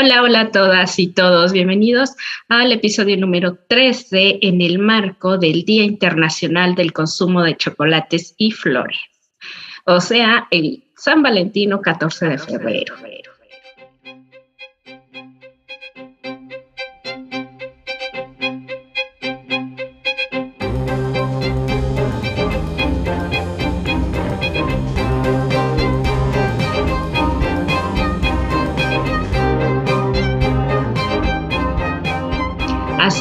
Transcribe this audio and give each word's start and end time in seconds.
Hola, 0.00 0.22
hola 0.22 0.40
a 0.42 0.50
todas 0.52 0.96
y 1.00 1.08
todos. 1.08 1.50
Bienvenidos 1.52 2.14
al 2.48 2.70
episodio 2.70 3.16
número 3.16 3.58
13 3.68 4.38
en 4.42 4.60
el 4.60 4.78
marco 4.78 5.38
del 5.38 5.64
Día 5.64 5.82
Internacional 5.82 6.76
del 6.76 6.92
Consumo 6.92 7.42
de 7.42 7.56
Chocolates 7.56 8.32
y 8.38 8.52
Flores. 8.52 9.00
O 9.86 10.00
sea, 10.00 10.46
el 10.52 10.84
San 10.94 11.20
Valentino 11.20 11.82
14 11.82 12.28
de 12.28 12.38
febrero. 12.38 12.94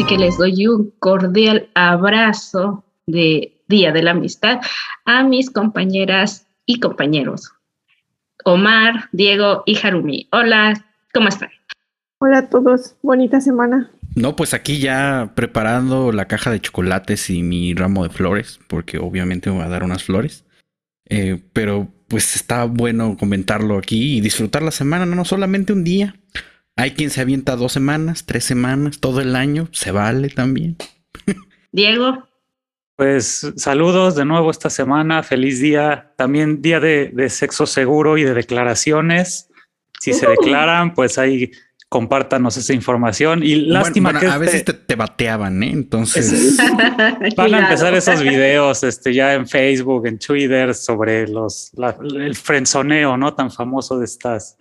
Que 0.07 0.17
les 0.17 0.37
doy 0.37 0.67
un 0.67 0.93
cordial 0.99 1.69
abrazo 1.75 2.85
de 3.07 3.59
Día 3.67 3.91
de 3.91 4.01
la 4.03 4.11
Amistad 4.11 4.61
a 5.03 5.23
mis 5.23 5.49
compañeras 5.49 6.47
y 6.65 6.79
compañeros, 6.79 7.51
Omar, 8.45 9.09
Diego 9.11 9.63
y 9.65 9.77
Harumi. 9.77 10.29
Hola, 10.31 10.85
¿cómo 11.13 11.27
están? 11.27 11.49
Hola 12.19 12.37
a 12.37 12.49
todos, 12.49 12.95
bonita 13.01 13.41
semana. 13.41 13.91
No, 14.15 14.37
pues 14.37 14.53
aquí 14.53 14.79
ya 14.79 15.33
preparando 15.35 16.13
la 16.13 16.25
caja 16.25 16.51
de 16.51 16.61
chocolates 16.61 17.29
y 17.29 17.43
mi 17.43 17.73
ramo 17.73 18.03
de 18.03 18.09
flores, 18.09 18.61
porque 18.69 18.99
obviamente 18.99 19.49
me 19.49 19.57
voy 19.57 19.65
a 19.65 19.69
dar 19.69 19.83
unas 19.83 20.05
flores. 20.05 20.45
Eh, 21.09 21.41
pero 21.51 21.89
pues 22.07 22.37
está 22.37 22.63
bueno 22.63 23.17
comentarlo 23.19 23.77
aquí 23.77 24.17
y 24.17 24.21
disfrutar 24.21 24.61
la 24.63 24.71
semana, 24.71 25.05
no 25.05 25.25
solamente 25.25 25.73
un 25.73 25.83
día. 25.83 26.15
Hay 26.77 26.91
quien 26.91 27.09
se 27.09 27.21
avienta 27.21 27.55
dos 27.55 27.73
semanas, 27.73 28.25
tres 28.25 28.45
semanas, 28.45 28.99
todo 28.99 29.19
el 29.19 29.35
año, 29.35 29.67
se 29.71 29.91
vale 29.91 30.29
también. 30.29 30.77
Diego. 31.71 32.23
Pues 32.95 33.51
saludos 33.57 34.15
de 34.15 34.25
nuevo 34.25 34.49
esta 34.49 34.69
semana, 34.69 35.21
feliz 35.21 35.59
día, 35.59 36.13
también 36.17 36.61
día 36.61 36.79
de, 36.79 37.29
sexo 37.29 37.65
seguro 37.65 38.17
y 38.17 38.23
de 38.23 38.33
declaraciones. 38.33 39.49
Si 39.99 40.13
se 40.13 40.27
declaran, 40.27 40.93
pues 40.93 41.17
ahí 41.17 41.51
compártanos 41.89 42.57
esa 42.57 42.73
información 42.73 43.43
y 43.43 43.55
lástima 43.55 44.19
que 44.19 44.25
a 44.25 44.33
este 44.33 44.39
veces 44.39 44.85
te, 44.85 44.95
bateaban, 44.95 45.63
¿eh? 45.63 45.71
Entonces 45.71 46.57
van 47.37 47.55
a 47.55 47.59
empezar 47.59 47.93
esos 47.93 48.21
videos 48.21 48.83
este, 48.83 49.13
ya 49.13 49.33
en 49.33 49.47
Facebook, 49.47 50.05
en 50.05 50.19
Twitter 50.19 50.75
sobre 50.75 51.27
los 51.27 51.71
el 52.01 52.35
frenzoneo, 52.35 53.15
¿no? 53.15 53.33
Tan 53.33 53.51
famoso 53.51 53.97
de 53.99 54.05
estas 54.05 54.57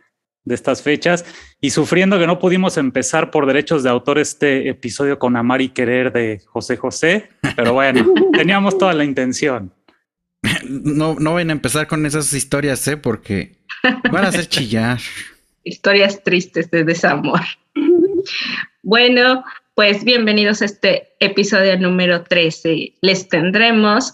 de 0.46 0.54
estas 0.54 0.80
fechas 0.80 1.26
y 1.60 1.70
sufriendo 1.70 2.18
que 2.18 2.26
no 2.26 2.38
pudimos 2.38 2.78
empezar 2.78 3.30
por 3.30 3.46
derechos 3.46 3.82
de 3.82 3.90
autor 3.90 4.18
este 4.18 4.68
episodio 4.68 5.18
con 5.18 5.36
Amar 5.36 5.60
y 5.60 5.68
Querer 5.68 6.12
de 6.12 6.40
José 6.46 6.76
José, 6.76 7.28
pero 7.56 7.74
bueno, 7.74 8.06
teníamos 8.32 8.78
toda 8.78 8.94
la 8.94 9.04
intención. 9.04 9.74
No, 10.64 11.16
no 11.18 11.34
ven 11.34 11.50
a 11.50 11.52
empezar 11.52 11.88
con 11.88 12.06
esas 12.06 12.32
historias, 12.32 12.86
¿eh? 12.86 12.96
Porque 12.96 13.56
van 14.10 14.24
a 14.24 14.28
hacer 14.28 14.46
chillar. 14.46 15.00
Historias 15.64 16.22
tristes 16.22 16.70
de 16.70 16.84
desamor. 16.84 17.40
Bueno, 18.84 19.44
pues 19.74 20.04
bienvenidos 20.04 20.62
a 20.62 20.66
este 20.66 21.08
episodio 21.18 21.76
número 21.76 22.22
13. 22.22 22.94
Les 23.00 23.28
tendremos 23.28 24.12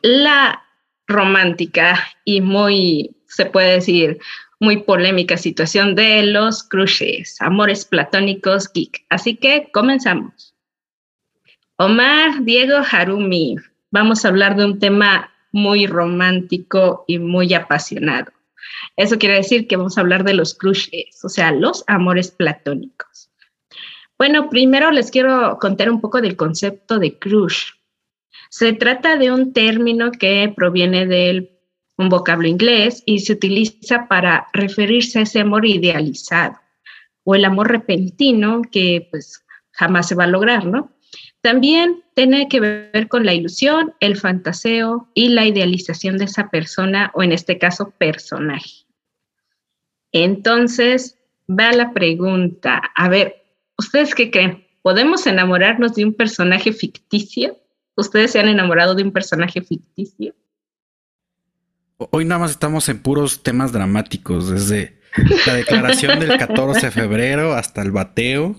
la 0.00 0.62
romántica 1.06 2.02
y 2.24 2.40
muy, 2.40 3.14
se 3.28 3.44
puede 3.44 3.72
decir, 3.72 4.18
muy 4.60 4.82
polémica 4.82 5.38
situación 5.38 5.94
de 5.94 6.22
los 6.22 6.62
crushes, 6.62 7.40
amores 7.40 7.86
platónicos 7.86 8.70
geek. 8.72 9.04
Así 9.08 9.36
que 9.36 9.70
comenzamos. 9.72 10.54
Omar, 11.76 12.44
Diego, 12.44 12.76
Harumi, 12.90 13.56
vamos 13.90 14.24
a 14.24 14.28
hablar 14.28 14.56
de 14.56 14.66
un 14.66 14.78
tema 14.78 15.32
muy 15.50 15.86
romántico 15.86 17.04
y 17.08 17.18
muy 17.18 17.54
apasionado. 17.54 18.32
Eso 18.96 19.18
quiere 19.18 19.36
decir 19.36 19.66
que 19.66 19.76
vamos 19.76 19.96
a 19.96 20.02
hablar 20.02 20.24
de 20.24 20.34
los 20.34 20.54
crushes, 20.54 21.24
o 21.24 21.30
sea, 21.30 21.52
los 21.52 21.82
amores 21.86 22.30
platónicos. 22.30 23.30
Bueno, 24.18 24.50
primero 24.50 24.90
les 24.90 25.10
quiero 25.10 25.56
contar 25.58 25.90
un 25.90 26.02
poco 26.02 26.20
del 26.20 26.36
concepto 26.36 26.98
de 26.98 27.18
crush. 27.18 27.70
Se 28.50 28.74
trata 28.74 29.16
de 29.16 29.32
un 29.32 29.54
término 29.54 30.12
que 30.12 30.52
proviene 30.54 31.06
del 31.06 31.49
un 32.00 32.08
vocablo 32.08 32.48
inglés 32.48 33.02
y 33.06 33.20
se 33.20 33.34
utiliza 33.34 34.08
para 34.08 34.46
referirse 34.52 35.18
a 35.18 35.22
ese 35.22 35.40
amor 35.40 35.66
idealizado 35.66 36.58
o 37.24 37.34
el 37.34 37.44
amor 37.44 37.70
repentino 37.70 38.62
que 38.70 39.08
pues 39.10 39.44
jamás 39.72 40.08
se 40.08 40.14
va 40.14 40.24
a 40.24 40.28
lograr, 40.28 40.64
¿no? 40.64 40.92
También 41.42 42.02
tiene 42.14 42.48
que 42.48 42.60
ver 42.60 43.08
con 43.08 43.24
la 43.24 43.32
ilusión, 43.32 43.94
el 44.00 44.16
fantaseo 44.16 45.08
y 45.14 45.30
la 45.30 45.46
idealización 45.46 46.18
de 46.18 46.26
esa 46.26 46.50
persona 46.50 47.10
o 47.14 47.22
en 47.22 47.32
este 47.32 47.58
caso 47.58 47.94
personaje. 47.96 48.86
Entonces, 50.12 51.18
va 51.48 51.72
la 51.72 51.92
pregunta, 51.92 52.82
a 52.94 53.08
ver, 53.08 53.42
¿ustedes 53.78 54.14
qué 54.14 54.30
creen? 54.30 54.66
¿Podemos 54.82 55.26
enamorarnos 55.26 55.94
de 55.94 56.04
un 56.04 56.14
personaje 56.14 56.72
ficticio? 56.72 57.56
¿Ustedes 57.96 58.32
se 58.32 58.40
han 58.40 58.48
enamorado 58.48 58.94
de 58.94 59.02
un 59.02 59.12
personaje 59.12 59.62
ficticio? 59.62 60.34
Hoy 62.10 62.24
nada 62.24 62.38
más 62.38 62.52
estamos 62.52 62.88
en 62.88 63.02
puros 63.02 63.42
temas 63.42 63.72
dramáticos, 63.72 64.48
desde 64.48 64.98
la 65.46 65.54
declaración 65.54 66.18
del 66.18 66.38
14 66.38 66.86
de 66.86 66.90
febrero 66.90 67.52
hasta 67.52 67.82
el 67.82 67.90
bateo. 67.90 68.58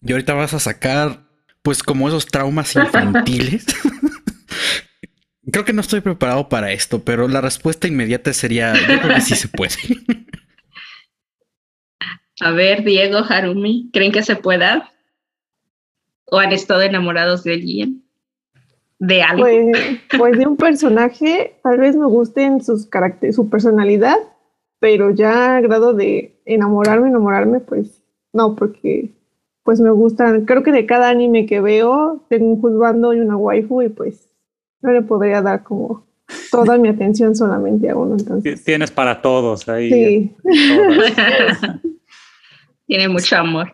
Y 0.00 0.12
ahorita 0.12 0.32
vas 0.32 0.54
a 0.54 0.60
sacar, 0.60 1.26
pues, 1.60 1.82
como 1.82 2.08
esos 2.08 2.26
traumas 2.26 2.74
infantiles. 2.74 3.66
creo 5.52 5.66
que 5.66 5.74
no 5.74 5.82
estoy 5.82 6.00
preparado 6.00 6.48
para 6.48 6.72
esto, 6.72 7.04
pero 7.04 7.28
la 7.28 7.42
respuesta 7.42 7.86
inmediata 7.86 8.32
sería: 8.32 8.72
yo 8.72 9.00
creo 9.00 9.14
que 9.14 9.20
sí 9.20 9.34
se 9.34 9.48
puede. 9.48 9.74
a 12.40 12.50
ver, 12.52 12.82
Diego, 12.82 13.18
Harumi, 13.18 13.90
¿creen 13.92 14.12
que 14.12 14.22
se 14.22 14.36
pueda? 14.36 14.90
¿O 16.24 16.38
han 16.38 16.52
estado 16.52 16.80
enamorados 16.80 17.44
de 17.44 17.54
alguien? 17.54 18.04
De 19.00 19.22
algo. 19.22 19.42
Pues, 19.42 19.98
pues, 20.16 20.38
de 20.38 20.46
un 20.46 20.56
personaje, 20.56 21.58
tal 21.64 21.78
vez 21.78 21.96
me 21.96 22.06
gusten 22.06 22.62
sus 22.62 22.86
caracteres, 22.86 23.34
su 23.34 23.50
personalidad, 23.50 24.16
pero 24.78 25.10
ya 25.10 25.56
a 25.56 25.60
grado 25.60 25.94
de 25.94 26.40
enamorarme, 26.44 27.08
enamorarme, 27.08 27.60
pues 27.60 28.02
no, 28.32 28.54
porque 28.54 29.10
pues 29.64 29.80
me 29.80 29.90
gustan, 29.90 30.46
creo 30.46 30.62
que 30.62 30.72
de 30.72 30.86
cada 30.86 31.08
anime 31.10 31.46
que 31.46 31.60
veo, 31.60 32.24
tengo 32.28 32.46
un 32.46 32.60
juzgando 32.60 33.12
y 33.12 33.20
una 33.20 33.36
waifu 33.36 33.82
y 33.82 33.88
pues 33.88 34.30
no 34.80 34.92
le 34.92 35.02
podría 35.02 35.42
dar 35.42 35.62
como 35.62 36.06
toda 36.50 36.78
mi 36.78 36.88
atención 36.88 37.34
solamente 37.34 37.90
a 37.90 37.96
uno. 37.96 38.16
Entonces. 38.18 38.64
Tienes 38.64 38.90
para 38.90 39.20
todos 39.20 39.68
ahí. 39.68 39.90
Sí. 39.90 40.36
Tiene 42.86 43.08
mucho 43.08 43.36
amor. 43.36 43.72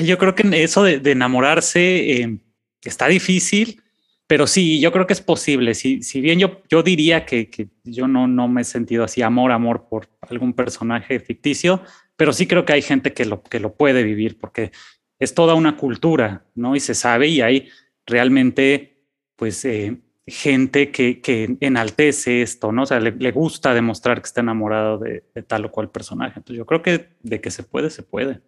Yo 0.00 0.18
creo 0.18 0.34
que 0.34 0.62
eso 0.62 0.82
de, 0.82 1.00
enamorarse 1.04 2.22
eh, 2.22 2.38
está 2.82 3.06
difícil 3.06 3.80
pero 4.30 4.46
sí, 4.46 4.80
yo 4.80 4.92
creo 4.92 5.08
que 5.08 5.12
es 5.12 5.20
posible. 5.20 5.74
Si, 5.74 6.04
si 6.04 6.20
bien 6.20 6.38
yo, 6.38 6.62
yo 6.68 6.84
diría 6.84 7.26
que, 7.26 7.50
que, 7.50 7.66
yo 7.82 8.06
no, 8.06 8.28
no 8.28 8.46
me 8.46 8.60
he 8.60 8.64
sentido 8.64 9.02
así 9.02 9.22
amor, 9.22 9.50
amor 9.50 9.88
por 9.88 10.06
algún 10.20 10.52
personaje 10.52 11.18
ficticio, 11.18 11.82
pero 12.14 12.32
sí 12.32 12.46
creo 12.46 12.64
que 12.64 12.72
hay 12.72 12.80
gente 12.80 13.12
que 13.12 13.24
lo, 13.24 13.42
que 13.42 13.58
lo 13.58 13.74
puede 13.74 14.04
vivir 14.04 14.38
porque 14.38 14.70
es 15.18 15.34
toda 15.34 15.54
una 15.54 15.76
cultura, 15.76 16.44
¿no? 16.54 16.76
Y 16.76 16.80
se 16.80 16.94
sabe 16.94 17.26
y 17.26 17.40
hay 17.40 17.70
realmente, 18.06 19.02
pues, 19.34 19.64
eh, 19.64 20.00
gente 20.28 20.92
que, 20.92 21.20
que, 21.20 21.56
enaltece 21.58 22.40
esto, 22.40 22.70
¿no? 22.70 22.84
O 22.84 22.86
sea, 22.86 23.00
le, 23.00 23.10
le 23.10 23.32
gusta 23.32 23.74
demostrar 23.74 24.20
que 24.22 24.26
está 24.26 24.42
enamorado 24.42 24.98
de, 24.98 25.24
de, 25.34 25.42
tal 25.42 25.64
o 25.64 25.72
cual 25.72 25.90
personaje. 25.90 26.34
Entonces 26.36 26.56
yo 26.56 26.66
creo 26.66 26.82
que 26.82 27.08
de 27.20 27.40
que 27.40 27.50
se 27.50 27.64
puede, 27.64 27.90
se 27.90 28.04
puede. 28.04 28.42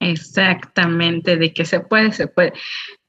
Exactamente, 0.00 1.38
de 1.38 1.54
que 1.54 1.64
se 1.64 1.80
puede, 1.80 2.12
se 2.12 2.26
puede 2.26 2.52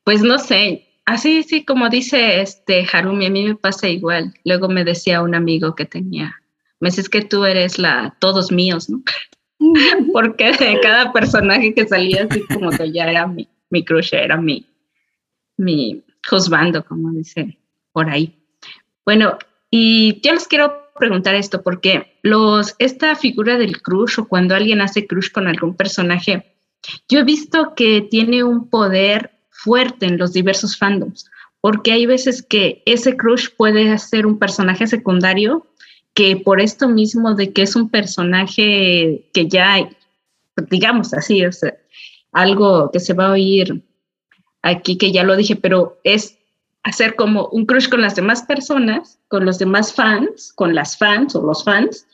pues 0.06 0.22
no 0.22 0.38
sé, 0.38 0.88
así 1.04 1.44
sí 1.44 1.66
como 1.66 1.90
dice 1.90 2.40
este 2.40 2.86
Harumi, 2.94 3.26
a 3.26 3.30
mí 3.30 3.44
me 3.44 3.56
pasa 3.56 3.90
igual. 3.90 4.34
Luego 4.46 4.70
me 4.70 4.86
decía 4.86 5.22
un 5.22 5.36
amigo 5.36 5.76
que 5.76 5.86
tenía, 5.86 6.42
me 6.80 6.90
dices 6.90 7.10
que 7.10 7.24
tú 7.24 7.44
eres 7.44 7.80
la 7.80 8.16
todos 8.20 8.52
míos, 8.52 8.90
¿no? 8.90 9.02
Porque 10.14 10.52
de 10.52 10.80
cada 10.82 11.12
personaje 11.12 11.74
que 11.74 11.88
salía 11.88 12.28
así 12.30 12.46
como 12.46 12.70
que 12.70 12.92
ya 12.92 13.10
era 13.10 13.26
mi, 13.26 13.50
mi 13.72 13.84
crush, 13.84 14.14
era 14.14 14.38
mi, 14.38 14.68
mi 15.58 16.04
juzgando, 16.30 16.86
como 16.86 17.12
dice 17.12 17.58
por 17.92 18.10
ahí. 18.10 18.36
Bueno, 19.06 19.40
y 19.72 20.22
yo 20.22 20.34
les 20.34 20.48
quiero 20.48 20.92
preguntar 20.96 21.34
esto, 21.34 21.64
porque 21.64 22.20
los, 22.22 22.76
esta 22.78 23.16
figura 23.16 23.58
del 23.58 23.82
crush 23.82 24.20
o 24.20 24.28
cuando 24.28 24.54
alguien 24.54 24.82
hace 24.82 25.08
crush 25.08 25.32
con 25.32 25.48
algún 25.48 25.76
personaje, 25.76 26.56
yo 27.10 27.20
he 27.20 27.24
visto 27.24 27.74
que 27.76 28.02
tiene 28.02 28.44
un 28.44 28.70
poder 28.70 29.35
fuerte 29.66 30.06
en 30.06 30.20
los 30.20 30.32
diversos 30.32 30.78
fandoms, 30.78 31.26
porque 31.60 31.92
hay 31.92 32.06
veces 32.06 32.44
que 32.44 32.84
ese 32.86 33.18
crush 33.18 33.50
puede 33.58 33.98
ser 33.98 34.28
un 34.28 34.38
personaje 34.38 34.86
secundario 34.86 35.66
que 36.14 36.38
por 36.38 36.62
esto 36.62 36.88
mismo 36.88 37.34
de 37.34 37.52
que 37.52 37.64
es 37.64 37.76
un 37.76 37.90
personaje 37.90 39.28
que 39.34 39.48
ya, 39.48 39.90
digamos 40.70 41.16
así, 41.16 41.42
es 41.42 41.62
algo 42.32 42.92
que 42.92 43.00
se 43.00 43.14
va 43.14 43.28
a 43.28 43.32
oír 43.32 43.84
aquí, 44.62 44.98
que 44.98 45.12
ya 45.12 45.24
lo 45.24 45.36
dije, 45.36 45.56
pero 45.56 46.00
es 46.04 46.38
hacer 46.84 47.16
como 47.16 47.48
un 47.48 47.66
crush 47.66 47.90
con 47.90 48.02
las 48.02 48.16
demás 48.16 48.44
personas, 48.44 49.20
con 49.28 49.44
los 49.44 49.58
demás 49.58 49.92
fans, 49.92 50.54
con 50.54 50.76
las 50.76 50.98
fans 51.00 51.36
o 51.36 51.42
los 51.42 51.64
fans, 51.64 52.06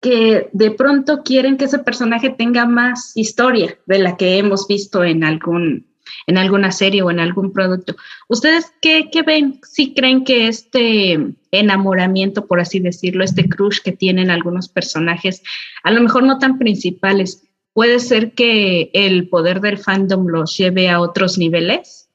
que 0.00 0.50
de 0.52 0.72
pronto 0.72 1.22
quieren 1.22 1.56
que 1.56 1.66
ese 1.66 1.78
personaje 1.78 2.30
tenga 2.30 2.66
más 2.66 3.16
historia 3.16 3.78
de 3.86 4.00
la 4.00 4.16
que 4.16 4.38
hemos 4.38 4.66
visto 4.66 5.04
en 5.04 5.22
algún 5.22 5.89
en 6.26 6.38
alguna 6.38 6.72
serie 6.72 7.02
o 7.02 7.10
en 7.10 7.20
algún 7.20 7.52
producto. 7.52 7.96
¿Ustedes 8.28 8.72
qué, 8.80 9.08
qué 9.10 9.22
ven? 9.22 9.60
¿Si 9.62 9.94
creen 9.94 10.24
que 10.24 10.48
este 10.48 11.18
enamoramiento, 11.50 12.46
por 12.46 12.60
así 12.60 12.80
decirlo, 12.80 13.24
este 13.24 13.48
crush 13.48 13.80
que 13.82 13.92
tienen 13.92 14.30
algunos 14.30 14.68
personajes, 14.68 15.42
a 15.82 15.90
lo 15.90 16.00
mejor 16.00 16.22
no 16.22 16.38
tan 16.38 16.58
principales, 16.58 17.44
puede 17.72 17.98
ser 18.00 18.32
que 18.32 18.90
el 18.92 19.28
poder 19.28 19.60
del 19.60 19.78
fandom 19.78 20.26
los 20.26 20.56
lleve 20.56 20.88
a 20.88 21.00
otros 21.00 21.38
niveles? 21.38 22.08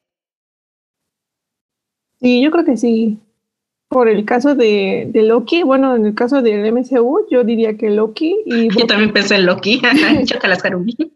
Sí, 2.19 2.41
yo 2.41 2.51
creo 2.51 2.65
que 2.65 2.77
sí 2.77 3.19
por 3.87 4.09
el 4.09 4.25
caso 4.25 4.55
de, 4.55 5.09
Loki, 5.13 5.63
bueno, 5.63 5.95
en 5.95 6.05
el 6.05 6.15
caso 6.15 6.41
del 6.41 6.71
MCU, 6.71 7.27
yo 7.29 7.43
diría 7.43 7.77
que 7.77 7.89
Loki 7.89 8.35
y 8.45 8.69
Yo 8.79 8.87
también 8.87 9.13
pensé 9.13 9.35
en 9.35 9.45
Loki, 9.45 9.81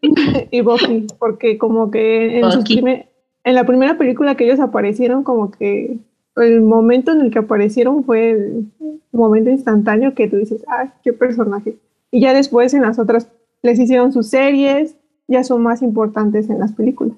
y 0.52 0.62
Buffy, 0.62 1.08
porque 1.18 1.58
como 1.58 1.92
que 1.92 2.40
en, 2.40 3.06
en 3.44 3.56
la 3.56 3.66
primera 3.66 3.98
película 3.98 4.36
que 4.36 4.46
ellos 4.46 4.60
aparecieron, 4.60 5.24
como 5.24 5.52
que 5.52 5.98
el 6.36 6.62
momento 6.62 7.12
en 7.12 7.22
el 7.22 7.32
que 7.32 7.40
aparecieron 7.40 8.04
fue 8.04 8.32
el 8.32 8.72
momento 9.12 9.50
instantáneo 9.50 10.14
que 10.14 10.28
tú 10.28 10.38
dices, 10.38 10.64
ah, 10.68 10.94
qué 11.04 11.14
personaje. 11.14 11.78
Y 12.12 12.22
ya 12.22 12.34
después 12.34 12.74
en 12.74 12.84
las 12.84 13.00
otras 13.00 13.30
les 13.62 13.80
hicieron 13.80 14.14
sus 14.14 14.30
series, 14.30 14.96
ya 15.28 15.44
son 15.44 15.62
más 15.64 15.82
importantes 15.82 16.50
en 16.50 16.60
las 16.60 16.74
películas. 16.74 17.18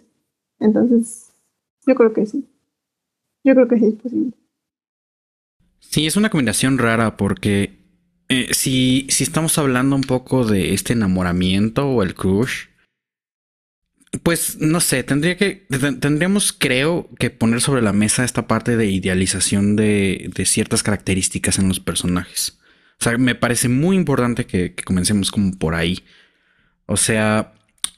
Entonces, 0.59 1.31
yo 1.85 1.95
creo 1.95 2.13
que 2.13 2.25
sí. 2.25 2.47
Yo 3.43 3.53
creo 3.55 3.67
que 3.67 3.79
sí 3.79 3.85
es 3.85 3.95
posible. 3.95 4.33
Sí, 5.81 6.07
es 6.07 6.15
una 6.15 6.29
combinación 6.29 6.77
rara 6.77 7.17
porque 7.17 7.81
eh, 8.29 8.53
si, 8.53 9.07
si 9.09 9.23
estamos 9.25 9.57
hablando 9.57 9.95
un 9.95 10.03
poco 10.03 10.45
de 10.45 10.73
este 10.73 10.93
enamoramiento 10.93 11.85
o 11.89 12.01
el 12.01 12.15
crush, 12.15 12.67
pues 14.23 14.57
no 14.59 14.79
sé, 14.79 15.03
tendría 15.03 15.35
que, 15.35 15.65
tendríamos 15.99 16.53
creo 16.53 17.09
que 17.19 17.29
poner 17.29 17.59
sobre 17.59 17.81
la 17.81 17.93
mesa 17.93 18.23
esta 18.23 18.47
parte 18.47 18.77
de 18.77 18.87
idealización 18.87 19.75
de, 19.75 20.31
de 20.33 20.45
ciertas 20.45 20.81
características 20.81 21.59
en 21.59 21.67
los 21.67 21.79
personajes. 21.79 22.57
O 23.01 23.03
sea, 23.03 23.17
me 23.17 23.35
parece 23.35 23.67
muy 23.67 23.95
importante 23.95 24.45
que, 24.45 24.75
comencemos 24.75 25.31
como 25.31 25.57
por 25.57 25.73
ahí. 25.73 26.03
O 26.85 26.97
sea, 26.97 27.53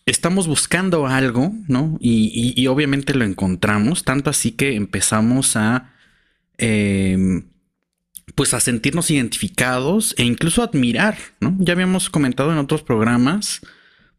estamos 0.06 0.48
buscando 0.48 1.08
algo, 1.08 1.52
¿no? 1.68 1.98
Y, 2.00 2.54
y, 2.56 2.68
obviamente 2.68 3.14
lo 3.14 3.26
encontramos, 3.26 4.04
tanto 4.04 4.30
así 4.30 4.52
que 4.52 4.76
empezamos 4.76 5.58
a... 5.58 5.94
Em, 6.58 7.50
pues 8.36 8.54
a 8.54 8.60
sentirnos 8.60 9.12
identificados 9.12 10.16
e 10.18 10.24
incluso 10.24 10.64
admirar, 10.64 11.18
¿no? 11.40 11.56
Ya 11.60 11.74
habíamos 11.74 12.10
comentado 12.10 12.52
en 12.52 12.58
otros 12.58 12.82
programas, 12.82 13.62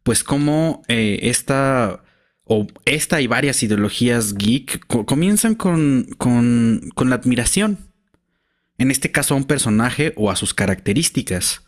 pues 0.03 0.23
cómo 0.23 0.83
eh, 0.87 1.19
esta 1.23 2.03
o 2.43 2.67
esta 2.85 3.21
y 3.21 3.27
varias 3.27 3.63
ideologías 3.63 4.35
geek 4.35 4.85
comienzan 4.85 5.55
con, 5.55 6.07
con, 6.17 6.91
con 6.93 7.09
la 7.09 7.15
admiración. 7.15 7.79
En 8.77 8.91
este 8.91 9.11
caso 9.11 9.33
a 9.33 9.37
un 9.37 9.45
personaje 9.45 10.13
o 10.15 10.29
a 10.29 10.35
sus 10.35 10.53
características. 10.53 11.63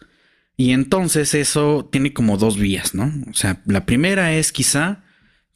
Y 0.56 0.72
entonces 0.72 1.34
eso 1.34 1.88
tiene 1.92 2.14
como 2.14 2.38
dos 2.38 2.58
vías, 2.58 2.94
¿no? 2.94 3.12
O 3.30 3.34
sea, 3.34 3.62
la 3.66 3.86
primera 3.86 4.34
es 4.34 4.52
quizá 4.52 5.04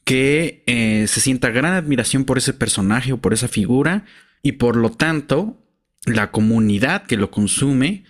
que 0.04 0.64
eh, 0.66 1.06
se 1.06 1.20
sienta 1.20 1.50
gran 1.50 1.72
admiración 1.72 2.24
por 2.24 2.38
ese 2.38 2.52
personaje 2.52 3.12
o 3.12 3.18
por 3.18 3.32
esa 3.32 3.48
figura 3.48 4.04
y 4.42 4.52
por 4.52 4.76
lo 4.76 4.90
tanto 4.90 5.61
la 6.04 6.30
comunidad 6.30 7.06
que 7.06 7.16
lo 7.16 7.30
consume 7.30 8.04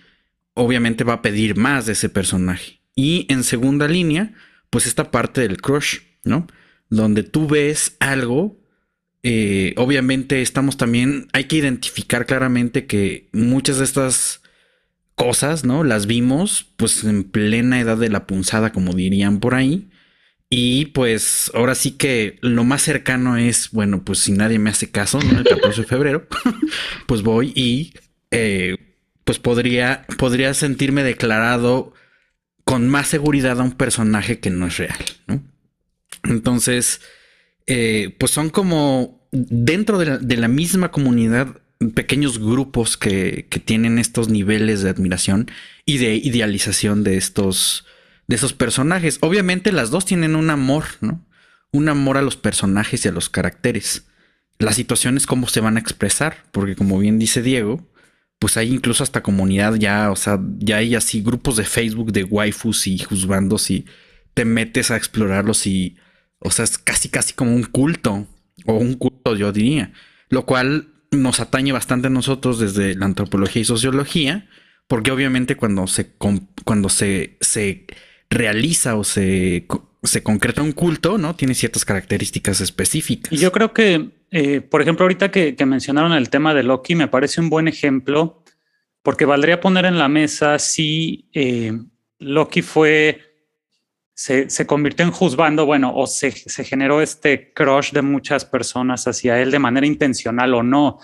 obviamente 0.53 1.03
va 1.03 1.13
a 1.13 1.21
pedir 1.21 1.55
más 1.55 1.85
de 1.85 1.93
ese 1.93 2.09
personaje. 2.09 2.79
Y 2.95 3.25
en 3.29 3.43
segunda 3.43 3.87
línea, 3.87 4.33
pues 4.69 4.85
esta 4.85 5.11
parte 5.11 5.41
del 5.41 5.61
crush, 5.61 5.99
¿no? 6.23 6.47
Donde 6.89 7.23
tú 7.23 7.47
ves 7.47 7.95
algo, 7.99 8.59
eh, 9.23 9.73
obviamente 9.77 10.41
estamos 10.41 10.77
también, 10.77 11.27
hay 11.33 11.45
que 11.45 11.55
identificar 11.57 12.25
claramente 12.25 12.85
que 12.85 13.29
muchas 13.31 13.79
de 13.79 13.85
estas 13.85 14.41
cosas, 15.15 15.63
¿no? 15.63 15.83
Las 15.83 16.05
vimos 16.05 16.71
pues 16.75 17.03
en 17.03 17.23
plena 17.23 17.79
edad 17.79 17.97
de 17.97 18.09
la 18.09 18.27
punzada, 18.27 18.71
como 18.71 18.93
dirían 18.93 19.39
por 19.39 19.55
ahí. 19.55 19.89
Y 20.55 20.85
pues 20.85 21.49
ahora 21.55 21.73
sí 21.73 21.93
que 21.93 22.37
lo 22.41 22.63
más 22.63 22.83
cercano 22.83 23.37
es, 23.37 23.71
bueno, 23.71 24.03
pues 24.03 24.19
si 24.19 24.33
nadie 24.33 24.59
me 24.59 24.69
hace 24.69 24.91
caso, 24.91 25.19
¿no? 25.19 25.39
El 25.39 25.45
14 25.45 25.81
de 25.81 25.87
febrero, 25.87 26.27
pues 27.07 27.23
voy 27.23 27.51
y 27.55 27.95
eh, 28.29 28.77
pues 29.23 29.39
podría, 29.39 30.05
podría 30.19 30.53
sentirme 30.53 31.01
declarado 31.01 31.95
con 32.65 32.87
más 32.87 33.07
seguridad 33.07 33.59
a 33.59 33.63
un 33.63 33.71
personaje 33.71 34.37
que 34.37 34.51
no 34.51 34.67
es 34.67 34.77
real. 34.77 34.95
Entonces, 36.21 37.01
eh, 37.65 38.15
pues 38.19 38.31
son 38.31 38.51
como 38.51 39.27
dentro 39.31 39.97
de 39.97 40.05
la, 40.05 40.17
de 40.19 40.37
la, 40.37 40.49
misma 40.49 40.91
comunidad 40.91 41.61
pequeños 41.95 42.37
grupos 42.37 42.95
que, 42.95 43.47
que 43.49 43.59
tienen 43.59 43.97
estos 43.97 44.29
niveles 44.29 44.83
de 44.83 44.91
admiración 44.91 45.49
y 45.83 45.97
de 45.97 46.13
idealización 46.13 47.03
de 47.03 47.17
estos 47.17 47.87
de 48.27 48.35
esos 48.35 48.53
personajes. 48.53 49.17
Obviamente 49.21 49.71
las 49.71 49.89
dos 49.89 50.05
tienen 50.05 50.35
un 50.35 50.49
amor, 50.49 50.85
¿no? 51.01 51.25
Un 51.71 51.89
amor 51.89 52.17
a 52.17 52.21
los 52.21 52.37
personajes 52.37 53.05
y 53.05 53.07
a 53.07 53.11
los 53.11 53.29
caracteres. 53.29 54.05
La 54.59 54.73
situación 54.73 55.17
es 55.17 55.25
cómo 55.25 55.47
se 55.47 55.59
van 55.59 55.77
a 55.77 55.79
expresar, 55.79 56.37
porque 56.51 56.75
como 56.75 56.99
bien 56.99 57.19
dice 57.19 57.41
Diego, 57.41 57.87
pues 58.39 58.57
hay 58.57 58.73
incluso 58.73 59.03
hasta 59.03 59.23
comunidad 59.23 59.75
ya, 59.75 60.11
o 60.11 60.15
sea, 60.15 60.39
ya 60.59 60.77
hay 60.77 60.95
así 60.95 61.21
grupos 61.21 61.55
de 61.55 61.63
Facebook 61.63 62.11
de 62.11 62.23
waifus 62.23 62.87
y 62.87 62.99
juzbandos 62.99 63.71
y 63.71 63.85
te 64.33 64.45
metes 64.45 64.91
a 64.91 64.97
explorarlos 64.97 65.65
y, 65.65 65.97
o 66.39 66.51
sea, 66.51 66.65
es 66.65 66.77
casi 66.77 67.09
casi 67.09 67.33
como 67.33 67.55
un 67.55 67.63
culto, 67.63 68.27
o 68.65 68.73
un 68.73 68.95
culto 68.95 69.35
yo 69.35 69.51
diría, 69.51 69.93
lo 70.29 70.45
cual 70.45 70.89
nos 71.11 71.39
atañe 71.39 71.71
bastante 71.71 72.07
a 72.07 72.09
nosotros 72.09 72.59
desde 72.59 72.95
la 72.95 73.05
antropología 73.05 73.61
y 73.61 73.65
sociología, 73.65 74.49
porque 74.87 75.11
obviamente 75.11 75.55
cuando 75.55 75.87
se, 75.87 76.11
cuando 76.65 76.89
se, 76.89 77.37
se 77.39 77.85
realiza 78.33 78.95
o 78.95 79.03
se, 79.03 79.67
se 80.03 80.23
concreta 80.23 80.61
un 80.61 80.73
culto, 80.73 81.17
¿no? 81.17 81.35
Tiene 81.35 81.55
ciertas 81.55 81.85
características 81.85 82.61
específicas. 82.61 83.31
Y 83.31 83.37
yo 83.37 83.51
creo 83.51 83.73
que, 83.73 84.11
eh, 84.31 84.61
por 84.61 84.81
ejemplo, 84.81 85.05
ahorita 85.05 85.31
que, 85.31 85.55
mencionaron 85.65 86.13
el 86.13 86.29
tema 86.29 86.53
de 86.53 86.63
Loki, 86.63 86.95
me 86.95 87.07
parece 87.07 87.41
un 87.41 87.49
buen 87.49 87.67
ejemplo, 87.67 88.43
porque 89.01 89.25
valdría 89.25 89.61
poner 89.61 89.85
en 89.85 89.97
la 89.97 90.07
mesa 90.07 90.59
si 90.59 91.29
eh, 91.33 91.73
Loki 92.19 92.61
fue, 92.61 93.21
se, 94.13 94.49
se, 94.49 94.67
convirtió 94.67 95.05
en 95.05 95.11
juzgando, 95.11 95.65
bueno, 95.65 95.93
o 95.95 96.07
se, 96.07 96.31
se 96.31 96.63
generó 96.63 97.01
este 97.01 97.53
crush 97.53 97.91
de 97.91 98.01
muchas 98.01 98.45
personas 98.45 99.07
hacia 99.07 99.41
él 99.41 99.51
de 99.51 99.59
manera 99.59 99.87
intencional 99.87 100.53
o 100.53 100.63
no, 100.63 100.99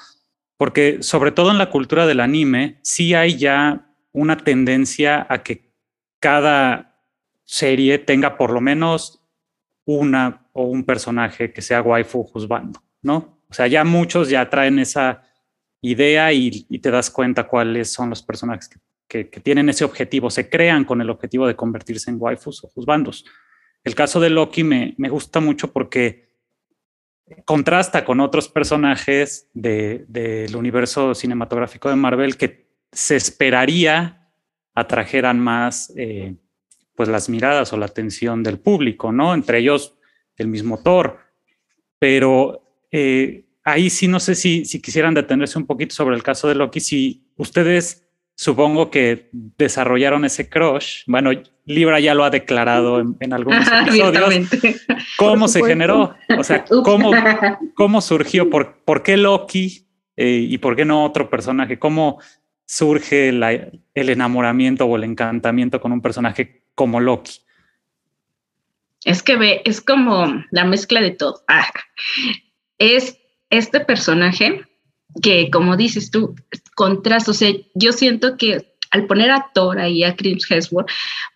porque 0.58 0.98
sobre 1.02 1.32
todo 1.32 1.52
en 1.52 1.58
la 1.58 1.70
cultura 1.70 2.06
del 2.06 2.20
anime, 2.20 2.80
sí 2.84 3.14
hay 3.14 3.38
ya 3.38 3.94
una 4.12 4.38
tendencia 4.38 5.26
a 5.30 5.42
que 5.44 5.74
cada 6.20 6.89
serie 7.50 7.98
tenga 7.98 8.38
por 8.38 8.52
lo 8.52 8.62
menos 8.62 9.24
una 9.84 10.46
o 10.54 10.66
un 10.66 10.84
personaje 10.84 11.52
que 11.52 11.64
sea 11.64 11.82
waifu 11.82 12.24
juzgando, 12.24 12.84
¿no? 13.02 13.40
O 13.50 13.54
sea, 13.56 13.66
ya 13.66 13.84
muchos 13.84 14.30
ya 14.30 14.48
traen 14.52 14.78
esa 14.78 15.24
idea 15.82 16.32
y, 16.32 16.52
te 16.80 16.92
das 16.92 17.10
cuenta 17.10 17.48
cuáles 17.48 17.92
son 17.92 18.12
los 18.12 18.22
personajes 18.22 18.70
que, 19.08 19.26
tienen 19.26 19.68
ese 19.68 19.84
objetivo, 19.84 20.30
se 20.30 20.48
crean 20.48 20.86
con 20.86 21.02
el 21.02 21.10
objetivo 21.10 21.48
de 21.48 21.56
convertirse 21.56 22.12
en 22.12 22.18
waifus 22.20 22.64
o 22.64 22.68
juzgandos. 22.68 23.26
El 23.84 23.96
caso 23.96 24.20
de 24.20 24.30
Loki 24.30 24.64
me, 24.64 24.94
me 25.00 25.10
gusta 25.10 25.40
mucho 25.40 25.74
porque 25.74 26.30
contrasta 27.46 28.06
con 28.06 28.20
otros 28.20 28.48
personajes 28.48 29.50
del 29.56 30.56
universo 30.56 31.16
cinematográfico 31.16 31.90
de 31.90 31.96
Marvel 31.96 32.38
que 32.38 32.70
se 32.92 33.16
esperaría 33.16 34.30
atrajeran 34.76 35.40
más 35.40 35.92
eh, 35.98 36.36
pues 37.00 37.08
las 37.08 37.30
miradas 37.30 37.72
o 37.72 37.78
la 37.78 37.86
atención 37.86 38.44
del 38.44 38.60
público, 38.60 39.14
¿no? 39.14 39.34
Entre 39.34 39.60
ellos 39.60 39.96
el 40.36 40.50
mismo 40.50 40.84
Thor. 40.84 41.18
Pero 41.98 42.62
eh, 42.92 43.46
ahí 43.64 43.90
sí 43.90 44.10
no 44.10 44.20
sé 44.20 44.36
si, 44.36 44.66
si 44.66 44.82
quisieran 44.82 45.14
detenerse 45.14 45.58
un 45.58 45.66
poquito 45.66 45.96
sobre 45.96 46.18
el 46.18 46.24
caso 46.24 46.50
de 46.50 46.56
Loki, 46.56 46.82
si 46.82 47.24
ustedes 47.38 48.06
supongo 48.36 48.92
que 48.92 49.30
desarrollaron 49.32 50.26
ese 50.26 50.50
crush. 50.50 51.04
Bueno, 51.08 51.32
Libra 51.64 52.02
ya 52.02 52.14
lo 52.14 52.26
ha 52.26 52.30
declarado 52.30 53.00
en, 53.00 53.32
algunos 53.32 53.66
episodios. 53.66 54.50
¿Cómo 55.18 55.48
se 55.48 55.64
generó? 55.64 56.18
O 56.38 56.44
sea, 56.44 56.66
¿cómo, 56.66 57.14
cómo 57.76 58.02
surgió? 58.02 58.50
¿Por, 58.50 58.84
por 58.84 59.04
qué 59.04 59.16
Loki 59.16 59.88
eh, 60.18 60.46
y 60.50 60.58
por 60.58 60.76
qué 60.76 60.84
no 60.84 61.06
otro 61.06 61.30
personaje? 61.30 61.80
¿Cómo 61.80 62.20
surge 62.66 63.30
el 63.30 64.10
enamoramiento 64.10 64.86
o 64.86 64.98
el 64.98 65.06
encantamiento 65.06 65.80
con 65.80 65.94
un 65.94 66.02
personaje 66.02 66.60
como 66.80 67.02
Loki. 67.02 67.34
Es 69.04 69.22
que 69.22 69.36
ve, 69.36 69.62
es 69.66 69.82
como 69.82 70.46
la 70.50 70.64
mezcla 70.64 71.02
de 71.02 71.12
todo. 71.12 71.44
Ah, 71.50 71.70
es 72.78 73.18
este 73.50 73.82
personaje 73.82 74.62
que, 75.22 75.50
como 75.52 75.76
dices 75.76 76.10
tú, 76.10 76.36
contrasta. 76.76 77.32
O 77.32 77.34
sea, 77.34 77.52
yo 77.76 77.92
siento 77.92 78.38
que 78.38 78.76
al 78.92 79.08
poner 79.08 79.30
a 79.30 79.52
Thor 79.54 79.78
ahí 79.78 80.06
a 80.06 80.16
Chris 80.16 80.50
Hemsworth 80.50 80.90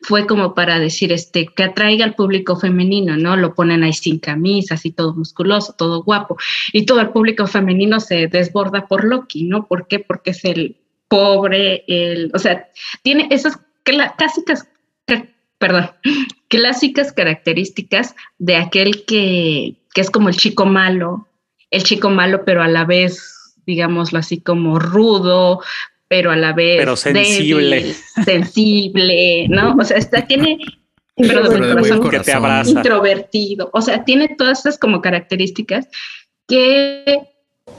fue 0.03 0.25
como 0.25 0.55
para 0.55 0.79
decir 0.79 1.11
este 1.11 1.47
que 1.47 1.63
atraiga 1.63 2.05
al 2.05 2.15
público 2.15 2.55
femenino, 2.55 3.17
¿no? 3.17 3.35
Lo 3.35 3.53
ponen 3.53 3.83
ahí 3.83 3.91
sin 3.91 4.19
camisas 4.19 4.85
y 4.85 4.93
todo 4.93 5.13
musculoso, 5.13 5.75
todo 5.77 6.03
guapo 6.03 6.37
y 6.71 6.85
todo 6.85 7.01
el 7.01 7.09
público 7.09 7.47
femenino 7.47 7.99
se 7.99 8.29
desborda 8.29 8.87
por 8.87 9.03
Loki, 9.03 9.43
¿no? 9.43 9.67
¿Por 9.67 9.89
qué? 9.89 9.99
Porque 9.99 10.31
es 10.31 10.45
el 10.45 10.77
pobre, 11.09 11.83
el, 11.89 12.31
o 12.33 12.39
sea, 12.39 12.69
tiene 13.01 13.27
esas 13.29 13.59
clásicas, 13.83 14.69
perdón, 15.63 15.91
clásicas 16.49 17.13
características 17.13 18.15
de 18.37 18.57
aquel 18.57 19.05
que, 19.05 19.75
que 19.93 20.01
es 20.01 20.11
como 20.11 20.27
el 20.27 20.35
chico 20.35 20.65
malo, 20.65 21.25
el 21.71 21.83
chico 21.83 22.09
malo, 22.09 22.43
pero 22.43 22.61
a 22.61 22.67
la 22.67 22.83
vez, 22.83 23.55
digámoslo 23.65 24.19
así, 24.19 24.41
como 24.41 24.77
rudo, 24.77 25.61
pero 26.09 26.31
a 26.31 26.35
la 26.35 26.51
vez 26.51 26.79
pero 26.79 26.97
sensible, 26.97 27.95
sensible, 28.25 29.47
¿no? 29.47 29.77
O 29.79 29.85
sea, 29.85 29.95
está, 29.95 30.27
tiene 30.27 30.57
pero 31.15 31.43
corazón, 31.43 32.09
que 32.09 32.19
te 32.19 32.33
abraza. 32.33 32.69
introvertido, 32.69 33.69
o 33.71 33.81
sea, 33.81 34.03
tiene 34.03 34.35
todas 34.37 34.59
esas 34.59 34.77
como 34.77 35.01
características 35.01 35.87
que, 36.45 37.19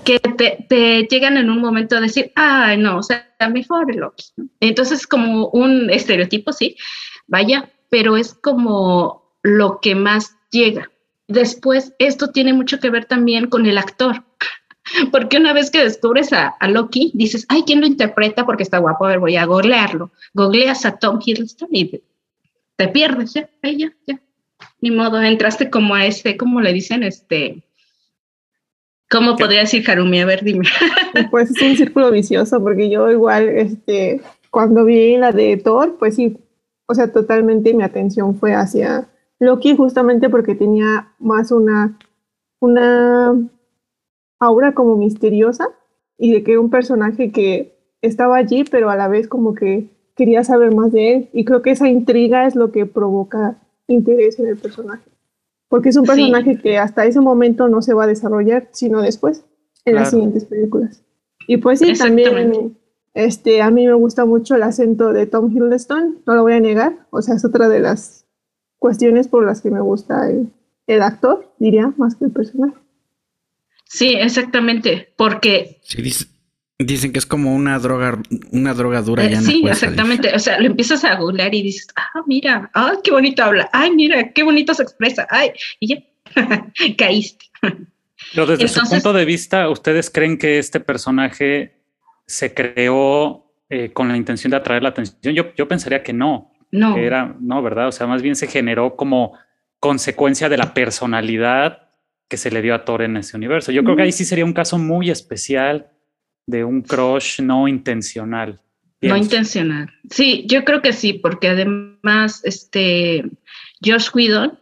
que 0.07 0.21
te, 0.21 0.65
te, 0.71 1.03
llegan 1.03 1.37
en 1.37 1.51
un 1.51 1.61
momento 1.61 1.99
a 1.99 2.01
decir, 2.01 2.33
ay, 2.35 2.79
no, 2.79 2.97
o 2.97 3.03
sea, 3.03 3.29
mejor 3.53 3.95
Loki. 3.95 4.25
Entonces, 4.61 5.07
como 5.07 5.49
un 5.49 5.91
estereotipo, 5.91 6.51
sí, 6.55 6.77
vaya, 7.27 7.71
pero 7.91 8.17
es 8.17 8.35
como 8.35 9.25
lo 9.43 9.81
que 9.81 9.95
más 9.95 10.37
llega. 10.51 10.91
Después, 11.29 11.95
esto 11.99 12.31
tiene 12.31 12.53
mucho 12.53 12.81
que 12.81 12.91
ver 12.91 13.07
también 13.07 13.49
con 13.49 13.67
el 13.67 13.79
actor. 13.79 14.25
Porque 15.13 15.39
una 15.39 15.53
vez 15.53 15.71
que 15.71 15.83
descubres 15.83 16.33
a, 16.33 16.57
Loki, 16.69 17.11
dices, 17.15 17.47
ay, 17.49 17.63
¿quién 17.67 17.81
lo 17.81 17.87
interpreta? 17.87 18.45
Porque 18.45 18.63
está 18.63 18.79
guapo, 18.79 19.05
a 19.05 19.09
ver, 19.09 19.19
voy 19.19 19.37
a 19.37 19.47
googlearlo. 19.47 20.11
Googleas 20.35 20.85
a 20.85 20.99
Tom 20.99 21.19
Hiddleston 21.25 21.69
y 21.73 22.03
te 22.77 22.89
pierdes, 22.89 23.35
ya, 23.35 23.49
ya, 23.63 23.93
ya. 24.07 24.21
Ni 24.81 24.91
modo, 24.91 25.23
entraste 25.23 25.71
como 25.71 25.95
a 25.95 26.05
ese, 26.07 26.37
como 26.37 26.61
le 26.61 26.73
dicen, 26.73 27.03
este, 27.03 27.63
¿cómo 29.09 29.37
podría 29.37 29.61
decir 29.61 29.89
Harumi? 29.89 30.21
A 30.21 30.27
ver, 30.27 30.45
dime. 30.45 30.67
Pues 31.31 31.51
es 31.51 31.63
un 31.63 31.77
círculo 31.77 32.11
vicioso, 32.11 32.63
porque 32.63 32.91
yo 32.91 33.11
igual, 33.11 33.49
este, 33.49 34.21
cuando 34.51 34.85
vi 34.85 35.17
la 35.17 35.33
de 35.33 35.57
Thor, 35.57 35.97
pues 35.99 36.17
sí, 36.17 36.37
o 36.87 36.95
sea, 36.95 37.13
totalmente 37.13 37.75
mi 37.75 37.83
atención 37.83 38.35
fue 38.35 38.55
hacia 38.55 39.09
Loki 39.39 39.77
justamente 39.77 40.29
porque 40.29 40.55
tenía 40.55 41.13
más 41.19 41.51
una, 41.51 41.99
una 42.61 43.35
aura 44.39 44.75
como 44.75 44.97
misteriosa 44.97 45.69
y 46.19 46.33
de 46.33 46.45
que 46.45 46.53
era 46.53 46.61
un 46.61 46.71
personaje 46.71 47.33
que 47.33 47.75
estaba 48.03 48.37
allí, 48.37 48.65
pero 48.65 48.91
a 48.91 48.97
la 48.97 49.09
vez 49.09 49.29
como 49.29 49.55
que 49.55 49.89
quería 50.15 50.45
saber 50.45 50.75
más 50.75 50.93
de 50.93 51.15
él. 51.15 51.31
Y 51.33 51.45
creo 51.45 51.63
que 51.63 51.71
esa 51.71 51.89
intriga 51.89 52.47
es 52.47 52.55
lo 52.55 52.71
que 52.71 52.87
provoca 52.87 53.59
interés 53.87 54.39
en 54.39 54.49
el 54.49 54.57
personaje. 54.57 55.11
Porque 55.69 55.89
es 55.89 55.97
un 55.97 56.05
personaje 56.05 56.59
que 56.61 56.79
hasta 56.79 57.05
ese 57.05 57.21
momento 57.21 57.69
no 57.69 57.83
se 57.83 57.95
va 57.95 58.05
a 58.05 58.09
desarrollar, 58.09 58.69
sino 58.71 59.03
después, 59.03 59.45
en 59.85 59.97
las 59.97 60.11
siguientes 60.11 60.45
películas. 60.45 61.03
Y 61.49 61.57
pues 61.57 61.81
sí, 61.81 61.95
también 61.95 62.77
este, 63.15 63.63
a 63.63 63.71
mí 63.71 63.87
me 63.87 63.95
gusta 63.95 64.25
mucho 64.25 64.57
el 64.57 64.65
acento 64.65 65.13
de 65.13 65.27
Tom 65.27 65.51
Hiddleston, 65.51 66.23
no 66.27 66.35
lo 66.35 66.43
voy 66.43 66.55
a 66.55 66.61
negar. 66.61 67.07
O 67.11 67.23
sea, 67.23 67.37
es 67.37 67.45
otra 67.45 67.69
de 67.69 67.79
las 67.79 68.27
cuestiones 68.79 69.29
por 69.29 69.47
las 69.47 69.63
que 69.63 69.71
me 69.71 69.81
gusta 69.81 70.29
el, 70.29 70.49
el 70.89 71.03
actor, 71.03 71.55
diría, 71.59 71.93
más 71.97 72.17
que 72.17 72.27
el 72.27 72.33
personaje. 72.33 72.77
Sí, 73.85 74.15
exactamente, 74.15 75.13
porque... 75.17 75.79
Sí, 75.83 76.03
dicen 76.79 77.13
que 77.13 77.21
es 77.21 77.27
como 77.27 77.55
una 77.55 77.79
droga, 77.79 78.21
una 78.51 78.75
droga 78.75 79.01
dura. 79.01 79.25
ya 79.27 79.41
sí, 79.41 79.63
exactamente. 79.65 80.35
O 80.35 80.39
sea, 80.41 80.59
lo 80.59 80.67
empiezas 80.67 81.05
a 81.05 81.15
googlear 81.15 81.55
y 81.55 81.63
dices, 81.63 81.87
ah, 81.95 82.23
mira, 82.27 82.71
ah, 82.75 82.95
qué 83.05 83.13
bonito 83.13 83.45
habla, 83.45 83.71
ay, 83.73 83.93
mira, 83.93 84.33
qué 84.33 84.43
bonito 84.43 84.75
se 84.75 84.83
expresa, 84.83 85.27
ay, 85.31 85.53
y 85.79 85.95
ya, 85.95 86.03
caíste. 86.99 87.47
Pero 88.35 88.47
desde 88.47 88.67
su 88.67 88.81
punto 88.89 89.13
de 89.13 89.25
vista, 89.25 89.69
¿ustedes 89.69 90.11
creen 90.11 90.37
que 90.37 90.59
este 90.59 90.81
personaje 90.81 91.84
se 92.27 92.55
creó 92.55 93.53
eh, 93.69 93.93
con 93.93 94.09
la 94.09 94.17
intención 94.17 94.51
de 94.51 94.57
atraer 94.57 94.83
la 94.83 94.91
atención? 94.91 95.35
Yo, 95.35 95.55
yo 95.55 95.69
pensaría 95.69 96.03
que 96.03 96.13
no. 96.13 96.51
No. 96.71 96.97
era, 96.97 97.37
no, 97.39 97.63
¿verdad? 97.63 97.87
O 97.87 97.93
sea, 97.93 98.09
más 98.09 98.21
bien 98.21 98.35
se 98.35 98.49
generó 98.49 98.97
como 98.97 99.39
consecuencia 99.79 100.49
de 100.49 100.57
la 100.57 100.75
personalidad 100.75 101.91
que 102.29 102.37
se 102.37 102.51
le 102.51 102.63
dio 102.63 102.75
a 102.75 102.85
Thor 102.85 103.03
en 103.03 103.17
ese 103.17 103.37
universo. 103.37 103.71
Yo 103.71 103.85
creo 103.85 103.95
que 103.95 104.03
ahí 104.03 104.13
sí 104.13 104.25
sería 104.25 104.45
un 104.45 104.53
caso 104.53 104.77
muy 104.77 105.09
especial 105.09 105.93
de 106.47 106.65
un 106.65 106.83
crush 106.83 107.41
no 107.41 107.69
intencional. 107.69 108.61
No 109.01 109.17
intencional. 109.17 109.93
Sí, 110.11 110.45
yo 110.49 110.65
creo 110.65 110.81
que 110.81 110.93
sí, 110.93 111.13
porque 111.13 111.49
además, 111.49 112.41
este, 112.45 113.25
Josh 113.85 114.09
Whedon, 114.15 114.59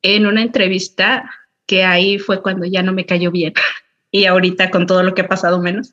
en 0.00 0.26
una 0.26 0.42
entrevista, 0.42 1.30
que 1.66 1.84
ahí 1.84 2.18
fue 2.18 2.42
cuando 2.42 2.66
ya 2.66 2.82
no 2.82 2.92
me 2.92 3.06
cayó 3.06 3.30
bien, 3.30 3.52
y 4.10 4.24
ahorita 4.24 4.70
con 4.70 4.86
todo 4.86 5.02
lo 5.02 5.14
que 5.14 5.22
ha 5.22 5.28
pasado 5.28 5.60
menos, 5.60 5.92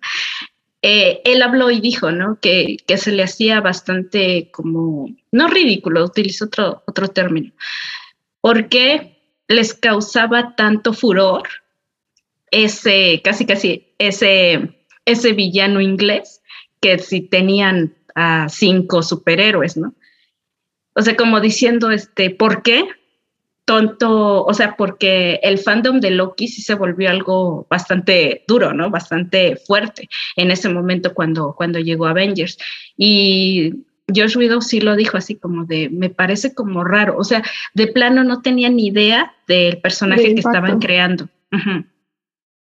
eh, 0.82 1.22
él 1.26 1.42
habló 1.42 1.72
y 1.72 1.82
dijo, 1.82 2.12
¿no? 2.12 2.40
Que, 2.42 2.78
se 2.98 3.12
le 3.12 3.24
hacía 3.24 3.60
bastante 3.60 4.50
como, 4.52 5.10
no 5.32 5.48
ridículo, 5.48 6.06
utilizo 6.06 6.46
otro, 6.46 6.84
otro 6.88 7.10
término, 7.10 7.52
porque 8.42 9.18
les 9.48 9.74
causaba 9.74 10.56
tanto 10.56 10.94
furor 10.94 11.44
ese, 12.52 13.22
casi 13.24 13.46
casi, 13.46 13.94
ese, 13.98 14.84
ese 15.06 15.34
villano 15.34 15.82
inglés 15.82 16.42
que 16.80 16.98
si 17.00 17.22
tenían 17.22 17.96
a 18.16 18.48
cinco 18.50 19.04
superhéroes, 19.04 19.76
¿no? 19.76 19.94
O 20.96 21.02
sea, 21.02 21.16
como 21.16 21.40
diciendo, 21.40 21.92
este, 21.92 22.30
¿por 22.30 22.64
qué? 22.64 22.86
Tonto, 23.70 24.46
o 24.46 24.54
sea, 24.56 24.76
porque 24.76 25.40
el 25.44 25.60
fandom 25.60 26.00
de 26.00 26.10
Loki 26.10 26.48
sí 26.48 26.64
se 26.64 26.74
volvió 26.74 27.08
algo 27.08 27.68
bastante 27.70 28.44
duro, 28.48 28.74
¿no? 28.74 28.90
Bastante 28.90 29.58
fuerte 29.58 30.10
en 30.36 30.50
ese 30.50 30.70
momento 30.70 31.14
cuando, 31.14 31.54
cuando 31.56 31.78
llegó 31.78 32.08
Avengers. 32.08 32.58
Y 32.98 33.86
Josh 34.08 34.38
Widow 34.38 34.62
sí 34.62 34.82
lo 34.82 34.96
dijo 34.96 35.18
así 35.18 35.36
como 35.36 35.66
de, 35.66 35.88
me 35.92 36.10
parece 36.10 36.56
como 36.56 36.84
raro, 36.84 37.16
o 37.16 37.24
sea, 37.24 37.44
de 37.76 37.86
plano 37.86 38.24
no 38.24 38.42
tenía 38.42 38.70
ni 38.70 38.88
idea 38.88 39.36
del 39.48 39.78
personaje 39.78 40.34
que 40.34 40.40
estaban 40.40 40.80
creando. 40.80 41.30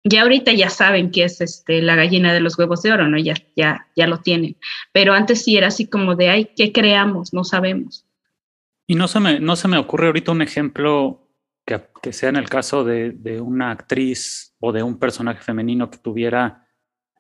Ya 0.05 0.21
ahorita 0.21 0.53
ya 0.53 0.69
saben 0.69 1.11
que 1.11 1.25
es 1.25 1.41
este, 1.41 1.81
la 1.81 1.97
gallina 1.97 2.33
de 2.33 2.39
los 2.39 2.57
huevos 2.57 2.81
de 2.81 2.93
oro, 2.93 3.09
¿no? 3.09 3.17
Ya, 3.17 3.33
ya, 3.57 3.87
ya 3.97 4.07
lo 4.07 4.19
tienen. 4.19 4.55
Pero 4.93 5.11
antes 5.11 5.43
sí 5.43 5.57
era 5.57 5.67
así 5.67 5.85
como 5.85 6.15
de, 6.15 6.29
ay, 6.29 6.49
¿qué 6.55 6.71
creamos? 6.71 7.33
No 7.33 7.43
sabemos. 7.43 8.02
Y 8.87 8.95
no 8.95 9.07
se 9.07 9.19
me, 9.19 9.39
no 9.39 9.55
se 9.55 9.67
me 9.67 9.77
ocurre 9.77 10.07
ahorita 10.07 10.31
un 10.31 10.41
ejemplo 10.41 11.29
que, 11.65 11.81
que 12.01 12.13
sea 12.13 12.29
en 12.29 12.35
el 12.35 12.49
caso 12.49 12.83
de, 12.83 13.11
de 13.11 13.39
una 13.39 13.71
actriz 13.71 14.55
o 14.59 14.71
de 14.71 14.83
un 14.83 14.99
personaje 14.99 15.41
femenino 15.41 15.89
que 15.89 15.97
tuviera 15.97 16.67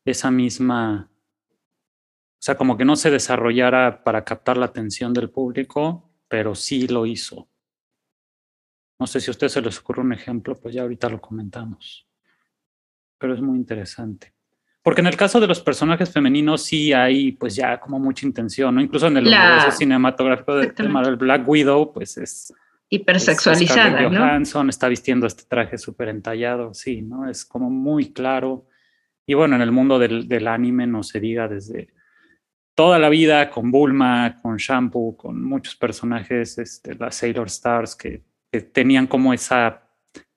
esa 0.05 0.29
misma 0.31 1.09
o 2.43 2.45
sea, 2.45 2.57
como 2.57 2.75
que 2.75 2.83
no 2.83 2.97
se 2.97 3.09
desarrollara 3.09 4.03
para 4.03 4.25
captar 4.25 4.57
la 4.57 4.65
atención 4.65 5.13
del 5.13 5.29
público, 5.29 6.11
pero 6.27 6.55
sí 6.55 6.89
lo 6.89 7.05
hizo. 7.05 7.47
No 8.99 9.07
sé 9.07 9.21
si 9.21 9.29
a 9.29 9.31
usted 9.31 9.47
se 9.47 9.61
les 9.61 9.79
ocurre 9.79 10.01
un 10.01 10.11
ejemplo, 10.11 10.53
pues 10.59 10.75
ya 10.75 10.81
ahorita 10.81 11.07
lo 11.07 11.21
comentamos. 11.21 12.05
Pero 13.17 13.33
es 13.33 13.39
muy 13.39 13.57
interesante. 13.57 14.32
Porque 14.83 15.01
en 15.01 15.07
el 15.07 15.15
caso 15.15 15.39
de 15.39 15.47
los 15.47 15.61
personajes 15.61 16.11
femeninos 16.11 16.63
sí 16.63 16.93
hay 16.93 17.31
pues 17.31 17.55
ya 17.55 17.79
como 17.79 17.99
mucha 17.99 18.25
intención, 18.25 18.75
¿no? 18.75 18.81
Incluso 18.81 19.07
en 19.07 19.17
el 19.17 19.27
universo 19.27 19.71
cinematográfico 19.71 20.55
de, 20.55 20.89
Marvel 20.89 21.15
Black 21.15 21.47
Widow, 21.47 21.93
pues 21.93 22.17
es... 22.17 22.53
Hipersexualizada, 22.89 24.09
¿no? 24.09 24.19
Johansson 24.19 24.69
está 24.69 24.87
vistiendo 24.87 25.25
este 25.25 25.43
traje 25.47 25.77
súper 25.77 26.09
entallado, 26.09 26.73
sí, 26.73 27.01
¿no? 27.01 27.27
Es 27.27 27.45
como 27.45 27.69
muy 27.69 28.11
claro. 28.11 28.67
Y 29.25 29.33
bueno, 29.33 29.55
en 29.55 29.61
el 29.61 29.71
mundo 29.71 29.97
del, 29.97 30.27
del 30.27 30.47
anime 30.47 30.85
no 30.85 31.01
se 31.01 31.19
diga 31.19 31.47
desde 31.47 31.87
toda 32.75 32.99
la 32.99 33.09
vida 33.09 33.49
con 33.49 33.71
Bulma, 33.71 34.37
con 34.41 34.57
Shampoo, 34.57 35.15
con 35.15 35.43
muchos 35.43 35.75
personajes, 35.75 36.57
este, 36.57 36.95
las 36.95 37.15
Sailor 37.15 37.47
Stars, 37.47 37.95
que, 37.95 38.23
tenían 38.71 39.07
como 39.07 39.33
esa 39.33 39.81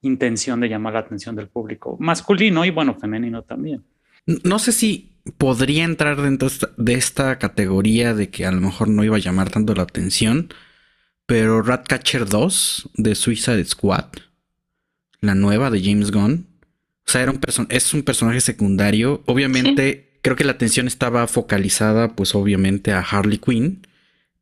intención 0.01 0.59
de 0.59 0.71
llamar 0.71 0.95
la 0.95 1.01
atención 1.01 1.37
del 1.37 1.51
público 1.51 1.99
masculino 2.01 2.65
y 2.65 2.71
bueno, 2.71 2.95
femenino 2.95 3.43
también. 3.43 3.85
No 4.27 4.59
sé 4.59 4.73
si 4.73 5.13
podría 5.39 5.85
entrar 5.85 6.21
dentro 6.21 6.49
de 6.77 6.95
esta 6.95 7.39
categoría 7.39 8.15
de 8.15 8.31
que 8.31 8.47
a 8.47 8.53
lo 8.53 8.61
mejor 8.61 8.89
no 8.89 9.05
iba 9.05 9.17
a 9.17 9.21
llamar 9.21 9.51
tanto 9.51 9.75
la 9.75 9.83
atención, 9.83 10.53
pero 11.27 11.63
Ratcatcher 11.63 12.29
2 12.29 12.91
de 12.95 13.15
Suicide 13.15 13.65
Squad, 13.65 14.07
la 15.21 15.35
nueva 15.35 15.71
de 15.71 15.83
James 15.83 16.11
Gunn, 16.13 16.47
o 17.07 17.11
sea, 17.11 17.23
era 17.23 17.33
un 17.33 17.41
es 17.69 17.95
un 17.95 18.03
personaje 18.03 18.41
secundario, 18.41 19.23
obviamente 19.27 20.07
creo 20.23 20.35
que 20.35 20.45
la 20.45 20.53
atención 20.53 20.89
estaba 20.89 21.29
focalizada, 21.29 22.17
pues 22.17 22.35
obviamente, 22.35 22.93
a 22.93 22.99
Harley 22.99 23.39
Quinn 23.39 23.87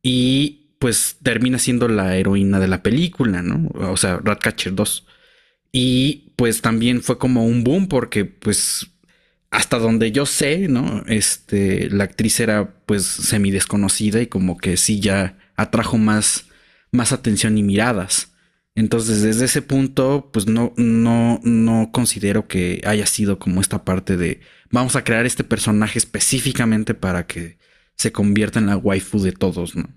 y 0.01 0.71
pues 0.79 1.17
termina 1.21 1.59
siendo 1.59 1.87
la 1.87 2.15
heroína 2.17 2.59
de 2.59 2.67
la 2.67 2.81
película, 2.81 3.43
¿no? 3.43 3.69
O 3.91 3.95
sea, 3.95 4.19
Ratcatcher 4.23 4.73
2. 4.73 5.05
Y 5.71 6.33
pues 6.37 6.61
también 6.61 7.03
fue 7.03 7.19
como 7.19 7.45
un 7.45 7.63
boom 7.63 7.87
porque 7.87 8.25
pues 8.25 8.87
hasta 9.51 9.79
donde 9.79 10.11
yo 10.11 10.25
sé, 10.25 10.67
¿no? 10.67 11.03
Este, 11.07 11.89
la 11.89 12.05
actriz 12.05 12.39
era 12.39 12.75
pues 12.85 13.03
semi 13.05 13.51
desconocida 13.51 14.21
y 14.21 14.27
como 14.27 14.57
que 14.57 14.77
sí 14.77 14.99
ya 14.99 15.37
atrajo 15.55 15.97
más, 15.97 16.45
más 16.91 17.11
atención 17.11 17.57
y 17.57 17.63
miradas. 17.63 18.33
Entonces, 18.75 19.21
desde 19.21 19.45
ese 19.45 19.61
punto, 19.61 20.29
pues 20.33 20.47
no, 20.47 20.73
no, 20.75 21.39
no 21.43 21.91
considero 21.93 22.47
que 22.47 22.81
haya 22.85 23.05
sido 23.05 23.39
como 23.39 23.61
esta 23.61 23.85
parte 23.85 24.17
de 24.17 24.41
vamos 24.69 24.97
a 24.97 25.03
crear 25.05 25.25
este 25.25 25.45
personaje 25.45 25.97
específicamente 25.97 26.93
para 26.93 27.25
que 27.25 27.57
se 27.95 28.11
convierta 28.11 28.59
en 28.59 28.67
la 28.67 28.75
waifu 28.75 29.21
de 29.21 29.31
todos, 29.31 29.77
¿no? 29.77 29.87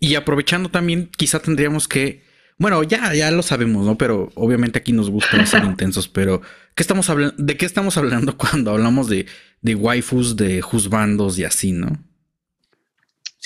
Y 0.00 0.16
aprovechando 0.16 0.70
también, 0.70 1.08
quizá 1.16 1.40
tendríamos 1.40 1.86
que, 1.86 2.24
bueno, 2.58 2.82
ya, 2.82 3.14
ya 3.14 3.30
lo 3.30 3.42
sabemos, 3.42 3.86
¿no? 3.86 3.96
Pero 3.96 4.30
obviamente 4.34 4.78
aquí 4.78 4.92
nos 4.92 5.10
gusta 5.10 5.44
ser 5.46 5.64
intensos, 5.64 6.08
pero 6.08 6.42
¿qué 6.74 6.82
estamos 6.82 7.08
hablando? 7.08 7.34
¿De 7.38 7.56
qué 7.56 7.64
estamos 7.64 7.96
hablando 7.96 8.36
cuando 8.36 8.72
hablamos 8.72 9.08
de, 9.08 9.26
de 9.62 9.74
waifus, 9.74 10.36
de 10.36 10.60
juzbandos 10.60 11.38
y 11.38 11.44
así, 11.44 11.72
¿no? 11.72 12.04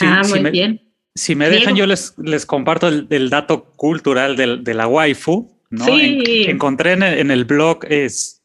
ah, 0.01 0.23
muy 0.29 0.51
bien. 0.51 0.81
Si 1.15 1.35
me 1.35 1.51
dejan, 1.51 1.77
yo 1.77 1.87
les, 1.87 2.15
les 2.17 2.47
comparto 2.47 2.89
el, 2.89 3.31
dato 3.31 3.65
cultural 3.77 4.35
de, 4.35 4.75
la 4.75 4.87
waifu. 4.87 5.53
¿no? 5.69 5.85
Sí. 5.85 6.45
encontré 6.49 6.93
en 6.93 7.31
el, 7.31 7.45
blog 7.45 7.85
es 7.89 8.43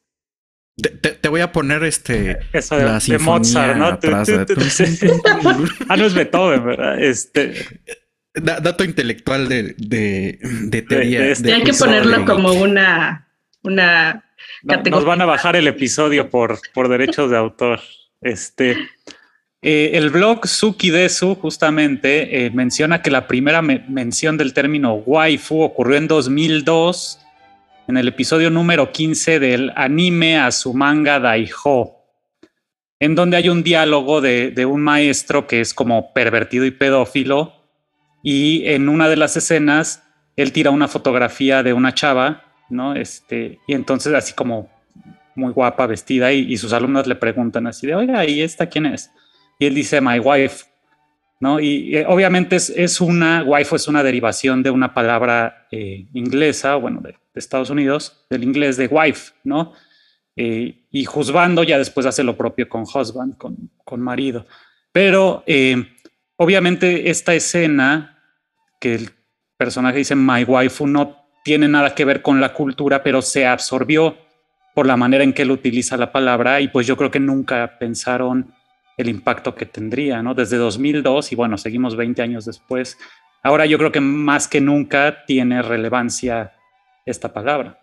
te, 0.78 1.28
voy 1.28 1.42
a 1.42 1.52
poner 1.52 1.84
este 1.84 2.38
Eso 2.54 2.78
de, 2.78 2.86
la 2.86 3.00
de 3.00 3.20
Mozart, 3.20 3.78
¿no? 3.78 3.86
Atrás, 3.88 4.30
ah, 5.90 5.98
no 5.98 6.06
es 6.06 6.14
Beethoven, 6.14 6.66
¿verdad? 6.66 7.02
Este 7.02 7.82
dato 8.42 8.84
intelectual 8.84 9.48
de, 9.48 9.76
de, 9.78 10.40
de 10.42 10.82
teoría. 10.82 11.28
Este 11.28 11.54
hay 11.54 11.64
que 11.64 11.74
ponerlo 11.74 12.26
como 12.26 12.54
una, 12.54 13.28
una 13.64 14.24
Nos 14.64 15.06
van 15.06 15.22
a 15.22 15.26
bajar 15.26 15.56
el 15.56 15.68
episodio 15.68 16.30
por, 16.30 16.60
por 16.74 16.90
derechos 16.90 17.30
de 17.32 17.38
autor. 17.38 17.80
Este 18.22 18.78
eh, 19.62 19.98
el 19.98 20.12
blog 20.12 20.48
Suki 20.48 20.92
Desu 20.92 21.36
justamente 21.36 22.46
eh, 22.46 22.52
menciona 22.52 23.02
que 23.02 23.10
la 23.10 23.28
primera 23.28 23.62
mención 23.62 24.38
del 24.38 24.54
término 24.54 24.94
waifu 24.94 25.62
ocurrió 25.62 25.98
en 25.98 26.08
2002 26.08 27.20
en 27.88 27.98
el 27.98 28.08
episodio 28.08 28.50
número 28.50 28.92
15 28.92 29.40
del 29.40 29.74
anime 29.76 30.38
a 30.38 30.52
su 30.52 30.74
manga 30.74 31.20
Daiho, 31.20 31.96
en 33.00 33.16
donde 33.16 33.38
hay 33.38 33.50
un 33.50 33.64
diálogo 33.64 34.22
de, 34.22 34.52
de 34.52 34.66
un 34.66 34.82
maestro 34.82 35.48
que 35.48 35.62
es 35.62 35.74
como 35.74 36.14
pervertido 36.14 36.66
y 36.66 36.72
pedófilo 36.72 37.57
y 38.30 38.68
en 38.68 38.90
una 38.90 39.08
de 39.08 39.16
las 39.16 39.38
escenas 39.38 40.04
él 40.36 40.52
tira 40.52 40.72
una 40.72 40.88
fotografía 40.88 41.64
de 41.64 41.74
una 41.74 41.94
chava, 41.94 42.44
¿no? 42.70 42.94
Este, 42.94 43.60
y 43.68 43.74
entonces 43.74 44.14
así 44.14 44.34
como 44.34 44.70
muy 45.36 45.54
guapa, 45.54 45.88
vestida, 45.88 46.34
y, 46.34 46.52
y 46.52 46.58
sus 46.58 46.74
alumnos 46.74 47.08
le 47.08 47.16
preguntan 47.16 47.68
así 47.68 47.88
de, 47.88 47.96
oiga, 47.96 48.26
¿y 48.26 48.42
esta 48.42 48.68
quién 48.68 48.88
es? 48.88 49.12
y 49.60 49.66
él 49.66 49.76
dice 49.76 50.02
my 50.02 50.20
wife, 50.20 50.66
¿no? 51.40 51.60
Y, 51.60 51.98
obviamente 52.08 52.56
es, 52.56 52.70
es, 52.70 53.00
una, 53.02 53.44
wife 53.44 53.76
es 53.76 53.88
una 53.88 54.04
derivación 54.04 54.64
de 54.64 54.72
una 54.72 54.94
palabra 54.94 55.68
eh, 55.72 56.06
inglesa, 56.14 56.76
bueno, 56.76 57.02
de, 57.02 57.16
Estados 57.34 57.70
Unidos, 57.70 58.26
del 58.32 58.44
inglés 58.44 58.78
de 58.78 58.88
wife, 58.88 59.32
¿no? 59.44 59.74
Eh, 60.36 60.86
y 60.90 61.06
juzgando 61.06 61.64
ya 61.64 61.78
después 61.78 62.06
hace 62.08 62.24
lo 62.24 62.36
propio 62.36 62.68
con 62.68 62.82
husband, 62.82 63.38
con, 63.38 63.70
con 63.86 64.02
marido. 64.02 64.48
Pero 64.92 65.44
eh, 65.46 65.86
obviamente 66.36 67.12
esta 67.12 67.36
escena 67.36 68.17
que 68.80 68.96
el 68.96 69.10
personaje 69.58 69.98
dice 69.98 70.16
my 70.16 70.44
wife 70.44 70.86
no 70.86 71.18
tiene 71.44 71.68
nada 71.68 71.96
que 71.96 72.06
ver 72.06 72.22
con 72.22 72.42
la 72.42 72.54
cultura, 72.54 73.04
pero 73.04 73.22
se 73.22 73.48
absorbió 73.48 74.18
por 74.76 74.86
la 74.86 74.98
manera 74.98 75.24
en 75.24 75.34
que 75.34 75.42
él 75.44 75.52
utiliza 75.52 75.98
la 75.98 76.12
palabra 76.12 76.62
y 76.62 76.68
pues 76.68 76.86
yo 76.86 76.98
creo 76.98 77.10
que 77.10 77.20
nunca 77.20 77.78
pensaron 77.80 78.54
el 78.98 79.10
impacto 79.10 79.56
que 79.56 79.66
tendría, 79.66 80.22
¿no? 80.22 80.34
Desde 80.34 80.58
2002 80.58 81.32
y 81.32 81.36
bueno, 81.36 81.58
seguimos 81.58 81.96
20 81.96 82.22
años 82.22 82.46
después. 82.46 82.98
Ahora 83.44 83.66
yo 83.66 83.78
creo 83.78 83.92
que 83.92 84.02
más 84.02 84.48
que 84.48 84.60
nunca 84.60 85.24
tiene 85.26 85.62
relevancia 85.62 86.54
esta 87.06 87.32
palabra. 87.32 87.80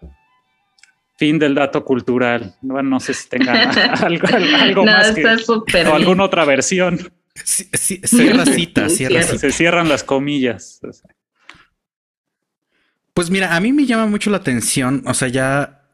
Fin 1.16 1.38
del 1.38 1.54
dato 1.54 1.85
cultural. 1.85 2.54
Bueno, 2.61 2.90
no 2.90 3.00
sé 3.00 3.14
si 3.14 3.28
tenga 3.28 3.52
algo, 4.02 4.26
algo 4.28 4.85
más 4.85 5.12
que, 5.12 5.85
o 5.87 5.94
alguna 5.94 6.24
otra 6.24 6.44
versión. 6.44 6.98
Cierra 7.35 8.47
cita, 8.55 8.88
cierra 8.88 9.23
cita. 9.23 9.38
Se 9.38 9.53
cierran 9.53 9.88
las 9.88 10.05
comillas. 10.05 10.81
Pues 13.12 13.31
mira, 13.31 13.55
a 13.55 13.61
mí 13.61 13.73
me 13.73 13.87
llama 13.87 14.07
mucho 14.07 14.31
la 14.31 14.38
atención, 14.38 15.03
o 15.07 15.14
sea, 15.14 15.29
ya 15.29 15.90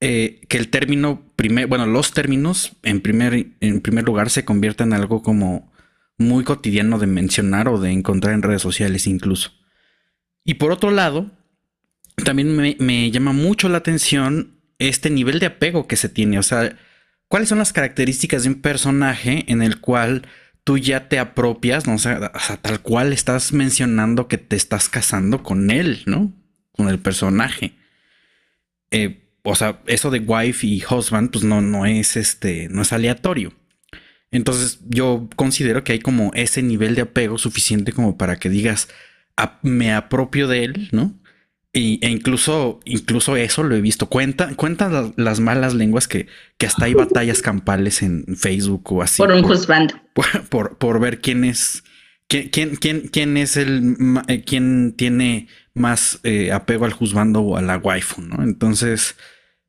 eh, 0.00 0.42
que 0.48 0.58
el 0.58 0.68
término, 0.68 1.32
primer, 1.34 1.66
bueno, 1.66 1.86
los 1.86 2.12
términos 2.12 2.76
en 2.82 3.00
primer, 3.00 3.46
en 3.60 3.80
primer 3.80 4.04
lugar 4.04 4.30
se 4.30 4.44
conviertan 4.44 4.88
en 4.88 5.00
algo 5.00 5.22
como 5.22 5.72
muy 6.18 6.44
cotidiano 6.44 6.98
de 6.98 7.06
mencionar 7.06 7.68
o 7.68 7.80
de 7.80 7.90
encontrar 7.90 8.34
en 8.34 8.42
redes 8.42 8.62
sociales 8.62 9.06
incluso. 9.06 9.52
Y 10.44 10.54
por 10.54 10.72
otro 10.72 10.90
lado, 10.90 11.30
también 12.24 12.54
me, 12.54 12.76
me 12.78 13.10
llama 13.10 13.32
mucho 13.32 13.68
la 13.68 13.78
atención 13.78 14.60
este 14.78 15.10
nivel 15.10 15.38
de 15.38 15.46
apego 15.46 15.86
que 15.86 15.96
se 15.96 16.08
tiene. 16.08 16.38
O 16.38 16.42
sea, 16.42 16.76
¿cuáles 17.28 17.48
son 17.48 17.58
las 17.58 17.72
características 17.72 18.42
de 18.42 18.50
un 18.50 18.60
personaje 18.60 19.44
en 19.48 19.62
el 19.62 19.80
cual 19.80 20.26
tú 20.68 20.76
ya 20.76 21.08
te 21.08 21.18
apropias, 21.18 21.86
¿no? 21.86 21.94
O 21.94 21.98
sea, 21.98 22.30
tal 22.60 22.82
cual 22.82 23.14
estás 23.14 23.54
mencionando 23.54 24.28
que 24.28 24.36
te 24.36 24.54
estás 24.54 24.90
casando 24.90 25.42
con 25.42 25.70
él, 25.70 26.02
¿no? 26.04 26.30
Con 26.72 26.90
el 26.90 26.98
personaje. 26.98 27.72
Eh, 28.90 29.30
o 29.44 29.54
sea, 29.54 29.80
eso 29.86 30.10
de 30.10 30.18
wife 30.18 30.66
y 30.66 30.84
husband, 30.84 31.30
pues 31.30 31.42
no, 31.42 31.62
no 31.62 31.86
es 31.86 32.18
este, 32.18 32.68
no 32.68 32.82
es 32.82 32.92
aleatorio. 32.92 33.54
Entonces 34.30 34.80
yo 34.86 35.30
considero 35.36 35.84
que 35.84 35.92
hay 35.92 36.00
como 36.00 36.32
ese 36.34 36.62
nivel 36.62 36.94
de 36.94 37.00
apego 37.00 37.38
suficiente 37.38 37.94
como 37.94 38.18
para 38.18 38.36
que 38.36 38.50
digas, 38.50 38.88
me 39.62 39.94
apropio 39.94 40.48
de 40.48 40.64
él, 40.64 40.90
¿no? 40.92 41.17
Y, 41.72 42.04
e 42.04 42.08
incluso, 42.08 42.80
incluso 42.84 43.36
eso 43.36 43.62
lo 43.62 43.74
he 43.76 43.80
visto. 43.80 44.06
Cuenta, 44.06 44.54
cuentan 44.56 45.12
las 45.16 45.40
malas 45.40 45.74
lenguas 45.74 46.08
que, 46.08 46.26
que 46.56 46.66
hasta 46.66 46.86
hay 46.86 46.94
batallas 46.94 47.42
campales 47.42 48.02
en 48.02 48.24
Facebook 48.36 48.92
o 48.92 49.02
así. 49.02 49.18
Por 49.18 49.32
un 49.32 49.44
husband. 49.44 49.92
Por, 50.48 50.78
por, 50.78 50.98
ver 50.98 51.20
quién 51.20 51.44
es, 51.44 51.84
quién, 52.26 52.48
quién, 52.50 53.08
quién, 53.08 53.36
es 53.36 53.56
el, 53.56 53.94
eh, 54.26 54.42
quién 54.44 54.94
tiene 54.96 55.46
más 55.74 56.18
eh, 56.24 56.50
apego 56.50 56.86
al 56.86 56.92
juzgando 56.92 57.40
o 57.42 57.56
a 57.56 57.62
la 57.62 57.76
waifu, 57.76 58.22
¿no? 58.22 58.42
Entonces, 58.42 59.14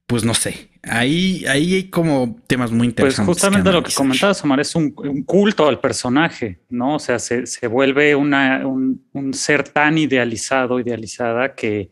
pues 0.07 0.23
no 0.23 0.33
sé. 0.33 0.71
Ahí, 0.83 1.45
ahí 1.45 1.73
hay 1.75 1.89
como 1.89 2.39
temas 2.47 2.71
muy 2.71 2.79
pues 2.79 2.89
interesantes. 2.89 3.25
Pues 3.25 3.37
justamente 3.37 3.71
lo 3.71 3.83
que 3.83 3.93
comentabas, 3.93 4.43
Omar, 4.43 4.61
es 4.61 4.75
un, 4.75 4.91
culto 5.25 5.67
al 5.67 5.79
personaje, 5.79 6.61
¿no? 6.69 6.95
O 6.95 6.99
sea, 6.99 7.19
se, 7.19 7.67
vuelve 7.67 8.15
una, 8.15 8.65
un, 8.65 9.33
ser 9.33 9.67
tan 9.67 9.97
idealizado, 9.97 10.79
idealizada, 10.79 11.53
que, 11.53 11.91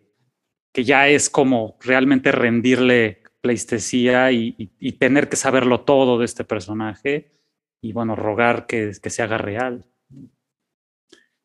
que 0.73 0.85
ya 0.85 1.09
es 1.09 1.29
como 1.29 1.77
realmente 1.81 2.31
rendirle 2.31 3.23
pleistesía 3.41 4.31
y, 4.31 4.55
y, 4.79 4.91
tener 4.93 5.27
que 5.27 5.35
saberlo 5.35 5.81
todo 5.81 6.17
de 6.17 6.25
este 6.25 6.45
personaje 6.45 7.31
y, 7.81 7.91
bueno, 7.91 8.15
rogar 8.15 8.67
que, 8.67 8.93
que 9.01 9.09
se 9.09 9.21
haga 9.21 9.37
real. 9.37 9.85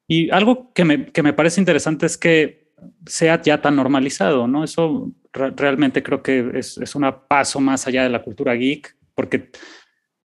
Y 0.07 0.31
algo 0.31 0.73
que 0.73 0.85
me, 0.85 1.07
que 1.07 1.23
me 1.23 1.33
parece 1.33 1.61
interesante 1.61 2.07
es 2.07 2.17
que 2.17 2.62
sea 3.07 3.41
ya 3.41 3.61
tan 3.61 3.77
normalizado, 3.77 4.47
¿no? 4.47 4.65
Eso 4.65 5.13
realmente 5.33 6.03
creo 6.03 6.23
que 6.23 6.51
es, 6.55 6.79
es 6.79 6.95
un 6.95 7.11
paso 7.29 7.61
más 7.61 7.87
allá 7.87 8.03
de 8.03 8.11
la 8.11 8.23
cultura 8.23 8.55
geek, 8.55 8.97
porque 9.15 9.51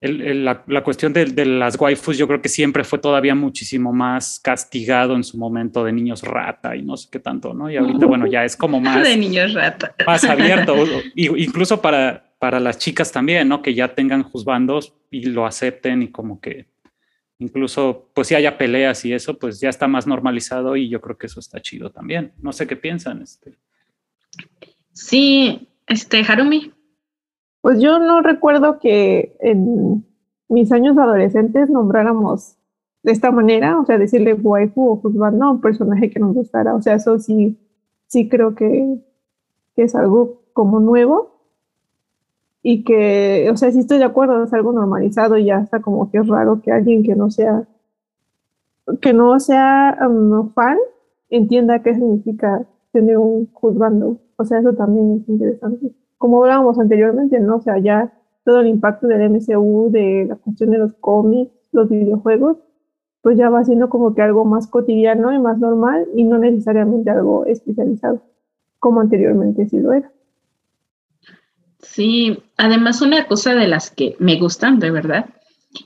la, 0.00 0.62
la, 0.66 0.84
cuestión 0.84 1.12
de, 1.12 1.26
de, 1.26 1.46
las 1.46 1.80
waifus 1.80 2.18
yo 2.18 2.26
creo 2.26 2.42
que 2.42 2.48
siempre 2.48 2.84
fue 2.84 2.98
todavía 2.98 3.34
muchísimo 3.34 3.92
más 3.92 4.38
castigado 4.38 5.14
en 5.16 5.24
su 5.24 5.38
momento 5.38 5.84
de 5.84 5.92
niños 5.92 6.22
rata 6.22 6.76
y 6.76 6.82
no 6.82 6.96
sé 6.96 7.08
qué 7.10 7.20
tanto, 7.20 7.54
¿no? 7.54 7.70
Y 7.70 7.76
ahorita, 7.76 8.04
bueno, 8.06 8.26
ya 8.26 8.44
es 8.44 8.56
como 8.56 8.80
más... 8.82 9.02
De 9.02 9.16
niños 9.16 9.54
rata. 9.54 9.94
Más 10.06 10.24
abierto, 10.24 10.74
incluso 11.14 11.80
para, 11.80 12.34
para 12.38 12.60
las 12.60 12.78
chicas 12.78 13.10
también, 13.12 13.48
¿no? 13.48 13.62
Que 13.62 13.74
ya 13.74 13.94
tengan 13.94 14.22
juzbandos 14.22 14.94
y 15.10 15.26
lo 15.26 15.46
acepten 15.46 16.02
y 16.02 16.08
como 16.08 16.40
que 16.40 16.66
incluso 17.44 18.08
pues 18.14 18.28
si 18.28 18.34
haya 18.34 18.56
peleas 18.56 19.04
y 19.04 19.12
eso, 19.12 19.38
pues 19.38 19.60
ya 19.60 19.68
está 19.68 19.86
más 19.86 20.06
normalizado 20.06 20.76
y 20.76 20.88
yo 20.88 21.00
creo 21.00 21.18
que 21.18 21.26
eso 21.26 21.40
está 21.40 21.60
chido 21.60 21.90
también. 21.90 22.32
No 22.40 22.52
sé 22.52 22.66
qué 22.66 22.76
piensan. 22.76 23.22
Este. 23.22 23.58
Sí, 24.92 25.68
este, 25.86 26.22
Harumi. 26.26 26.72
Pues 27.60 27.80
yo 27.80 27.98
no 27.98 28.20
recuerdo 28.20 28.78
que 28.78 29.36
en 29.40 30.04
mis 30.48 30.72
años 30.72 30.98
adolescentes 30.98 31.70
nombráramos 31.70 32.56
de 33.02 33.12
esta 33.12 33.30
manera, 33.30 33.78
o 33.78 33.84
sea, 33.84 33.98
decirle 33.98 34.34
waifu 34.34 34.92
o 34.92 34.96
juzgando 34.96 35.44
a 35.44 35.50
un 35.52 35.60
personaje 35.60 36.10
que 36.10 36.20
nos 36.20 36.34
gustara. 36.34 36.74
O 36.74 36.82
sea, 36.82 36.94
eso 36.94 37.18
sí, 37.18 37.58
sí 38.06 38.28
creo 38.28 38.54
que, 38.54 38.98
que 39.76 39.82
es 39.82 39.94
algo 39.94 40.42
como 40.52 40.80
nuevo. 40.80 41.33
Y 42.66 42.82
que, 42.82 43.50
o 43.52 43.56
sea, 43.58 43.70
sí 43.70 43.80
estoy 43.80 43.98
de 43.98 44.04
acuerdo, 44.04 44.42
es 44.42 44.52
algo 44.54 44.72
normalizado 44.72 45.36
y 45.36 45.44
ya 45.44 45.58
está 45.58 45.82
como 45.82 46.10
que 46.10 46.16
es 46.16 46.26
raro 46.26 46.62
que 46.62 46.72
alguien 46.72 47.02
que 47.02 47.14
no 47.14 47.30
sea, 47.30 47.68
que 49.02 49.12
no 49.12 49.38
sea 49.38 49.98
um, 50.00 50.50
fan 50.54 50.78
entienda 51.28 51.82
qué 51.82 51.94
significa 51.94 52.64
tener 52.90 53.18
un 53.18 53.52
juzgando. 53.52 54.16
O 54.36 54.44
sea, 54.46 54.60
eso 54.60 54.72
también 54.72 55.20
es 55.20 55.28
interesante. 55.28 55.92
Como 56.16 56.42
hablábamos 56.42 56.78
anteriormente, 56.78 57.38
¿no? 57.38 57.56
O 57.56 57.60
sea, 57.60 57.76
ya 57.78 58.14
todo 58.44 58.60
el 58.60 58.68
impacto 58.68 59.08
del 59.08 59.30
MCU, 59.30 59.90
de 59.90 60.24
la 60.30 60.36
cuestión 60.36 60.70
de 60.70 60.78
los 60.78 60.94
cómics, 60.94 61.52
los 61.70 61.90
videojuegos, 61.90 62.56
pues 63.20 63.36
ya 63.36 63.50
va 63.50 63.62
siendo 63.64 63.90
como 63.90 64.14
que 64.14 64.22
algo 64.22 64.46
más 64.46 64.68
cotidiano 64.68 65.34
y 65.34 65.38
más 65.38 65.58
normal 65.58 66.06
y 66.14 66.24
no 66.24 66.38
necesariamente 66.38 67.10
algo 67.10 67.44
especializado, 67.44 68.22
como 68.78 69.02
anteriormente 69.02 69.68
sí 69.68 69.78
lo 69.80 69.92
era. 69.92 70.10
Sí, 71.84 72.42
además 72.56 73.02
una 73.02 73.26
cosa 73.26 73.54
de 73.54 73.68
las 73.68 73.90
que 73.90 74.16
me 74.18 74.36
gustan, 74.36 74.78
de 74.78 74.90
verdad, 74.90 75.26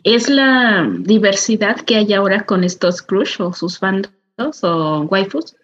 es 0.04 0.28
la 0.28 0.88
diversidad 1.00 1.80
que 1.80 1.96
hay 1.96 2.12
ahora 2.12 2.46
con 2.46 2.64
estos 2.64 3.02
crush 3.02 3.40
o 3.40 3.52
sus 3.52 3.80
bandos 3.80 4.12
o 4.62 5.02
waifus, 5.02 5.56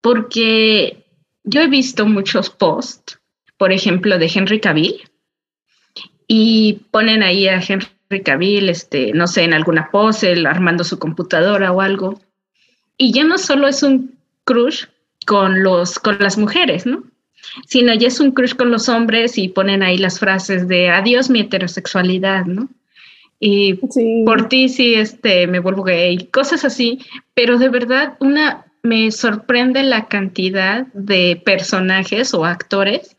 porque 0.00 1.04
yo 1.44 1.60
he 1.60 1.68
visto 1.68 2.06
muchos 2.06 2.50
posts, 2.50 3.20
por 3.56 3.72
ejemplo, 3.72 4.18
de 4.18 4.30
Henry 4.32 4.60
Cavill, 4.60 5.02
y 6.26 6.80
ponen 6.90 7.22
ahí 7.22 7.48
a 7.48 7.60
Henry 7.60 8.22
Cavill, 8.24 8.68
este, 8.68 9.12
no 9.12 9.26
sé, 9.26 9.44
en 9.44 9.54
alguna 9.54 9.90
pose, 9.90 10.34
armando 10.46 10.84
su 10.84 10.98
computadora 10.98 11.72
o 11.72 11.80
algo. 11.80 12.20
Y 12.96 13.12
ya 13.12 13.24
no 13.24 13.38
solo 13.38 13.68
es 13.68 13.82
un 13.82 14.18
crush 14.44 14.86
con, 15.26 15.62
los, 15.62 15.98
con 15.98 16.18
las 16.18 16.38
mujeres, 16.38 16.86
¿no? 16.86 17.04
Sino 17.66 17.94
ya 17.94 18.08
es 18.08 18.20
un 18.20 18.32
crush 18.32 18.54
con 18.54 18.70
los 18.70 18.88
hombres 18.88 19.38
y 19.38 19.48
ponen 19.48 19.82
ahí 19.82 19.98
las 19.98 20.18
frases 20.18 20.68
de 20.68 20.90
adiós 20.90 21.30
mi 21.30 21.40
heterosexualidad, 21.40 22.46
¿no? 22.46 22.68
Y 23.38 23.74
por 24.24 24.48
ti 24.48 24.68
sí 24.68 24.94
este, 24.94 25.46
me 25.46 25.58
vuelvo 25.58 25.82
gay, 25.82 26.16
cosas 26.32 26.64
así, 26.64 27.00
pero 27.34 27.58
de 27.58 27.68
verdad 27.68 28.16
una 28.20 28.66
me 28.82 29.10
sorprende 29.10 29.82
la 29.82 30.06
cantidad 30.06 30.86
de 30.94 31.42
personajes 31.44 32.32
o 32.32 32.44
actores 32.44 33.16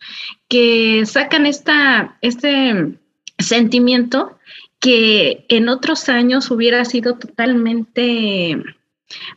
que 0.48 1.06
sacan 1.06 1.46
esta, 1.46 2.18
este 2.22 2.98
sentimiento 3.38 4.38
que 4.80 5.46
en 5.50 5.70
otros 5.70 6.08
años 6.10 6.50
hubiera 6.52 6.86
sido 6.86 7.18
totalmente 7.18 8.58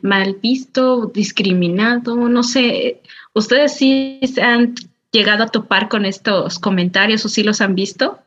mal 0.03 0.37
visto, 0.40 1.11
discriminado, 1.12 2.16
no 2.29 2.42
sé, 2.42 3.00
¿Ustedes 3.40 3.72
sí 3.72 4.20
se 4.22 4.42
han 4.42 4.74
llegado 5.12 5.44
a 5.44 5.48
topar 5.48 5.88
con 5.88 6.05
estos 6.05 6.59
comentarios 6.59 7.24
o 7.24 7.29
sí 7.31 7.42
los 7.42 7.62
han 7.62 7.74
visto? 7.74 8.18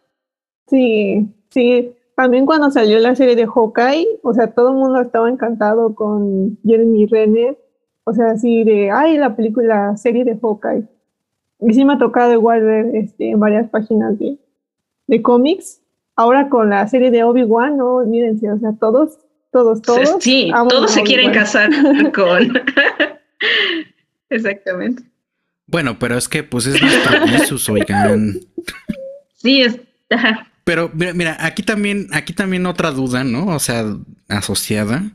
Sí, 0.68 1.28
sí. 1.52 1.94
También 2.16 2.48
cuando 2.48 2.72
salió 2.72 2.98
la 2.98 3.16
serie 3.16 3.36
de 3.36 3.46
Hawkeye, 3.46 4.08
o 4.24 4.34
sea, 4.34 4.48
todo 4.48 4.70
el 4.70 4.76
mundo 4.76 5.02
estaba 5.02 5.30
encantado 5.30 5.94
con 5.94 6.58
Jeremy 6.66 7.06
Renner. 7.06 7.60
O 8.06 8.14
sea, 8.14 8.32
así 8.32 8.64
de, 8.64 8.90
ay, 8.90 9.20
la 9.20 9.36
película, 9.36 9.96
serie 9.98 10.26
de 10.26 10.36
Hawkeye. 10.36 10.84
Y 11.60 11.74
sí 11.76 11.86
me 11.86 11.94
ha 11.94 11.98
tocado 12.00 12.34
igual 12.34 12.64
ver 12.64 12.96
este, 12.96 13.30
en 13.30 13.40
varias 13.40 13.70
páginas 13.70 14.18
de, 14.18 14.40
de 15.06 15.22
cómics. 15.22 15.80
Ahora 16.16 16.50
con 16.50 16.72
la 16.72 16.88
serie 16.88 17.12
de 17.12 17.24
Obi-Wan, 17.24 17.78
no 17.78 17.98
olvídense, 17.98 18.52
o 18.52 18.58
sea, 18.58 18.72
todos, 18.80 19.20
todos, 19.52 19.80
todos. 19.84 20.16
Sí, 20.20 20.52
todos 20.70 20.90
se 20.90 21.04
quieren 21.04 21.32
casar 21.32 21.70
con. 22.16 22.54
Exactamente. 24.34 25.04
Bueno, 25.68 25.98
pero 26.00 26.18
es 26.18 26.28
que 26.28 26.44
pues 26.44 26.66
es 26.66 26.82
nuestro 26.82 27.28
Jesús, 27.28 27.70
oigan. 27.70 28.40
Sí, 29.36 29.62
es. 29.62 29.80
Pero 30.64 30.92
mira, 30.94 31.14
mira, 31.14 31.38
aquí 31.40 31.64
también, 31.64 32.08
aquí 32.12 32.34
también 32.34 32.66
otra 32.66 32.92
duda, 32.92 33.24
¿no? 33.24 33.48
O 33.48 33.60
sea, 33.60 33.86
asociada. 34.28 35.12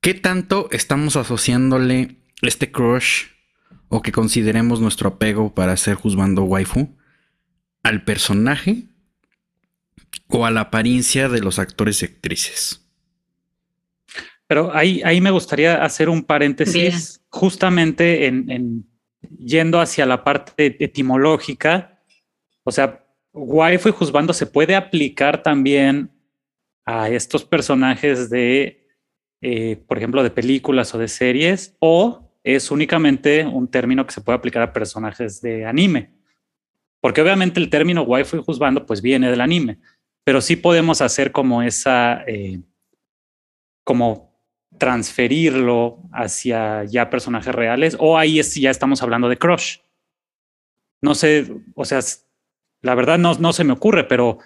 ¿Qué 0.00 0.14
tanto 0.14 0.68
estamos 0.72 1.16
asociándole 1.16 2.16
este 2.42 2.72
crush 2.72 3.26
o 3.88 4.02
que 4.02 4.12
consideremos 4.12 4.80
nuestro 4.80 5.10
apego 5.10 5.54
para 5.54 5.76
ser 5.76 5.94
juzgando 5.94 6.44
waifu 6.44 6.96
al 7.82 8.04
personaje 8.04 8.84
o 10.28 10.46
a 10.46 10.50
la 10.50 10.62
apariencia 10.62 11.28
de 11.28 11.40
los 11.40 11.58
actores 11.58 12.02
y 12.02 12.06
actrices? 12.06 12.79
Pero 14.50 14.74
ahí, 14.74 15.00
ahí 15.04 15.20
me 15.20 15.30
gustaría 15.30 15.80
hacer 15.84 16.08
un 16.08 16.24
paréntesis 16.24 17.24
justamente 17.28 18.26
en, 18.26 18.84
yendo 19.38 19.78
hacia 19.78 20.04
la 20.04 20.24
parte 20.24 20.76
etimológica. 20.80 22.02
O 22.64 22.72
sea, 22.72 23.06
waifu 23.32 23.90
y 23.90 23.92
juzgando 23.92 24.32
se 24.32 24.46
puede 24.46 24.74
aplicar 24.74 25.44
también 25.44 26.10
a 26.84 27.08
estos 27.08 27.44
personajes 27.44 28.28
de, 28.28 28.88
eh, 29.40 29.76
por 29.86 29.98
ejemplo, 29.98 30.20
de 30.24 30.30
películas 30.30 30.92
o 30.96 30.98
de 30.98 31.06
series, 31.06 31.76
o 31.78 32.34
es 32.42 32.72
únicamente 32.72 33.46
un 33.46 33.68
término 33.70 34.04
que 34.04 34.12
se 34.12 34.20
puede 34.20 34.38
aplicar 34.38 34.62
a 34.62 34.72
personajes 34.72 35.40
de 35.40 35.64
anime. 35.64 36.10
Porque 37.00 37.22
obviamente 37.22 37.60
el 37.60 37.70
término 37.70 38.02
waifu 38.02 38.38
y 38.38 38.42
juzgando 38.42 38.84
pues 38.84 39.00
viene 39.00 39.30
del 39.30 39.42
anime, 39.42 39.78
pero 40.24 40.40
sí 40.40 40.56
podemos 40.56 41.00
hacer 41.02 41.30
como 41.30 41.62
esa, 41.62 42.24
eh, 42.26 42.60
como 43.84 44.29
transferirlo 44.80 45.98
hacia 46.10 46.84
ya 46.84 47.10
personajes 47.10 47.54
reales 47.54 47.96
o 48.00 48.16
ahí 48.16 48.40
es, 48.40 48.54
ya 48.54 48.70
estamos 48.70 49.02
hablando 49.02 49.28
de 49.28 49.36
crush. 49.36 49.76
No 51.02 51.14
sé, 51.14 51.52
o 51.74 51.84
sea, 51.84 52.00
la 52.80 52.94
verdad 52.94 53.18
no, 53.18 53.34
no 53.34 53.52
se 53.52 53.62
me 53.62 53.74
ocurre, 53.74 54.04
pero 54.04 54.38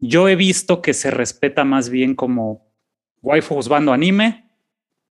yo 0.00 0.28
he 0.28 0.36
visto 0.36 0.82
que 0.82 0.94
se 0.94 1.10
respeta 1.12 1.64
más 1.64 1.90
bien 1.90 2.14
como 2.14 2.66
waifu 3.22 3.54
juzgando 3.54 3.92
anime 3.92 4.50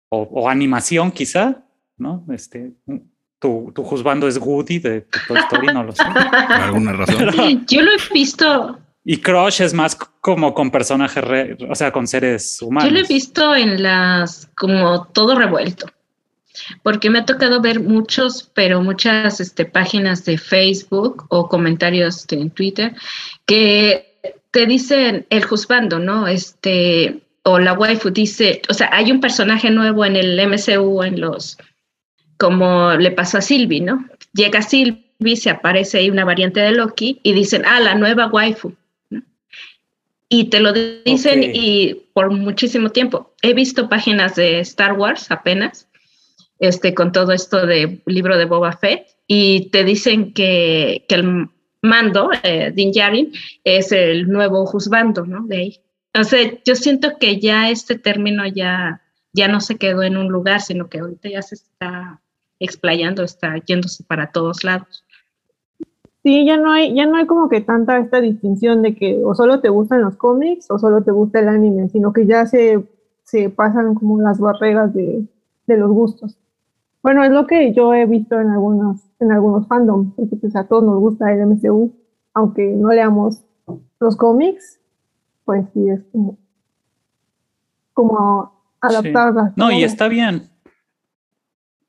o, 0.09 0.49
animación 0.49 1.11
quizá, 1.11 1.63
¿no? 1.97 2.25
Este, 2.31 2.71
tu, 3.39 3.71
tu 3.75 3.83
juzgando 3.83 4.27
es 4.27 4.37
Woody 4.37 4.79
de, 4.79 5.01
Toy 5.27 5.37
Story, 5.39 5.67
no 5.67 5.83
lo 5.83 5.91
sé. 5.91 6.03
Por 6.03 6.61
alguna 6.61 6.93
razón. 6.93 7.65
yo 7.67 7.81
lo 7.81 7.91
he 7.91 8.13
visto 8.13 8.79
y 9.07 9.17
Crush 9.17 9.61
es 9.61 9.73
más 9.73 9.95
como 9.95 10.55
con 10.55 10.71
personajes, 10.71 11.23
o 11.69 11.75
sea, 11.75 11.91
con 11.91 12.07
seres 12.07 12.59
humanos. 12.59 12.89
Yo 12.89 12.95
lo 12.97 13.05
he 13.05 13.07
visto 13.07 13.55
en 13.55 13.83
las, 13.83 14.49
como 14.55 15.05
todo 15.05 15.35
revuelto, 15.35 15.85
porque 16.81 17.11
me 17.11 17.19
ha 17.19 17.25
tocado 17.25 17.61
ver 17.61 17.79
muchos, 17.79 18.49
pero 18.55 18.81
muchas 18.81 19.39
este, 19.39 19.65
páginas 19.65 20.25
de 20.25 20.39
Facebook 20.39 21.27
o 21.29 21.47
comentarios 21.47 22.25
en 22.31 22.49
Twitter 22.49 22.95
que 23.45 24.17
te 24.49 24.65
dicen 24.65 25.27
el 25.29 25.45
juzgando, 25.45 25.99
¿no? 25.99 26.27
Este, 26.27 27.21
o 27.43 27.59
la 27.59 27.73
waifu 27.73 28.09
dice, 28.09 28.63
o 28.69 28.73
sea, 28.73 28.89
hay 28.91 29.11
un 29.11 29.21
personaje 29.21 29.69
nuevo 29.69 30.03
en 30.03 30.15
el 30.15 30.35
MCU, 30.49 31.03
en 31.03 31.21
los, 31.21 31.59
como 32.37 32.93
le 32.93 33.11
pasó 33.11 33.37
a 33.37 33.41
Sylvie, 33.41 33.81
¿no? 33.81 34.03
Llega 34.33 34.63
Sylvie, 34.63 35.35
se 35.35 35.51
aparece 35.51 35.99
ahí 35.99 36.09
una 36.09 36.25
variante 36.25 36.59
de 36.59 36.71
Loki 36.71 37.19
y 37.21 37.33
dicen, 37.33 37.65
ah, 37.67 37.79
la 37.79 37.93
nueva 37.93 38.25
waifu 38.25 38.73
y 40.29 40.45
te 40.45 40.59
lo 40.59 40.73
dicen 40.73 41.43
y 41.53 42.07
por 42.13 42.31
muchísimo 42.31 42.89
tiempo. 42.89 43.33
He 43.41 43.53
visto 43.53 43.89
páginas 43.89 44.35
de 44.35 44.59
Star 44.59 44.93
Wars 44.93 45.29
apenas, 45.29 45.87
este, 46.59 46.93
con 46.93 47.11
todo 47.11 47.31
esto 47.31 47.65
de 47.65 48.01
libro 48.05 48.37
de 48.37 48.45
Boba 48.45 48.77
Fett, 48.77 49.07
y 49.27 49.69
te 49.69 49.83
dicen 49.83 50.33
que, 50.33 51.05
que 51.07 51.15
el 51.15 51.49
mando, 51.81 52.29
eh, 52.43 52.71
Din 52.73 52.91
Djarin, 52.91 53.31
es 53.63 53.91
el 53.91 54.27
nuevo 54.27 54.65
juzgando, 54.65 55.25
¿no? 55.25 55.45
De 55.45 55.57
ahí. 55.57 55.79
O 56.19 56.23
sea, 56.23 56.51
yo 56.65 56.75
siento 56.75 57.17
que 57.19 57.39
ya 57.39 57.69
este 57.69 57.97
término 57.97 58.45
ya, 58.47 59.01
ya 59.33 59.47
no 59.47 59.59
se 59.61 59.77
quedó 59.77 60.03
en 60.03 60.17
un 60.17 60.29
lugar, 60.29 60.61
sino 60.61 60.89
que 60.89 60.99
ahorita 60.99 61.29
ya 61.29 61.41
se 61.41 61.55
está 61.55 62.21
explayando, 62.59 63.23
está 63.23 63.57
yéndose 63.57 64.03
para 64.03 64.31
todos 64.31 64.63
lados. 64.63 65.04
Sí, 66.25 66.43
ya 66.43 66.57
no 66.57 66.71
hay, 66.71 66.95
ya 66.95 67.05
no 67.05 67.17
hay 67.17 67.27
como 67.27 67.49
que 67.49 67.61
tanta 67.61 67.99
esta 67.99 68.19
distinción 68.19 68.81
de 68.81 68.95
que 68.95 69.23
o 69.23 69.35
solo 69.35 69.61
te 69.61 69.69
gustan 69.69 70.01
los 70.01 70.15
cómics 70.15 70.71
o 70.71 70.79
solo 70.79 71.03
te 71.03 71.11
gusta 71.11 71.39
el 71.39 71.47
anime, 71.47 71.87
sino 71.89 72.13
que 72.13 72.25
ya 72.25 72.47
se, 72.47 72.83
se 73.23 73.51
pasan 73.51 73.93
como 73.93 74.19
las 74.19 74.39
barreras 74.39 74.91
de, 74.95 75.23
de 75.67 75.77
los 75.77 75.91
gustos. 75.91 76.35
Bueno, 77.03 77.23
es 77.23 77.29
lo 77.29 77.45
que 77.45 77.73
yo 77.73 77.93
he 77.93 78.07
visto 78.07 78.39
en 78.39 78.49
algunos, 78.49 79.01
en 79.19 79.31
algunos 79.31 79.67
fandoms, 79.67 80.15
porque 80.15 80.35
pues 80.37 80.55
a 80.55 80.63
todos 80.63 80.83
nos 80.83 80.99
gusta 80.99 81.31
el 81.31 81.45
MCU, 81.45 81.93
aunque 82.33 82.71
no 82.71 82.89
leamos 82.89 83.43
los 83.99 84.15
cómics, 84.15 84.79
pues 85.43 85.63
sí 85.75 85.89
es 85.89 86.01
como, 86.11 86.39
como 87.93 88.51
adaptarlas. 88.81 89.55
No, 89.55 89.69
y 89.69 89.83
está 89.83 90.07
bien 90.07 90.54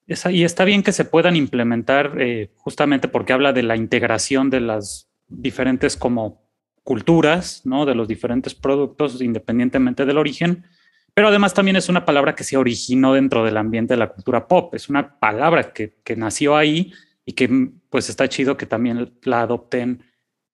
y 0.06 0.44
está 0.44 0.64
bien 0.64 0.82
que 0.82 0.92
se 0.92 1.04
puedan 1.04 1.34
implementar 1.34 2.14
eh, 2.18 2.50
justamente 2.56 3.08
porque 3.08 3.32
habla 3.32 3.52
de 3.52 3.64
la 3.64 3.76
integración 3.76 4.50
de 4.50 4.60
las 4.60 5.08
diferentes 5.26 5.96
como 5.96 6.46
culturas, 6.84 7.62
¿no? 7.64 7.84
De 7.84 7.96
los 7.96 8.06
diferentes 8.06 8.54
productos 8.54 9.20
independientemente 9.20 10.04
del 10.06 10.18
origen, 10.18 10.64
pero 11.12 11.28
además 11.28 11.54
también 11.54 11.76
es 11.76 11.88
una 11.88 12.04
palabra 12.04 12.34
que 12.36 12.44
se 12.44 12.56
originó 12.56 13.14
dentro 13.14 13.44
del 13.44 13.56
ambiente 13.56 13.94
de 13.94 13.98
la 13.98 14.10
cultura 14.10 14.46
pop, 14.46 14.74
es 14.74 14.88
una 14.88 15.18
palabra 15.18 15.72
que, 15.72 15.96
nació 16.16 16.56
ahí 16.56 16.92
y 17.24 17.32
que 17.32 17.70
pues 17.90 18.08
está 18.08 18.28
chido 18.28 18.56
que 18.56 18.66
también 18.66 19.12
la 19.22 19.40
adopten 19.40 20.04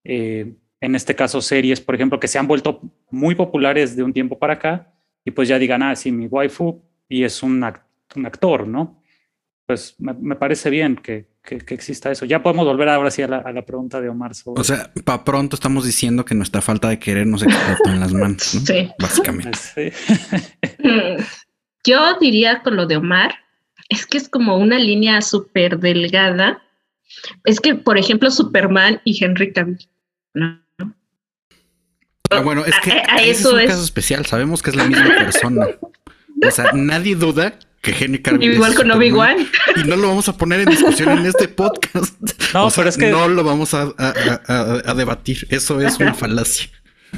eh, 0.05 0.55
en 0.81 0.95
este 0.95 1.15
caso 1.15 1.43
series, 1.43 1.81
por 1.81 1.95
ejemplo, 1.95 2.19
que 2.19 2.29
se 2.29 2.39
han 2.39 2.47
vuelto 2.47 2.81
muy 3.11 3.35
populares 3.35 3.95
de 3.95 4.03
un 4.03 4.13
tiempo 4.13 4.39
para 4.39 4.55
acá 4.55 4.95
y 5.25 5.33
pues 5.33 5.49
ya 5.49 5.59
digan, 5.59 5.83
ah, 5.83 5.95
sí, 5.95 6.11
mi 6.11 6.27
waifu 6.27 6.83
y 7.09 7.25
es 7.25 7.43
un, 7.43 7.63
un 8.17 8.27
actor, 8.27 8.67
¿no? 8.67 9.02
Pues 9.73 9.95
me, 9.99 10.37
parece 10.37 10.69
bien 10.69 10.97
que, 10.97 11.29
que, 11.43 11.57
exista 11.73 12.11
eso. 12.11 12.27
Ya 12.27 12.43
podemos 12.43 12.67
volver 12.67 12.91
ahora 12.91 13.11
sí 13.11 13.23
a 13.23 13.27
la, 13.29 13.39
a 13.39 13.53
la 13.53 13.65
pregunta 13.65 14.03
de 14.03 14.11
Omar. 14.11 14.35
Sobre... 14.35 14.61
O 14.61 14.65
sea, 14.65 14.93
para 15.03 15.25
pronto 15.25 15.57
estamos 15.57 15.87
diciendo 15.87 16.27
que 16.27 16.35
nuestra 16.35 16.61
falta 16.61 16.91
de 16.91 16.99
querer 16.99 17.27
nos 17.27 17.43
explotó 17.43 17.89
en 17.89 18.01
las 18.01 18.13
manos, 18.13 18.55
¿no? 18.55 18.61
Sí. 18.61 18.91
Básicamente. 18.99 19.59
Sí. 19.75 21.25
Yo 21.85 22.19
diría 22.21 22.63
con 22.63 22.77
lo 22.77 22.85
de 22.87 22.97
Omar, 22.99 23.35
es 23.89 24.05
que 24.05 24.19
es 24.19 24.29
como 24.29 24.59
una 24.59 24.79
línea 24.79 25.23
súper 25.23 25.79
delgada. 25.79 26.63
Es 27.45 27.59
que, 27.59 27.75
por 27.75 27.97
ejemplo, 27.97 28.31
Superman 28.31 29.01
y 29.05 29.25
Henry 29.25 29.55
Cavill, 29.55 29.89
¿no? 30.35 30.61
Ah, 32.31 32.41
bueno, 32.41 32.63
es 32.67 32.75
que 32.85 32.91
A- 32.93 33.23
eso 33.23 33.49
es 33.49 33.55
un 33.55 33.61
es- 33.61 33.71
caso 33.71 33.85
especial. 33.85 34.27
Sabemos 34.27 34.63
que 34.63 34.69
es 34.69 34.77
la 34.77 34.85
misma 34.85 35.09
persona. 35.17 35.67
O 36.45 36.51
sea, 36.51 36.73
nadie 36.75 37.15
duda 37.15 37.55
que 37.83 37.91
Henry 37.99 38.23
Cavill 38.23 38.55
Igual 38.55 38.75
con. 38.75 38.91
Obi-Wan. 38.91 39.37
Y 39.77 39.85
no 39.87 39.97
lo 39.97 40.09
vamos 40.09 40.29
a 40.29 40.37
poner 40.39 40.61
en 40.61 40.71
discusión 40.71 41.19
en 41.19 41.27
este 41.27 41.49
podcast. 41.63 42.19
No, 42.55 42.67
O 42.67 42.71
sea, 42.71 42.83
pero 42.83 42.89
es 42.89 42.97
que- 42.97 43.11
no 43.11 43.29
lo 43.29 43.45
vamos 43.45 43.75
a, 43.75 43.93
a- 43.99 44.83
a- 44.87 44.95
debatir. 44.95 45.47
Eso 45.51 45.81
es 45.81 45.99
una 45.99 46.15
falacia. 46.15 46.69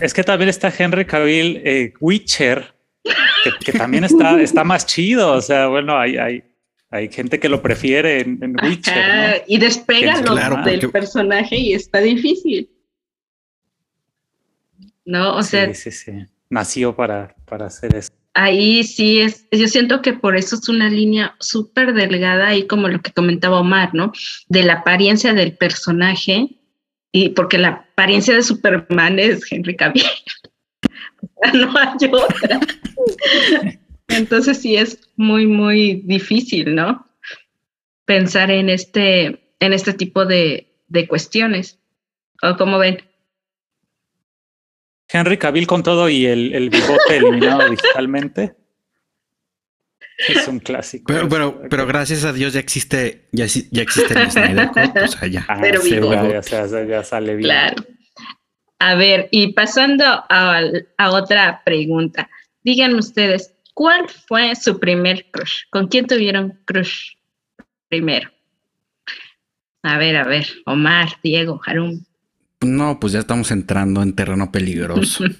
Es 0.01 0.13
que 0.13 0.25
también 0.25 0.49
está 0.49 0.73
Henry 0.77 1.05
Cavill 1.05 1.61
eh, 1.65 1.93
Witcher, 2.01 2.75
que, 3.05 3.51
que 3.65 3.73
también 3.79 4.03
está, 4.05 4.41
está 4.41 4.65
más 4.65 4.87
chido. 4.87 5.33
O 5.33 5.41
sea, 5.43 5.69
bueno, 5.69 5.97
hay, 5.99 6.17
hay, 6.17 6.43
hay 6.91 7.09
gente 7.13 7.39
que 7.39 7.49
lo 7.51 7.61
prefiere 7.63 8.23
en, 8.23 8.39
en 8.43 8.57
Witcher. 8.65 8.99
Ajá, 8.99 9.29
¿no? 9.29 9.35
Y 9.47 9.59
despégalo 9.59 10.33
Claro, 10.33 10.63
del 10.65 10.81
porque- 10.81 10.89
personaje 10.89 11.57
y 11.59 11.75
está 11.75 11.99
difícil. 12.01 12.71
No, 15.05 15.37
o 15.37 15.43
sea, 15.43 15.67
sí, 15.75 15.91
sí, 15.91 15.93
sí. 15.93 16.13
Nació 16.49 16.97
para, 16.97 17.35
para 17.45 17.67
hacer 17.67 17.95
eso. 17.97 18.11
Ahí 18.35 18.85
sí 18.85 19.21
es, 19.21 19.47
yo 19.51 19.69
siento 19.69 20.03
que 20.03 20.13
por 20.13 20.37
eso 20.37 20.57
es 20.57 20.69
una 20.69 20.89
línea 20.91 21.35
súper 21.41 21.95
delgada 21.95 22.55
y 22.55 22.67
como 22.67 22.89
lo 22.89 23.01
que 23.01 23.13
comentaba 23.13 23.61
Omar, 23.61 23.95
¿no? 23.95 24.13
De 24.49 24.65
la 24.65 24.75
apariencia 24.75 25.33
del 25.33 25.57
personaje 25.57 26.57
y 27.13 27.31
porque 27.31 27.59
la 27.59 27.69
apariencia 27.69 28.35
de 28.35 28.43
Superman 28.43 29.19
es 29.19 29.51
Henry 29.51 29.77
Cavill. 29.77 30.05
No 31.55 31.73
hay 31.77 32.11
otra. 32.13 32.61
Entonces 34.09 34.61
sí 34.61 34.77
es 34.77 35.11
muy, 35.17 35.47
muy 35.47 36.03
difícil, 36.05 36.75
¿no? 36.75 37.07
Pensar 38.05 38.51
en 38.51 38.69
este, 38.69 39.55
en 39.61 39.73
este 39.73 39.95
tipo 39.95 40.27
de, 40.27 40.75
de 40.89 41.09
cuestiones. 41.09 41.79
¿O 42.43 42.57
cómo 42.57 42.79
ven? 42.79 43.03
Henry 45.09 45.37
Cavill 45.39 45.67
con 45.67 45.83
todo 45.83 46.09
y 46.09 46.27
el, 46.27 46.55
el 46.55 46.71
bigote 46.71 47.17
eliminado 47.17 47.69
digitalmente. 47.69 48.55
Es 50.29 50.47
un 50.49 50.61
clásico. 50.61 51.13
Pero, 51.13 51.29
pero, 51.29 51.63
pero 51.69 51.87
gracias 51.87 52.25
a 52.25 52.33
Dios 52.33 52.53
ya 52.53 52.61
existe, 52.61 53.29
ya, 53.33 53.47
ya 53.47 53.83
existe 53.83 54.15
el 54.15 54.31
Snyder 54.31 54.69
Cut. 54.69 54.97
O 55.03 55.09
sea, 55.09 55.29
ya. 55.29 55.45
Ah, 55.49 55.59
pero 55.61 55.81
sí, 55.81 55.91
ya, 55.91 56.41
ya- 56.87 57.05
sale 57.05 57.35
bien. 57.37 57.49
Claro. 57.49 57.85
A 58.79 58.95
ver, 58.95 59.29
y 59.33 59.53
pasando 59.55 60.05
a, 60.05 60.61
a 60.99 61.11
otra 61.11 61.63
pregunta, 61.65 62.29
digan 62.63 62.95
ustedes, 62.95 63.55
¿cuál 63.73 64.09
fue 64.09 64.55
su 64.55 64.79
primer 64.79 65.31
crush? 65.31 65.63
¿Con 65.71 65.89
quién 65.89 66.07
tuvieron 66.07 66.61
crush 66.65 67.15
primero? 67.89 68.31
A 69.83 69.99
ver, 69.99 70.17
a 70.17 70.25
ver, 70.25 70.47
Omar, 70.67 71.09
Diego, 71.23 71.61
Harum. 71.67 72.05
No, 72.65 72.99
pues 73.01 73.13
ya 73.13 73.21
estamos 73.21 73.51
entrando 73.51 74.03
en 74.03 74.15
terreno 74.15 74.51
peligroso. 74.53 75.25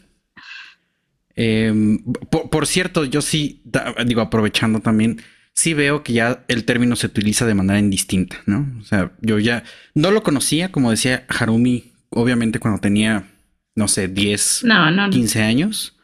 Em, 1.37 1.99
por, 2.31 2.49
por 2.49 2.67
cierto, 2.67 3.05
yo 3.05 3.21
sí, 3.21 3.61
da- 3.65 3.95
digo, 4.07 4.21
aprovechando 4.21 4.81
también, 4.81 5.21
sí 5.53 5.75
veo 5.75 6.03
que 6.05 6.13
ya 6.13 6.45
el 6.49 6.65
término 6.65 6.95
se 6.95 7.07
utiliza 7.09 7.45
de 7.45 7.55
manera 7.55 7.79
indistinta, 7.81 8.37
¿no? 8.47 8.69
O 8.81 8.85
sea, 8.85 9.13
yo 9.21 9.39
ya 9.41 9.65
no 9.95 10.11
lo 10.13 10.23
conocía, 10.23 10.71
como 10.71 10.91
decía 10.93 11.25
Harumi, 11.29 11.93
obviamente 12.11 12.61
cuando 12.61 12.81
tenía, 12.81 13.27
no 13.75 13.89
sé, 13.89 14.07
10, 14.07 14.61
No, 14.65 14.91
no, 14.93 15.07
no. 15.09 15.11
15 15.11 15.43
años, 15.43 15.97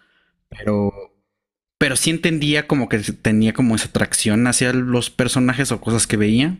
pero, 0.48 0.92
pero 1.78 1.94
sí 1.94 2.10
entendía 2.10 2.66
como 2.66 2.88
que 2.88 2.98
tenía 2.98 3.52
como 3.52 3.76
esa 3.76 3.86
atracción 3.88 4.48
hacia 4.48 4.72
los 4.72 5.10
personajes 5.10 5.70
o 5.70 5.80
cosas 5.80 6.08
que 6.08 6.16
veía. 6.16 6.56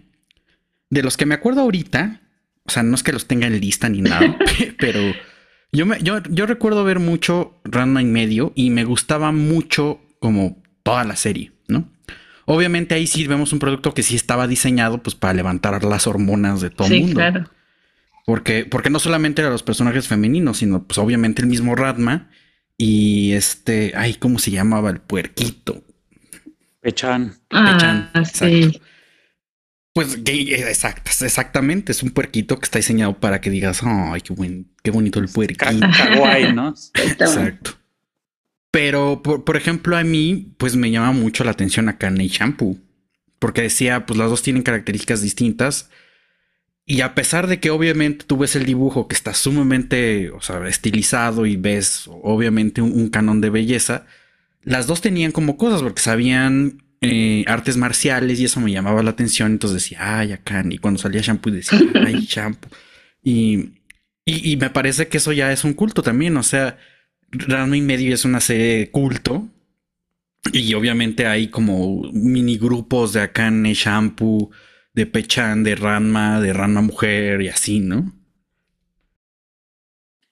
De 0.91 1.03
los 1.03 1.17
que 1.17 1.27
me 1.27 1.35
acuerdo 1.35 1.63
ahorita, 1.63 2.21
o 2.71 2.73
sea, 2.73 2.83
no 2.85 2.95
es 2.95 3.03
que 3.03 3.13
los 3.13 3.27
tenga 3.27 3.47
en 3.49 3.59
lista 3.61 3.89
ni 3.89 4.01
nada, 4.01 4.37
pero 4.79 5.01
yo, 5.73 5.87
me, 5.87 5.99
yo, 6.03 6.23
yo 6.31 6.47
recuerdo 6.47 6.85
ver 6.85 7.01
mucho 7.01 7.61
Ranma 7.65 8.01
y 8.01 8.05
medio 8.05 8.53
y 8.55 8.71
me 8.71 8.85
gustaba 8.85 9.33
mucho 9.33 10.01
como 10.21 10.63
toda 10.85 11.03
la 11.05 11.17
serie, 11.17 11.51
¿no? 11.69 11.89
Obviamente 12.47 12.95
ahí 12.95 13.07
sí 13.07 13.27
vemos 13.27 13.53
un 13.53 13.59
producto 13.59 13.93
que 13.95 14.03
sí 14.03 14.15
estaba 14.17 14.47
diseñado 14.47 15.03
pues 15.03 15.15
para 15.17 15.35
levantar 15.35 15.83
las 15.85 16.07
hormonas 16.07 16.61
de 16.61 16.71
todo 16.71 16.87
el 16.89 16.95
Sí, 16.95 17.01
mundo. 17.01 17.17
claro. 17.17 17.51
Porque, 18.27 18.65
porque 18.65 18.91
no 18.91 18.99
solamente 19.01 19.43
eran 19.43 19.53
los 19.53 19.63
personajes 19.65 20.07
femeninos, 20.07 20.59
sino 20.59 20.85
pues 20.85 20.99
obviamente 20.99 21.43
el 21.43 21.49
mismo 21.49 21.75
Radma 21.75 22.29
y 22.77 23.33
este, 23.33 23.93
ay, 23.97 24.15
¿cómo 24.15 24.39
se 24.39 24.51
llamaba 24.53 24.91
el 24.91 25.01
puerquito? 25.01 25.83
Pechan. 26.81 27.35
Pechan, 27.49 28.11
Ah, 28.15 28.25
sí. 28.25 28.45
exacto. 28.63 28.81
Pues 29.93 30.23
gay, 30.23 30.55
eh, 30.55 30.69
exacto, 30.69 31.11
exactamente, 31.25 31.91
es 31.91 32.03
un 32.03 32.11
puerquito 32.11 32.59
que 32.59 32.65
está 32.65 32.79
diseñado 32.79 33.19
para 33.19 33.41
que 33.41 33.51
digas, 33.51 33.81
ay, 33.83 34.21
qué 34.21 34.33
buen, 34.33 34.71
qué 34.83 34.91
bonito 34.93 35.19
el 35.19 35.29
puerquito. 35.29 35.65
Kawaii, 35.65 36.53
¿no? 36.53 36.75
Está 36.95 37.27
bueno. 37.27 37.43
Exacto. 37.45 37.73
Pero, 38.71 39.21
por, 39.23 39.45
por 39.45 39.57
ejemplo, 39.57 39.97
a 39.97 40.05
mí, 40.05 40.55
pues 40.59 40.77
me 40.77 40.93
llama 40.93 41.11
mucho 41.11 41.43
la 41.43 41.51
atención 41.51 41.89
Akane 41.89 42.25
y 42.25 42.29
Shampoo. 42.29 42.79
Porque 43.41 43.63
decía, 43.63 44.07
pues 44.07 44.17
las 44.17 44.31
dos 44.31 44.43
tienen 44.43 44.63
características 44.63 45.23
distintas. 45.23 45.91
Y 46.87 47.01
a 47.01 47.15
pesar 47.15 47.49
de 47.49 47.59
que 47.59 47.71
obviamente 47.71 48.25
tú 48.25 48.39
ves 48.39 48.55
el 48.55 48.67
dibujo 48.67 49.09
que 49.09 49.17
está 49.17 49.35
sumamente, 49.35 50.31
o 50.31 50.41
sea, 50.41 50.67
estilizado 50.69 51.47
y 51.47 51.57
ves 51.57 52.05
obviamente 52.07 52.81
un, 52.81 52.93
un 52.93 53.09
canon 53.09 53.41
de 53.41 53.51
belleza, 53.51 54.07
las 54.63 54.87
dos 54.87 55.01
tenían 55.01 55.33
como 55.33 55.57
cosas 55.57 55.83
porque 55.83 56.03
sabían 56.03 56.83
eh, 57.01 57.45
artes 57.47 57.77
marciales 57.77 58.41
y 58.41 58.45
eso 58.45 58.61
me 58.61 58.73
llamaba 58.73 59.03
la 59.03 59.11
atención. 59.11 59.53
Entonces 59.53 59.83
decía, 59.83 60.19
ay, 60.19 60.33
Akane. 60.33 60.75
Y 60.75 60.79
cuando 60.79 60.99
salía 60.99 61.21
Shampoo 61.21 61.51
decía, 61.51 61.79
ay, 62.07 62.27
Shampoo. 62.27 62.71
Y, 63.23 63.73
y, 64.25 64.53
y 64.53 64.57
me 64.57 64.71
parece 64.71 65.09
que 65.09 65.19
eso 65.19 65.33
ya 65.33 65.53
es 65.53 65.65
un 65.65 65.75
culto 65.75 66.03
también. 66.03 66.37
O 66.37 66.43
sea, 66.43 66.79
Ranma 67.31 67.77
y 67.77 67.81
medio 67.83 68.15
es 68.15 68.25
una 68.25 68.41
serie 68.41 68.79
de 68.79 68.91
culto. 68.91 69.49
Y 70.53 70.73
obviamente 70.75 71.27
hay 71.27 71.49
como 71.49 72.03
mini 72.13 72.57
grupos 72.59 73.13
de 73.13 73.21
Akane, 73.21 73.75
Shampoo, 73.75 74.51
de 74.95 75.07
Pechan, 75.07 75.63
de 75.63 75.75
Ranma, 75.77 76.41
de 76.41 76.53
Ranma 76.53 76.81
Mujer 76.81 77.43
y 77.43 77.49
así, 77.49 77.81
¿no? 77.81 78.13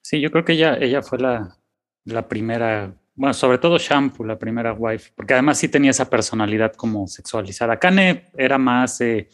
Sí, 0.01 0.19
yo 0.21 0.31
creo 0.31 0.43
que 0.43 0.53
ella, 0.53 0.75
ella 0.75 1.03
fue 1.03 1.19
la, 1.19 1.57
la 2.05 2.27
primera, 2.27 2.98
bueno, 3.19 3.33
sobre 3.33 3.57
todo 3.57 3.77
Shampoo, 3.77 4.23
la 4.25 4.39
primera 4.39 4.71
wife, 4.71 5.11
porque 5.13 5.33
además 5.33 5.57
sí 5.57 5.67
tenía 5.67 5.91
esa 5.91 6.09
personalidad 6.09 6.73
como 6.73 7.05
sexualizada. 7.05 7.77
Kane 7.77 8.27
era 8.37 8.57
más 8.57 9.01
eh, 9.01 9.27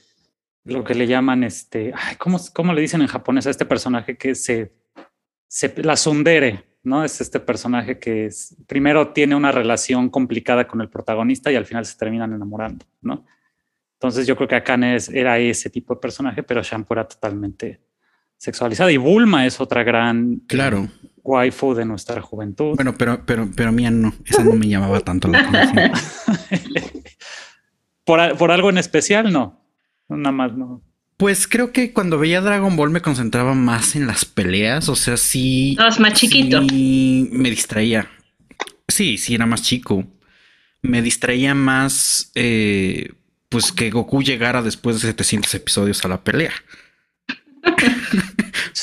lo 0.63 0.83
que 0.83 0.95
le 0.95 1.05
llaman 1.05 1.43
este, 1.43 1.93
¿cómo, 2.17 2.39
¿cómo 2.51 2.73
le 2.73 2.81
dicen 2.81 3.01
en 3.01 3.07
japonés 3.07 3.45
a 3.45 3.51
este 3.51 3.65
personaje 3.65 4.17
que 4.17 4.33
se, 4.33 4.73
se 5.47 5.71
la 5.83 5.95
sundere, 5.95 6.63
¿no? 6.81 7.03
Es 7.03 7.21
este 7.21 7.39
personaje 7.39 7.99
que 7.99 8.25
es- 8.25 8.55
primero 8.65 9.09
tiene 9.09 9.35
una 9.35 9.51
relación 9.51 10.09
complicada 10.09 10.67
con 10.67 10.81
el 10.81 10.89
protagonista 10.89 11.51
y 11.51 11.55
al 11.55 11.67
final 11.67 11.85
se 11.85 11.95
terminan 11.95 12.33
enamorando, 12.33 12.87
¿no? 13.01 13.23
Entonces 13.93 14.25
yo 14.25 14.35
creo 14.35 14.47
que 14.47 14.55
Akane 14.55 14.97
era 15.13 15.37
ese 15.37 15.69
tipo 15.69 15.93
de 15.93 15.99
personaje, 16.01 16.41
pero 16.41 16.63
Shampoo 16.63 16.95
era 16.95 17.07
totalmente 17.07 17.81
sexualizada. 18.35 18.91
Y 18.91 18.97
Bulma 18.97 19.45
es 19.45 19.61
otra 19.61 19.83
gran 19.83 20.37
Claro. 20.47 20.87
Waifu 21.25 21.73
de 21.73 21.85
nuestra 21.85 22.21
juventud. 22.21 22.75
Bueno, 22.75 22.95
pero, 22.97 23.25
pero, 23.25 23.49
pero 23.53 23.71
mía 23.71 23.91
no. 23.91 24.13
Esa 24.25 24.43
no 24.43 24.53
me 24.53 24.67
llamaba 24.67 24.99
tanto 25.01 25.27
la 25.27 25.39
atención. 25.39 25.91
por, 28.05 28.37
por 28.37 28.51
algo 28.51 28.69
en 28.69 28.77
especial, 28.77 29.33
no. 29.33 29.59
Nada 30.07 30.31
más, 30.31 30.53
no. 30.55 30.81
Pues 31.17 31.47
creo 31.47 31.71
que 31.71 31.93
cuando 31.93 32.19
veía 32.19 32.41
Dragon 32.41 32.75
Ball 32.75 32.89
me 32.89 33.01
concentraba 33.01 33.53
más 33.53 33.95
en 33.95 34.05
las 34.05 34.25
peleas. 34.25 34.87
O 34.89 34.95
sea, 34.95 35.17
sí. 35.17 35.75
No, 35.77 35.87
es 35.87 35.99
más 35.99 36.13
chiquito. 36.13 36.61
Sí, 36.61 37.29
me 37.31 37.49
distraía. 37.49 38.09
Sí, 38.87 39.17
sí, 39.17 39.33
era 39.35 39.45
más 39.45 39.63
chico. 39.63 40.05
Me 40.81 41.01
distraía 41.01 41.55
más, 41.55 42.31
eh, 42.35 43.13
pues 43.49 43.71
que 43.71 43.89
Goku 43.89 44.21
llegara 44.21 44.61
después 44.61 45.01
de 45.01 45.07
700 45.07 45.53
episodios 45.55 46.05
a 46.05 46.09
la 46.09 46.23
pelea. 46.23 46.53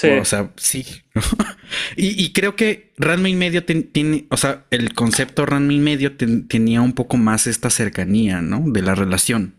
Sí. 0.02 0.08
O 0.10 0.24
sea, 0.24 0.52
sí. 0.56 0.84
y, 1.96 2.22
y 2.22 2.32
creo 2.32 2.56
que 2.56 2.92
Ranma 2.98 3.28
y 3.28 3.34
medio 3.34 3.64
tiene, 3.64 4.26
o 4.30 4.36
sea, 4.36 4.66
el 4.70 4.94
concepto 4.94 5.46
Ranma 5.46 5.72
y 5.72 5.78
medio 5.78 6.16
ten- 6.16 6.48
tenía 6.48 6.80
un 6.82 6.92
poco 6.92 7.16
más 7.16 7.46
esta 7.46 7.70
cercanía, 7.70 8.42
¿no? 8.42 8.62
De 8.66 8.82
la 8.82 8.94
relación. 8.94 9.54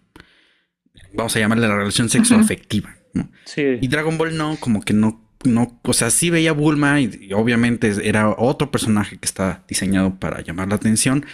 Vamos 1.14 1.36
a 1.36 1.40
llamarle 1.40 1.68
la 1.68 1.78
relación 1.78 2.10
sexoafectiva, 2.10 2.96
¿no? 3.14 3.32
sí. 3.46 3.64
Y 3.82 3.88
Dragon 3.88 4.18
Ball 4.18 4.36
no, 4.36 4.58
como 4.60 4.82
que 4.82 4.94
no 4.94 5.24
no, 5.46 5.80
o 5.84 5.94
sea, 5.94 6.10
sí 6.10 6.30
veía 6.30 6.54
Bulma 6.54 7.02
y, 7.02 7.32
obviamente 7.34 7.92
era 8.08 8.30
otro 8.30 8.72
personaje 8.72 9.18
que 9.18 9.26
está 9.26 9.64
diseñado 9.68 10.16
para 10.20 10.42
llamar 10.42 10.70
la 10.70 10.76
atención, 10.76 11.26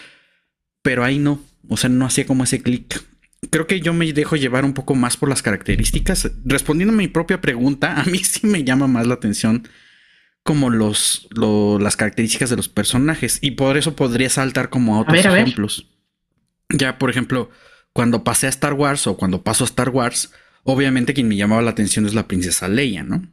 pero 0.81 1.03
ahí 1.03 1.19
no, 1.19 1.41
o 1.67 1.77
sea, 1.77 1.89
no 1.89 2.05
hacía 2.05 2.25
como 2.25 2.43
ese 2.43 2.61
clic. 2.61 3.03
Creo 3.51 3.67
que 3.67 3.79
yo 3.79 3.93
me 3.93 4.11
dejo 4.11 4.35
llevar 4.35 4.65
un 4.65 4.73
poco 4.73 4.95
más 4.95 5.17
por 5.17 5.29
las 5.29 5.41
características. 5.41 6.31
Respondiendo 6.45 6.93
a 6.93 6.97
mi 6.97 7.07
propia 7.07 7.41
pregunta, 7.41 7.99
a 7.99 8.03
mí 8.05 8.19
sí 8.23 8.45
me 8.47 8.63
llama 8.63 8.87
más 8.87 9.07
la 9.07 9.15
atención 9.15 9.67
como 10.43 10.69
los, 10.69 11.27
las 11.31 11.95
características 11.95 12.49
de 12.49 12.55
los 12.55 12.69
personajes 12.69 13.39
y 13.41 13.51
por 13.51 13.77
eso 13.77 13.95
podría 13.95 14.29
saltar 14.29 14.69
como 14.69 14.95
a 14.95 15.01
otros 15.01 15.25
ejemplos. 15.25 15.87
Ya, 16.69 16.97
por 16.97 17.09
ejemplo, 17.09 17.49
cuando 17.93 18.23
pasé 18.23 18.47
a 18.47 18.49
Star 18.49 18.73
Wars 18.73 19.07
o 19.07 19.17
cuando 19.17 19.43
paso 19.43 19.63
a 19.63 19.67
Star 19.67 19.89
Wars, 19.89 20.31
obviamente 20.63 21.13
quien 21.13 21.27
me 21.27 21.35
llamaba 21.35 21.61
la 21.61 21.71
atención 21.71 22.05
es 22.05 22.13
la 22.13 22.27
princesa 22.27 22.67
Leia, 22.67 23.03
¿no? 23.03 23.27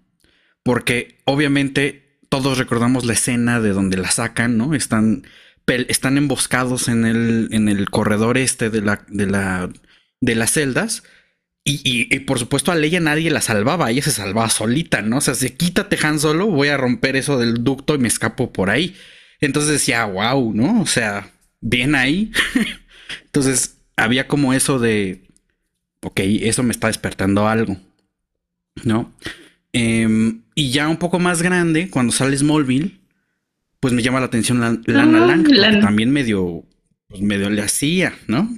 Porque 0.62 1.19
obviamente 1.25 2.19
todos 2.29 2.59
recordamos 2.59 3.05
la 3.05 3.12
escena 3.12 3.61
de 3.61 3.71
donde 3.71 3.97
la 3.97 4.11
sacan, 4.11 4.57
¿no? 4.57 4.75
Están, 4.75 5.27
están 5.66 6.19
emboscados 6.19 6.88
en 6.88 7.07
el, 7.07 7.49
en 7.53 7.69
el 7.69 7.88
corredor 7.90 8.37
este 8.37 8.69
de, 8.71 8.83
la, 8.83 9.05
de, 9.09 9.27
la, 9.27 9.71
de 10.20 10.35
las 10.35 10.52
celdas. 10.52 11.02
Y, 11.68 12.20
por 12.20 12.38
supuesto 12.38 12.70
a 12.70 12.76
Leia 12.76 13.00
nadie 13.00 13.29
la 13.29 13.40
salvaba, 13.40 13.90
ella 13.90 14.02
se 14.02 14.12
salvaba 14.12 14.48
solita, 14.50 15.02
¿no? 15.02 15.18
O 15.18 15.20
sea, 15.20 15.35
si 15.35 15.50
quítate 15.50 15.98
Han 16.00 16.20
Solo, 16.20 16.46
voy 16.46 16.68
a 16.68 16.76
romper 16.76 17.16
eso 17.16 17.38
del 17.40 17.64
ducto 17.64 17.96
y 17.96 17.98
me 17.98 18.07
escapo 18.07 18.52
por 18.52 18.70
ahí. 18.70 18.94
Entonces 19.40 19.72
decía, 19.72 20.05
wow, 20.05 20.55
¿no? 20.55 20.81
O 20.81 20.87
sea, 20.87 21.33
bien 21.61 21.96
ahí. 21.96 22.31
Entonces 23.24 23.79
había 23.96 24.29
como 24.29 24.52
eso 24.52 24.79
de, 24.79 25.26
ok, 26.02 26.20
eso 26.20 26.62
me 26.62 26.72
está 26.72 26.87
despertando 26.87 27.48
algo, 27.48 27.76
¿no? 28.85 29.12
Em, 29.72 30.42
y 30.55 30.70
ya 30.70 30.88
un 30.88 30.98
poco 30.98 31.18
más 31.18 31.42
grande, 31.42 31.90
cuando 31.90 32.12
sale 32.12 32.37
Smallville, 32.37 33.00
pues 33.81 33.92
me 33.92 34.02
llama 34.02 34.20
la 34.20 34.26
atención 34.26 34.61
la, 34.61 34.79
Lana 34.87 35.24
ah, 35.24 35.37
Lang, 35.48 35.81
también 35.81 36.11
medio, 36.11 36.64
pues 37.09 37.20
medio 37.22 37.50
le 37.50 37.62
hacía, 37.62 38.14
¿no? 38.26 38.48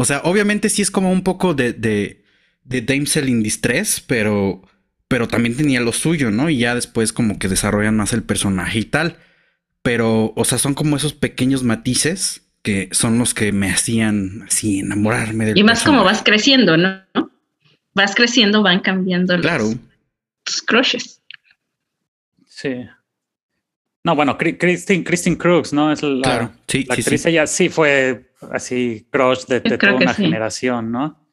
O 0.00 0.04
sea, 0.04 0.20
obviamente 0.22 0.68
sí 0.68 0.80
es 0.80 0.92
como 0.92 1.10
un 1.10 1.24
poco 1.24 1.54
de, 1.54 1.72
de, 1.72 2.22
de 2.62 2.82
Damsel 2.82 3.28
in 3.28 3.42
Distress, 3.42 4.00
pero, 4.00 4.62
pero 5.08 5.26
también 5.26 5.56
tenía 5.56 5.80
lo 5.80 5.90
suyo, 5.90 6.30
¿no? 6.30 6.48
Y 6.48 6.58
ya 6.58 6.76
después 6.76 7.12
como 7.12 7.40
que 7.40 7.48
desarrollan 7.48 7.96
más 7.96 8.12
el 8.12 8.22
personaje 8.22 8.78
y 8.78 8.84
tal. 8.84 9.16
Pero, 9.82 10.32
o 10.36 10.44
sea, 10.44 10.58
son 10.58 10.74
como 10.74 10.96
esos 10.96 11.14
pequeños 11.14 11.64
matices 11.64 12.42
que 12.62 12.88
son 12.92 13.18
los 13.18 13.34
que 13.34 13.50
me 13.50 13.72
hacían 13.72 14.44
así 14.46 14.78
enamorarme 14.78 15.46
del 15.46 15.58
Y 15.58 15.64
más 15.64 15.82
como 15.82 16.04
vas 16.04 16.22
creciendo, 16.22 16.76
¿no? 16.76 17.02
Vas 17.92 18.14
creciendo, 18.14 18.62
van 18.62 18.78
cambiando 18.78 19.36
claro. 19.40 19.68
tus 20.44 20.62
crushes. 20.62 21.22
Sí. 22.46 22.86
No, 24.08 24.16
bueno, 24.16 24.38
Christine, 24.38 25.04
Christine 25.04 25.36
Crooks, 25.36 25.74
¿no? 25.74 25.92
Es 25.92 26.02
la, 26.02 26.22
claro. 26.22 26.52
sí, 26.66 26.86
la 26.88 26.94
actriz, 26.94 27.26
ella 27.26 27.46
sí 27.46 27.68
fue 27.68 28.30
así 28.50 29.06
crush 29.10 29.44
de, 29.44 29.60
toda 29.60 29.96
una 29.96 30.14
generación, 30.14 30.90
¿no? 30.90 31.28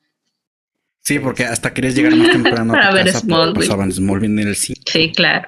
Sí, 1.00 1.20
porque 1.20 1.46
hasta 1.46 1.74
querías 1.74 1.96
llegar 1.96 2.14
más 2.18 2.32
temprano 2.32 2.74
Para 2.74 2.92
ver 2.94 3.14
Smallville. 3.14 3.62
Pasaban 3.62 3.94
Smallville 3.94 4.42
en 4.42 4.48
el 4.50 4.58
cine. 4.58 4.82
Sí, 4.86 5.14
claro. 5.16 5.48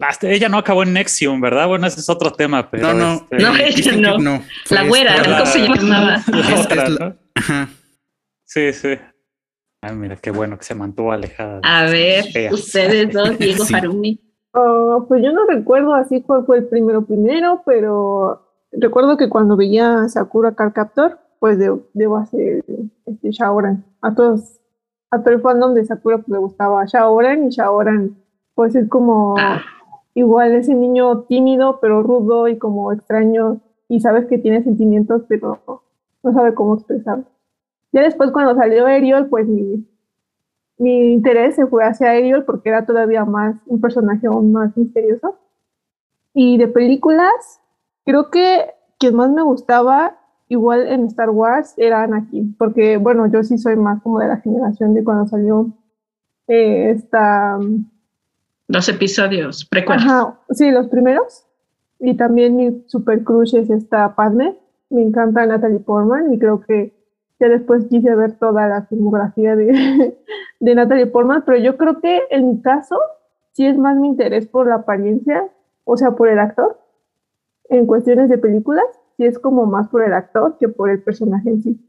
Hasta 0.00 0.28
ella 0.28 0.48
no 0.48 0.58
acabó 0.58 0.82
en 0.82 0.92
Nexium, 0.92 1.40
¿verdad? 1.40 1.68
Bueno, 1.68 1.86
ese 1.86 2.00
es 2.00 2.08
otro 2.08 2.32
tema, 2.32 2.68
pero... 2.68 2.92
No, 2.92 2.94
no. 2.94 3.28
Este, 3.30 3.92
no, 3.92 4.10
ella 4.10 4.18
no. 4.18 4.44
La 4.70 4.82
güera, 4.82 5.22
¿cómo 5.22 5.46
se 5.46 5.60
llamaba? 5.60 6.16
Ajá. 7.36 7.68
Sí, 8.42 8.72
sí. 8.72 8.88
Ay, 9.80 9.94
mira, 9.94 10.16
qué 10.16 10.32
bueno 10.32 10.58
que 10.58 10.64
se 10.64 10.74
mantuvo 10.74 11.12
alejada. 11.12 11.60
A 11.62 11.84
ver, 11.84 12.24
ustedes 12.50 13.12
dos, 13.12 13.38
Diego 13.38 13.64
Harumi. 13.72 14.18
Oh, 14.56 15.04
pues 15.08 15.20
yo 15.22 15.32
no 15.32 15.46
recuerdo 15.46 15.94
así 15.94 16.22
cuál 16.22 16.46
fue 16.46 16.58
el 16.58 16.66
primero 16.68 17.04
primero, 17.04 17.62
pero 17.66 18.42
recuerdo 18.70 19.16
que 19.16 19.28
cuando 19.28 19.56
veía 19.56 20.08
Sakura 20.08 20.54
Car 20.54 20.72
Captor, 20.72 21.18
pues 21.40 21.58
debo 21.58 22.16
hacer 22.16 22.64
este 23.04 23.32
Shaoran. 23.32 23.84
A 24.00 24.14
todos, 24.14 24.60
a 25.10 25.22
todo 25.22 25.34
el 25.34 25.40
fandom 25.40 25.74
de 25.74 25.84
Sakura 25.84 26.18
pues, 26.18 26.28
le 26.28 26.38
gustaba 26.38 26.84
Shaoran 26.84 27.48
y 27.48 27.50
Shaoran 27.50 28.16
pues 28.54 28.76
es 28.76 28.88
como 28.88 29.34
ah. 29.38 29.60
igual 30.14 30.54
ese 30.54 30.72
niño 30.72 31.22
tímido 31.22 31.80
pero 31.80 32.04
rudo 32.04 32.46
y 32.46 32.56
como 32.56 32.92
extraño 32.92 33.60
y 33.88 33.98
sabes 33.98 34.26
que 34.26 34.38
tiene 34.38 34.62
sentimientos 34.62 35.22
pero 35.28 35.82
no 36.22 36.32
sabe 36.32 36.54
cómo 36.54 36.74
expresarlos. 36.74 37.26
Ya 37.90 38.02
después 38.02 38.30
cuando 38.30 38.54
salió 38.54 38.86
Ariel, 38.86 39.26
pues 39.26 39.48
mi, 39.48 39.84
mi 40.78 41.12
interés 41.12 41.54
se 41.54 41.66
fue 41.66 41.84
hacia 41.84 42.10
Ariel 42.10 42.44
porque 42.44 42.68
era 42.68 42.84
todavía 42.84 43.24
más 43.24 43.56
un 43.66 43.80
personaje 43.80 44.26
aún 44.26 44.52
más 44.52 44.76
misterioso. 44.76 45.38
Y 46.32 46.58
de 46.58 46.66
películas, 46.66 47.60
creo 48.04 48.30
que 48.30 48.66
quien 48.98 49.14
más 49.14 49.30
me 49.30 49.42
gustaba, 49.42 50.18
igual 50.48 50.86
en 50.88 51.06
Star 51.06 51.30
Wars, 51.30 51.74
era 51.76 52.02
Anakin, 52.02 52.56
porque 52.56 52.96
bueno, 52.96 53.26
yo 53.26 53.44
sí 53.44 53.56
soy 53.56 53.76
más 53.76 54.02
como 54.02 54.18
de 54.18 54.28
la 54.28 54.38
generación 54.38 54.94
de 54.94 55.04
cuando 55.04 55.26
salió 55.26 55.72
eh, 56.48 56.90
esta... 56.90 57.58
Los 58.66 58.88
episodios 58.88 59.64
precuelas. 59.66 60.06
Ajá, 60.06 60.40
sí, 60.50 60.70
los 60.70 60.88
primeros. 60.88 61.46
Y 62.00 62.16
también 62.16 62.56
mi 62.56 62.82
super 62.86 63.22
crush 63.22 63.54
es 63.54 63.70
esta 63.70 64.14
Padme. 64.14 64.58
Me 64.90 65.02
encanta 65.02 65.46
Natalie 65.46 65.80
Portman 65.80 66.32
y 66.32 66.38
creo 66.38 66.60
que 66.60 66.92
ya 67.40 67.48
después 67.48 67.86
quise 67.86 68.14
ver 68.14 68.38
toda 68.38 68.68
la 68.68 68.82
filmografía 68.86 69.56
de, 69.56 70.16
de 70.60 70.74
Natalie 70.74 71.06
Portman, 71.06 71.42
pero 71.44 71.58
yo 71.58 71.76
creo 71.76 72.00
que 72.00 72.22
en 72.30 72.48
mi 72.48 72.62
caso 72.62 72.98
sí 73.52 73.66
es 73.66 73.76
más 73.78 73.96
mi 73.96 74.08
interés 74.08 74.46
por 74.46 74.68
la 74.68 74.76
apariencia, 74.76 75.48
o 75.84 75.96
sea, 75.96 76.12
por 76.12 76.28
el 76.28 76.38
actor, 76.38 76.78
en 77.68 77.86
cuestiones 77.86 78.28
de 78.28 78.38
películas, 78.38 78.84
sí 79.16 79.24
es 79.24 79.38
como 79.38 79.66
más 79.66 79.88
por 79.88 80.02
el 80.02 80.12
actor 80.12 80.56
que 80.58 80.68
por 80.68 80.90
el 80.90 81.02
personaje 81.02 81.50
en 81.50 81.62
sí. 81.62 81.80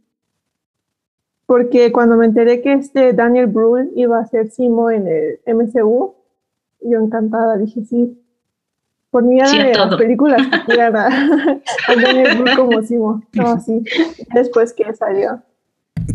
Porque 1.45 1.91
cuando 1.91 2.17
me 2.17 2.25
enteré 2.25 2.61
que 2.61 2.73
este 2.73 3.13
Daniel 3.13 3.47
Brühl 3.47 3.91
iba 3.95 4.19
a 4.19 4.25
ser 4.25 4.49
Simo 4.49 4.89
en 4.89 5.07
el 5.07 5.39
MCU, 5.45 6.15
yo 6.81 6.99
encantada 6.99 7.57
dije 7.57 7.83
sí. 7.85 8.19
Por 9.15 9.23
mí 9.23 9.39
era 9.39 9.49
de 9.49 9.73
las 9.73 9.95
películas 9.95 10.45
que 10.65 10.81
a, 10.81 10.91
Daniel 12.01 12.37
Brühl 12.37 12.55
como 12.57 12.81
Simo. 12.81 13.23
No, 13.31 13.57
sí. 13.61 13.81
Después 14.33 14.73
que 14.73 14.93
salió. 14.93 15.41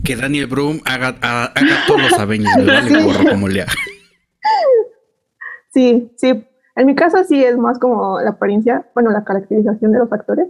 Que 0.04 0.16
Daniel 0.16 0.46
Brühl 0.46 0.82
haga, 0.84 1.16
haga, 1.22 1.50
todos 1.86 2.02
los 2.02 2.18
vale 2.18 3.02
gorro 3.02 3.30
como 3.30 3.48
le 3.48 3.62
haga. 3.62 3.72
Sí, 5.72 6.12
sí, 6.16 6.44
en 6.76 6.86
mi 6.86 6.94
caso 6.94 7.24
sí 7.24 7.42
es 7.42 7.56
más 7.56 7.78
como 7.78 8.20
la 8.20 8.30
apariencia, 8.30 8.84
bueno, 8.92 9.12
la 9.12 9.24
caracterización 9.24 9.92
de 9.92 10.00
los 10.00 10.12
actores 10.12 10.48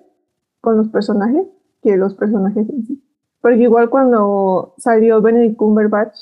con 0.61 0.77
los 0.77 0.89
personajes 0.89 1.47
que 1.85 1.97
los 1.97 2.15
personajes 2.15 2.69
en 2.69 2.85
sí. 2.85 3.05
Porque 3.41 3.59
igual 3.59 3.91
cuando 3.91 4.75
salió 4.77 5.23
Benedict 5.23 5.57
Cumberbatch 5.57 6.17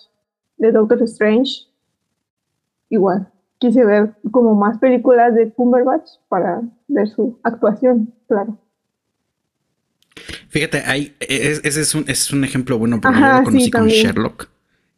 de 0.58 0.72
Doctor 0.72 1.00
Strange, 1.04 1.68
igual 2.90 3.32
quise 3.58 3.84
ver 3.84 4.14
como 4.30 4.54
más 4.54 4.78
películas 4.78 5.34
de 5.34 5.50
Cumberbatch 5.52 6.08
para 6.28 6.62
ver 6.86 7.08
su 7.08 7.38
actuación, 7.42 8.14
claro. 8.26 8.56
Fíjate, 10.48 10.82
ahí, 10.86 11.14
ese 11.20 11.80
es 11.80 11.94
un, 11.94 12.04
es 12.08 12.32
un 12.32 12.44
ejemplo 12.44 12.78
bueno 12.78 13.00
porque 13.00 13.20
yo 13.20 13.26
lo 13.26 13.44
conocí 13.44 13.70
con 13.70 13.86
Sherlock. 13.86 14.48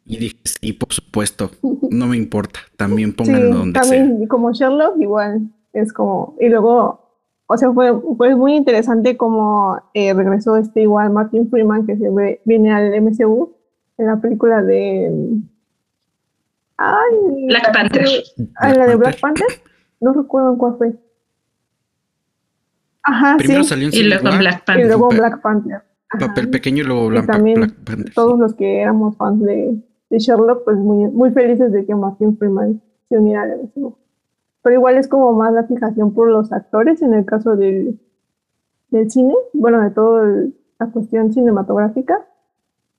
Y 0.05 0.17
dije, 0.17 0.37
sí, 0.43 0.73
por 0.73 0.91
supuesto, 0.91 1.51
no 1.89 2.07
me 2.07 2.17
importa, 2.17 2.59
también 2.75 3.13
pónganlo 3.13 3.57
donde 3.57 3.79
también, 3.79 4.17
sea. 4.17 4.27
Como 4.27 4.51
Sherlock, 4.51 4.99
igual, 4.99 5.41
es 5.73 5.93
como, 5.93 6.35
y 6.39 6.49
luego, 6.49 7.15
o 7.47 7.57
sea, 7.57 7.71
fue, 7.71 7.93
fue 8.17 8.35
muy 8.35 8.55
interesante 8.55 9.15
como 9.15 9.79
eh, 9.93 10.13
regresó 10.13 10.57
este 10.57 10.81
igual 10.81 11.11
Martin 11.11 11.49
Freeman, 11.49 11.85
que 11.85 11.97
se 11.97 12.09
ve, 12.09 12.41
viene 12.45 12.71
al 12.71 12.99
MCU, 13.01 13.55
en 13.97 14.07
la 14.07 14.19
película 14.19 14.61
de... 14.63 15.39
Ay, 16.81 17.45
Black 17.47 17.71
Panther. 17.71 18.05
Ah, 18.55 18.73
la 18.73 18.87
de 18.87 18.95
Black 18.95 19.19
Panther, 19.19 19.47
no 19.99 20.13
recuerdo 20.13 20.57
cuál 20.57 20.77
fue. 20.77 20.93
Ajá, 23.03 23.37
Primero 23.37 23.63
salió 23.63 23.87
en 23.87 23.93
y 23.93 24.03
luego 24.03 24.37
Black 24.37 24.65
Panther. 24.65 24.85
Y 24.85 24.87
luego 24.87 25.09
Black 25.09 25.41
Panther. 25.41 25.83
Papel 26.19 26.49
pequeño 26.49 26.83
y 26.83 26.87
luego 26.87 27.07
Black, 27.07 27.27
Panther. 27.27 28.13
Todos 28.13 28.39
los 28.39 28.53
que 28.55 28.81
éramos 28.81 29.15
fans 29.15 29.41
de, 29.43 29.77
de 30.09 30.19
Sherlock, 30.19 30.63
pues 30.65 30.77
muy, 30.77 31.07
muy 31.09 31.31
felices 31.31 31.71
de 31.71 31.85
que 31.85 31.95
Martin 31.95 32.37
Freeman 32.37 32.81
se 33.09 33.17
uniera 33.17 33.43
al 33.43 33.61
MCU. 33.63 33.95
Pero 34.63 34.75
igual 34.75 34.97
es 34.97 35.07
como 35.07 35.33
más 35.33 35.53
la 35.53 35.63
fijación 35.63 36.13
por 36.13 36.29
los 36.29 36.51
actores 36.51 37.01
en 37.01 37.13
el 37.13 37.25
caso 37.25 37.55
del, 37.55 37.99
del 38.89 39.09
cine, 39.09 39.33
bueno, 39.53 39.81
de 39.81 39.91
toda 39.91 40.47
la 40.79 40.87
cuestión 40.91 41.31
cinematográfica. 41.31 42.27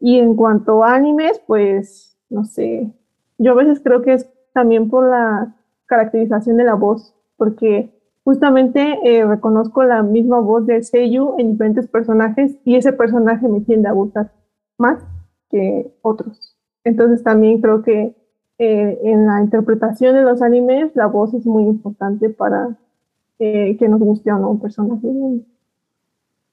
Y 0.00 0.18
en 0.18 0.34
cuanto 0.34 0.82
a 0.82 0.94
animes, 0.94 1.40
pues, 1.46 2.16
no 2.30 2.44
sé, 2.44 2.92
yo 3.38 3.52
a 3.52 3.56
veces 3.56 3.80
creo 3.82 4.02
que 4.02 4.14
es 4.14 4.30
también 4.52 4.88
por 4.88 5.08
la 5.08 5.54
caracterización 5.86 6.56
de 6.56 6.64
la 6.64 6.74
voz, 6.74 7.14
porque 7.36 7.90
justamente 8.24 8.98
eh, 9.04 9.24
reconozco 9.24 9.82
la 9.82 10.02
misma 10.02 10.40
voz 10.40 10.66
de 10.66 10.82
Seiyu 10.82 11.34
en 11.38 11.52
diferentes 11.52 11.88
personajes 11.88 12.56
y 12.64 12.76
ese 12.76 12.92
personaje 12.92 13.48
me 13.48 13.60
tiende 13.60 13.88
a 13.88 13.92
gustar 13.92 14.32
más 14.78 15.02
que 15.50 15.92
otros. 16.02 16.56
Entonces 16.84 17.22
también 17.22 17.60
creo 17.60 17.82
que 17.82 18.14
eh, 18.58 18.98
en 19.02 19.26
la 19.26 19.40
interpretación 19.40 20.14
de 20.14 20.22
los 20.22 20.42
animes, 20.42 20.92
la 20.94 21.06
voz 21.06 21.34
es 21.34 21.46
muy 21.46 21.64
importante 21.64 22.28
para 22.28 22.76
eh, 23.38 23.76
que 23.78 23.88
nos 23.88 24.00
guste 24.00 24.30
o 24.30 24.38
no 24.38 24.50
un 24.50 24.60
personaje. 24.60 25.08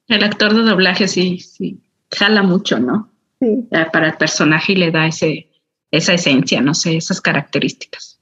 El 0.07 0.23
actor 0.23 0.53
de 0.53 0.63
doblaje 0.63 1.07
sí, 1.07 1.37
sí, 1.37 1.83
jala 2.11 2.41
mucho, 2.41 2.79
¿no? 2.79 3.09
Sí. 3.39 3.67
Para 3.93 4.07
el 4.07 4.17
personaje 4.17 4.73
y 4.73 4.75
le 4.75 4.91
da 4.91 5.07
ese, 5.07 5.48
esa 5.91 6.13
esencia, 6.13 6.61
no 6.61 6.73
sé, 6.73 6.97
esas 6.97 7.21
características. 7.21 8.19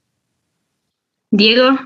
Diego. 1.31 1.77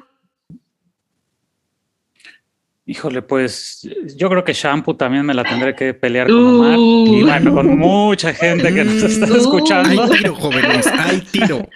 Híjole, 2.86 3.22
pues 3.22 3.88
yo 4.18 4.30
creo 4.30 4.44
que 4.44 4.54
Shampoo 4.54 4.96
también 4.96 5.26
me 5.26 5.34
la 5.34 5.44
tendré 5.44 5.76
que 5.76 5.94
pelear 5.94 6.28
con 6.28 6.46
Omar. 6.46 6.78
Y 6.78 7.24
bueno, 7.24 7.54
con 7.54 7.78
mucha 7.78 8.34
gente 8.34 8.74
que 8.74 8.84
nos 8.84 9.04
está 9.04 9.26
escuchando. 9.38 10.04
Hay 10.04 10.10
tiro, 10.18 10.36
jóvenes, 10.36 10.88
hay 10.88 11.22
tiro. 11.22 11.70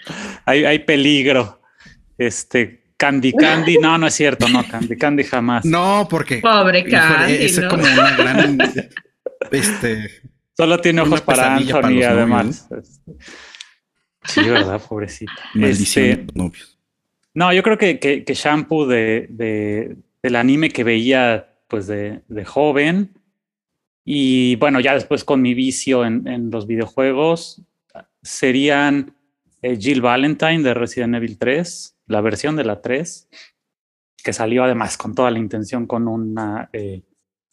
hay, 0.46 0.66
hay 0.66 0.80
peligro. 0.80 1.62
Este, 2.18 2.86
Candy 2.98 3.34
Candy, 3.34 3.78
no, 3.78 3.98
no 3.98 4.08
es 4.08 4.14
cierto, 4.14 4.50
no, 4.50 4.68
Candy 4.68 4.98
Candy 4.98 5.24
jamás. 5.24 5.64
No, 5.64 6.08
porque. 6.10 6.38
Pobre 6.38 6.84
Candy. 6.84 7.34
Es 7.34 7.60
como 7.62 7.84
una 7.84 8.18
gran. 8.18 8.58
Este. 9.52 10.10
Solo 10.58 10.80
tiene 10.80 11.02
ojos 11.02 11.22
para 11.22 11.56
Anthony, 11.56 12.04
además. 12.04 12.68
Sí, 14.28 14.48
verdad, 14.48 14.82
pobrecita. 14.88 15.34
Maldición 15.54 16.06
este, 16.06 16.28
novios. 16.34 16.78
No, 17.34 17.52
yo 17.54 17.64
creo 17.64 17.78
que, 17.78 18.00
que, 18.00 18.24
que 18.24 18.34
Shampoo 18.34 18.86
de, 18.88 19.28
de, 19.30 19.98
del 20.24 20.36
anime 20.36 20.70
que 20.70 20.84
veía 20.84 21.54
pues 21.68 21.88
de, 21.88 22.22
de, 22.28 22.46
joven 22.46 23.14
y 24.06 24.56
bueno, 24.56 24.80
ya 24.80 24.94
después 24.94 25.24
con 25.24 25.42
mi 25.42 25.54
vicio 25.54 26.06
en, 26.06 26.28
en 26.28 26.50
los 26.50 26.68
videojuegos 26.68 27.62
serían 28.22 29.16
eh, 29.62 29.78
Jill 29.80 30.02
Valentine 30.02 30.62
de 30.62 30.74
Resident 30.74 31.16
Evil 31.16 31.38
3, 31.38 31.98
la 32.08 32.22
versión 32.22 32.56
de 32.56 32.66
la 32.66 32.82
3, 32.82 33.30
que 34.24 34.32
salió 34.32 34.64
además 34.64 34.96
con 34.96 35.16
toda 35.16 35.32
la 35.32 35.40
intención 35.40 35.88
con 35.88 36.08
una 36.08 36.70
eh, 36.72 37.02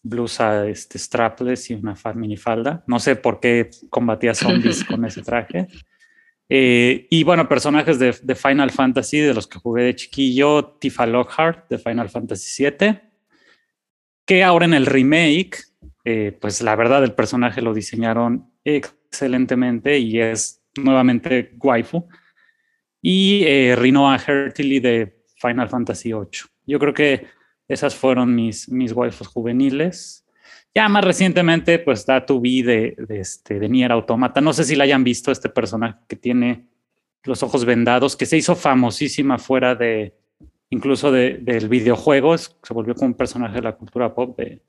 blusa 0.03 0.67
este, 0.67 0.99
strapless 0.99 1.71
y 1.71 1.75
una 1.75 1.97
minifalda. 2.15 2.85
No 2.87 2.99
sé 2.99 3.17
por 3.17 3.41
qué 3.41 3.71
combatía 3.89 4.35
zombies 4.35 4.85
con 4.89 5.05
ese 5.05 5.23
traje. 5.23 5.69
Eh, 6.55 7.07
y 7.09 7.25
bueno, 7.25 7.49
personajes 7.49 7.99
de, 7.99 8.35
Final 8.35 8.71
Fantasy, 8.71 9.21
de 9.21 9.33
los 9.33 9.47
que 9.47 9.59
jugué 9.59 9.85
de 9.85 9.97
chiquillo, 9.97 10.77
Tifa 10.79 11.07
Lockhart 11.07 11.67
de 11.71 11.79
Final 11.79 12.11
Fantasy 12.11 12.65
VII, 12.65 13.01
que 14.27 14.45
ahora 14.45 14.67
en 14.67 14.75
el 14.75 14.85
remake, 14.85 15.57
eh, 16.05 16.37
pues 16.39 16.61
la 16.61 16.77
verdad 16.77 17.05
el 17.05 17.15
personaje 17.15 17.63
lo 17.63 17.73
diseñaron 17.73 18.53
excelentemente 18.65 19.99
y 19.99 20.21
es 20.21 20.63
nuevamente 20.77 21.55
waifu. 21.59 22.07
Y 23.01 23.45
eh, 23.47 23.75
Rinoa 23.75 24.19
Hertily 24.19 24.79
de 24.79 25.25
Final 25.41 25.71
Fantasy 25.71 26.13
VIII. 26.13 26.51
Yo 26.67 26.79
creo 26.79 26.93
que 26.93 27.29
esas 27.67 27.95
fueron 27.95 28.35
mis, 28.35 28.69
mis 28.69 28.93
waifus 28.93 29.27
juveniles. 29.27 30.22
Ya 30.75 30.89
más 30.89 31.05
recientemente, 31.05 31.79
pues 31.79 32.07
da 32.07 32.25
tu 32.25 32.41
de, 32.41 32.95
de, 32.97 33.21
este, 33.21 33.59
de 33.61 33.69
Nier 33.69 33.93
Automata. 33.93 34.41
No 34.41 34.53
sé 34.53 34.65
si 34.65 34.75
la 34.75 34.85
hayan 34.85 35.05
visto, 35.05 35.31
este 35.31 35.51
personaje 35.51 35.99
que 36.09 36.17
tiene 36.17 36.67
los 37.25 37.43
ojos 37.43 37.65
vendados, 37.65 38.17
que 38.17 38.27
se 38.27 38.39
hizo 38.39 38.57
famosísima 38.57 39.39
fuera 39.39 39.75
de, 39.75 40.15
incluso 40.71 41.13
de, 41.13 41.39
del 41.39 41.69
videojuego. 41.69 42.37
Se 42.39 42.53
volvió 42.71 42.95
como 42.95 43.09
un 43.09 43.15
personaje 43.15 43.57
de 43.57 43.63
la 43.63 43.77
cultura 43.77 44.15
pop 44.15 44.37
de, 44.39 44.63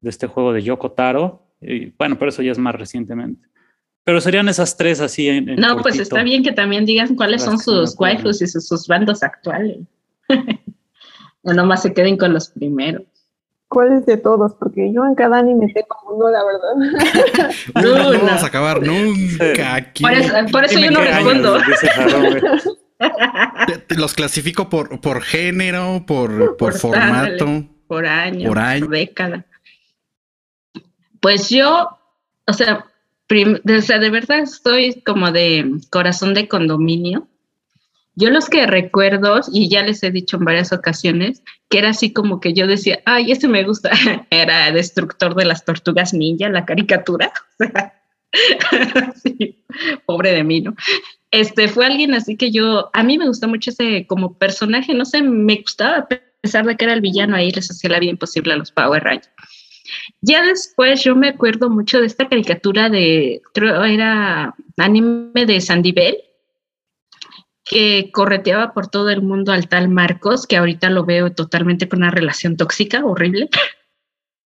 de 0.00 0.10
este 0.10 0.28
juego 0.28 0.52
de 0.52 0.62
Yoko 0.62 0.92
Taro. 0.92 1.42
Y 1.60 1.86
bueno, 1.98 2.16
pero 2.18 2.28
eso 2.28 2.42
ya 2.42 2.52
es 2.52 2.58
más 2.58 2.74
recientemente. 2.76 3.48
Pero 4.04 4.20
serían 4.20 4.48
esas 4.48 4.76
tres 4.76 5.00
así 5.00 5.28
en, 5.28 5.48
en 5.48 5.56
No, 5.56 5.68
cortito. 5.74 5.82
pues 5.82 5.98
está 5.98 6.22
bien 6.22 6.44
que 6.44 6.52
también 6.52 6.86
digan 6.86 7.16
cuáles 7.16 7.42
son 7.42 7.58
sus 7.58 7.98
waifus 7.98 8.40
y 8.40 8.46
sus, 8.46 8.68
sus 8.68 8.86
bandos 8.86 9.24
actuales. 9.24 9.78
no 11.42 11.52
nomás 11.52 11.82
se 11.82 11.92
queden 11.92 12.16
con 12.16 12.32
los 12.32 12.50
primeros. 12.50 13.02
¿Cuáles 13.68 14.06
de 14.06 14.16
todos? 14.16 14.54
Porque 14.54 14.92
yo 14.92 15.04
en 15.04 15.14
cada 15.14 15.38
anime 15.38 15.72
tengo 15.72 15.96
uno, 16.08 16.30
la 16.30 16.44
verdad. 16.44 17.50
no, 17.74 18.12
no, 18.12 18.18
vamos 18.24 18.42
a 18.42 18.46
acabar 18.46 18.80
nunca 18.80 19.74
aquí. 19.74 20.02
Por 20.02 20.12
eso, 20.12 20.32
por 20.52 20.64
eso 20.64 20.78
yo 20.78 20.90
no 20.90 21.00
respondo. 21.00 21.58
te, 23.66 23.78
te 23.78 23.94
los 23.96 24.14
clasifico 24.14 24.68
por, 24.68 25.00
por 25.00 25.20
género, 25.20 26.04
por, 26.06 26.30
por, 26.38 26.56
por 26.56 26.74
formato. 26.74 27.44
Tarde, 27.44 27.68
por 27.88 28.06
año, 28.06 28.48
por 28.48 28.58
año. 28.58 28.86
Por 28.86 28.94
década. 28.94 29.46
Pues 31.20 31.50
yo, 31.50 31.98
o 32.46 32.52
sea, 32.52 32.86
prim, 33.26 33.58
o 33.66 33.80
sea, 33.82 33.98
de 33.98 34.10
verdad 34.10 34.38
estoy 34.38 35.02
como 35.02 35.32
de 35.32 35.72
corazón 35.90 36.34
de 36.34 36.46
condominio. 36.46 37.26
Yo 38.14 38.30
los 38.30 38.48
que 38.48 38.66
recuerdo, 38.66 39.40
y 39.52 39.68
ya 39.68 39.82
les 39.82 40.02
he 40.02 40.10
dicho 40.10 40.36
en 40.36 40.44
varias 40.44 40.72
ocasiones, 40.72 41.42
que 41.68 41.78
era 41.78 41.90
así 41.90 42.12
como 42.12 42.40
que 42.40 42.52
yo 42.52 42.66
decía, 42.66 43.00
ay, 43.04 43.32
ese 43.32 43.48
me 43.48 43.64
gusta, 43.64 43.90
era 44.30 44.70
Destructor 44.70 45.34
de 45.34 45.44
las 45.44 45.64
Tortugas 45.64 46.14
Ninja, 46.14 46.48
la 46.48 46.64
caricatura. 46.64 47.32
pobre 50.06 50.32
de 50.32 50.44
mí, 50.44 50.60
¿no? 50.60 50.74
Este 51.30 51.68
fue 51.68 51.86
alguien 51.86 52.14
así 52.14 52.36
que 52.36 52.50
yo, 52.50 52.90
a 52.92 53.02
mí 53.02 53.18
me 53.18 53.26
gustó 53.26 53.48
mucho 53.48 53.70
ese 53.70 54.06
como 54.06 54.38
personaje, 54.38 54.94
no 54.94 55.04
sé, 55.04 55.22
me 55.22 55.56
gustaba, 55.56 55.98
a 55.98 56.08
pesar 56.40 56.64
de 56.64 56.76
que 56.76 56.84
era 56.84 56.94
el 56.94 57.00
villano 57.00 57.36
ahí, 57.36 57.50
les 57.50 57.70
hacía 57.70 57.90
la 57.90 58.00
vida 58.00 58.12
imposible 58.12 58.52
a 58.52 58.56
los 58.56 58.72
Power 58.72 59.02
Rangers. 59.02 59.30
Ya 60.20 60.44
después 60.44 61.02
yo 61.04 61.14
me 61.14 61.28
acuerdo 61.28 61.70
mucho 61.70 62.00
de 62.00 62.06
esta 62.06 62.28
caricatura 62.28 62.88
de, 62.88 63.40
creo 63.52 63.84
era 63.84 64.54
anime 64.76 65.46
de 65.46 65.60
Sandy 65.60 65.92
Bell, 65.92 66.16
que 67.66 68.10
correteaba 68.12 68.72
por 68.72 68.86
todo 68.86 69.10
el 69.10 69.22
mundo 69.22 69.52
al 69.52 69.68
tal 69.68 69.88
Marcos, 69.88 70.46
que 70.46 70.56
ahorita 70.56 70.88
lo 70.88 71.04
veo 71.04 71.32
totalmente 71.32 71.88
con 71.88 71.98
una 71.98 72.12
relación 72.12 72.56
tóxica, 72.56 73.04
horrible, 73.04 73.50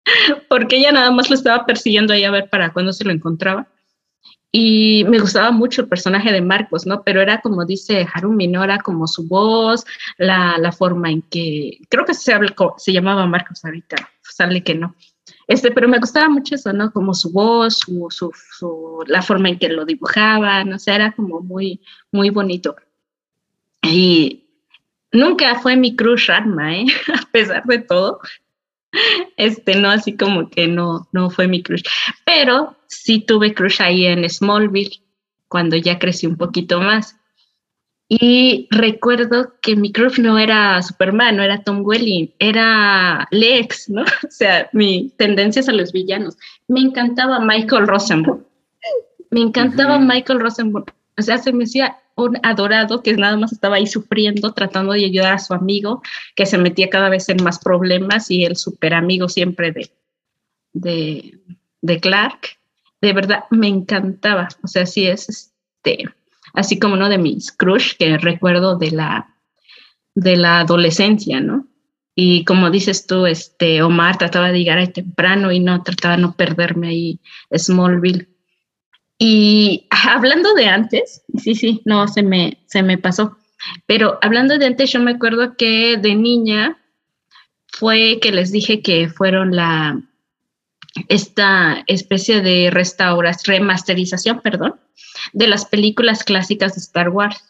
porque 0.49 0.79
ella 0.79 0.91
nada 0.91 1.11
más 1.11 1.29
lo 1.29 1.37
estaba 1.37 1.67
persiguiendo 1.67 2.15
ahí 2.15 2.25
a 2.25 2.31
ver 2.31 2.49
para 2.49 2.73
cuándo 2.73 2.93
se 2.93 3.05
lo 3.05 3.13
encontraba. 3.13 3.69
Y 4.53 5.05
me 5.09 5.21
gustaba 5.21 5.53
mucho 5.53 5.83
el 5.83 5.89
personaje 5.89 6.33
de 6.33 6.41
Marcos, 6.41 6.85
¿no? 6.85 7.05
Pero 7.05 7.21
era 7.21 7.41
como 7.41 7.65
dice 7.65 8.09
Harumi, 8.13 8.49
¿no? 8.49 8.65
Era 8.65 8.79
como 8.79 9.07
su 9.07 9.29
voz, 9.29 9.85
la, 10.19 10.59
la 10.59 10.73
forma 10.73 11.11
en 11.11 11.23
que, 11.23 11.79
creo 11.89 12.05
que 12.05 12.15
se, 12.15 12.35
se 12.79 12.93
llamaba 12.93 13.27
Marcos 13.27 13.65
ahorita, 13.65 13.97
sale 14.23 14.65
que 14.65 14.75
no. 14.75 14.97
Este, 15.47 15.71
pero 15.71 15.89
me 15.89 15.99
gustaba 15.99 16.29
mucho 16.29 16.55
eso, 16.55 16.73
¿no? 16.73 16.91
Como 16.91 17.15
su 17.15 17.31
voz, 17.31 17.79
su, 17.79 18.07
su, 18.11 18.33
su, 18.59 19.05
la 19.07 19.23
forma 19.23 19.51
en 19.51 19.59
que 19.59 19.69
lo 19.69 19.85
dibujaba, 19.85 20.65
no 20.65 20.79
sé, 20.79 20.95
era 20.95 21.13
como 21.13 21.41
muy, 21.41 21.81
muy 22.11 22.31
bonito. 22.31 22.75
Y 23.83 24.45
nunca 25.13 25.59
fue 25.61 25.77
mi 25.77 25.97
crush 25.97 26.29
Ranma, 26.29 26.77
¿eh? 26.77 26.87
a 27.15 27.31
pesar 27.31 27.65
de 27.65 27.79
todo. 27.79 28.21
Este, 29.37 29.77
no, 29.77 29.91
así 29.91 30.17
como 30.17 30.51
que 30.51 30.67
no, 30.67 31.09
no 31.13 31.31
fue 31.31 31.49
mi 31.49 31.63
crush. 31.63 31.83
Pero 32.25 32.77
sí 32.87 33.21
tuve 33.21 33.55
crush 33.55 33.81
ahí 33.81 34.07
en 34.07 34.29
Smallville, 34.29 35.03
cuando 35.49 35.77
ya 35.77 35.99
crecí 35.99 36.27
un 36.27 36.37
poquito 36.37 36.81
más. 36.81 37.17
Y 38.13 38.67
recuerdo 38.73 39.55
que 39.63 39.77
mi 39.77 39.93
crush 39.93 40.19
no 40.19 40.37
era 40.37 40.83
Superman, 40.83 41.37
no 41.37 41.45
era 41.45 41.63
Tom 41.63 41.83
Welling, 41.85 42.35
era 42.41 43.29
Lex, 43.31 43.89
¿no? 43.89 44.03
O 44.27 44.31
sea, 44.31 44.69
mi 44.73 45.13
tendencia 45.17 45.63
a 45.67 45.73
los 45.73 45.93
villanos. 45.93 46.37
Me 46.67 46.81
encantaba 46.81 47.39
Michael 47.39 47.87
Rosenbaum. 47.87 48.43
Me 49.31 49.43
encantaba 49.43 49.97
uh 49.97 50.01
-huh. 50.01 50.13
Michael 50.13 50.41
Rosenbaum. 50.41 50.87
O 51.17 51.23
sea, 51.23 51.39
se 51.39 51.53
me 51.53 51.65
hacía 51.65 51.97
un 52.25 52.39
adorado 52.43 53.03
que 53.03 53.13
nada 53.15 53.37
más 53.37 53.53
estaba 53.53 53.77
ahí 53.77 53.87
sufriendo, 53.87 54.53
tratando 54.53 54.93
de 54.93 55.05
ayudar 55.05 55.35
a 55.35 55.39
su 55.39 55.55
amigo, 55.55 56.03
que 56.37 56.47
se 56.47 56.59
metía 56.59 56.91
cada 56.91 57.09
vez 57.09 57.29
en 57.29 57.43
más 57.43 57.59
problemas 57.59 58.31
y 58.31 58.45
el 58.45 58.57
super 58.57 58.95
amigo 58.95 59.29
siempre 59.29 59.73
de, 59.73 59.91
de, 60.73 61.39
de 61.83 62.01
Clark. 62.01 62.59
De 63.01 63.13
verdad, 63.13 63.45
me 63.51 63.69
encantaba. 63.69 64.49
O 64.63 64.69
sea, 64.69 64.87
sí 64.87 65.07
es 65.07 65.29
este, 65.29 66.05
así 66.55 66.79
como 66.79 66.95
uno 66.95 67.09
de 67.09 67.19
mis 67.19 67.53
crush 67.53 67.97
que 67.97 68.19
recuerdo 68.19 68.77
de 68.77 68.91
la, 68.91 69.37
de 70.15 70.37
la 70.37 70.61
adolescencia, 70.61 71.41
¿no? 71.41 71.67
Y 72.15 72.45
como 72.45 72.71
dices 72.71 73.07
tú, 73.07 73.27
este, 73.27 73.83
Omar 73.83 74.19
trataba 74.19 74.51
de 74.51 74.59
llegar 74.59 74.79
ahí 74.79 74.89
temprano 74.89 75.53
y 75.53 75.61
no 75.61 75.83
trataba 75.83 76.17
de 76.17 76.23
no 76.23 76.35
perderme 76.35 76.89
ahí 76.89 77.21
Smallville. 77.57 78.29
Y 79.23 79.87
hablando 79.91 80.55
de 80.55 80.67
antes, 80.67 81.23
sí, 81.37 81.55
sí, 81.55 81.83
no, 81.85 82.09
se 82.09 82.23
me, 82.23 82.57
se 82.67 82.83
me 82.83 82.97
pasó. 82.97 83.37
Pero 83.85 84.19
hablando 84.23 84.57
de 84.57 84.65
antes, 84.65 84.91
yo 84.91 84.99
me 85.01 85.11
acuerdo 85.11 85.59
que 85.59 85.99
de 85.99 86.15
niña 86.15 86.79
fue 87.67 88.19
que 88.23 88.33
les 88.33 88.51
dije 88.51 88.81
que 88.81 89.11
fueron 89.11 89.55
la, 89.55 90.01
esta 91.09 91.85
especie 91.87 92.41
de 92.41 92.71
restauración, 92.71 93.59
remasterización, 93.59 94.41
perdón, 94.41 94.81
de 95.35 95.49
las 95.49 95.67
películas 95.67 96.25
clásicas 96.25 96.75
de 96.75 96.81
Star 96.81 97.11
Wars. 97.11 97.45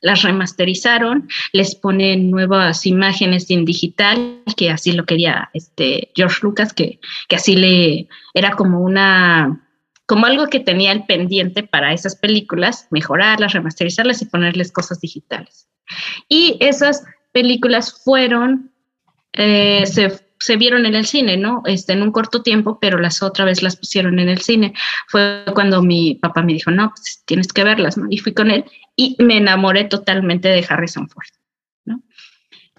Las 0.00 0.22
remasterizaron, 0.22 1.28
les 1.52 1.74
ponen 1.74 2.30
nuevas 2.30 2.86
imágenes 2.86 3.50
en 3.50 3.66
digital, 3.66 4.42
que 4.56 4.70
así 4.70 4.92
lo 4.92 5.04
quería 5.04 5.50
este 5.52 6.10
George 6.14 6.38
Lucas, 6.40 6.72
que, 6.72 6.98
que 7.28 7.36
así 7.36 7.56
le 7.56 8.08
era 8.32 8.52
como 8.52 8.80
una 8.80 9.60
como 10.10 10.26
algo 10.26 10.48
que 10.48 10.58
tenía 10.58 10.90
el 10.90 11.04
pendiente 11.04 11.62
para 11.62 11.92
esas 11.92 12.16
películas, 12.16 12.88
mejorarlas, 12.90 13.52
remasterizarlas 13.52 14.20
y 14.20 14.24
ponerles 14.24 14.72
cosas 14.72 15.00
digitales. 15.00 15.68
Y 16.28 16.56
esas 16.58 17.04
películas 17.30 18.02
fueron, 18.02 18.72
eh, 19.34 19.86
se, 19.86 20.20
se, 20.40 20.56
vieron 20.56 20.84
en 20.84 20.96
el 20.96 21.06
cine, 21.06 21.36
¿no? 21.36 21.62
Este, 21.64 21.92
en 21.92 22.02
un 22.02 22.10
corto 22.10 22.42
tiempo, 22.42 22.80
pero 22.80 22.98
las 22.98 23.22
otra 23.22 23.44
vez 23.44 23.62
las 23.62 23.76
pusieron 23.76 24.18
en 24.18 24.28
el 24.28 24.40
cine. 24.40 24.74
Fue 25.06 25.44
cuando 25.54 25.80
mi 25.80 26.16
papá 26.16 26.42
me 26.42 26.54
dijo, 26.54 26.72
no, 26.72 26.90
pues 26.90 27.22
tienes 27.24 27.52
que 27.52 27.62
verlas, 27.62 27.96
¿no? 27.96 28.08
Y 28.10 28.18
fui 28.18 28.34
con 28.34 28.50
él 28.50 28.64
y 28.96 29.14
me 29.20 29.36
enamoré 29.36 29.84
totalmente 29.84 30.48
de 30.48 30.66
Harrison 30.68 31.08
Ford, 31.08 31.28
¿no? 31.84 32.02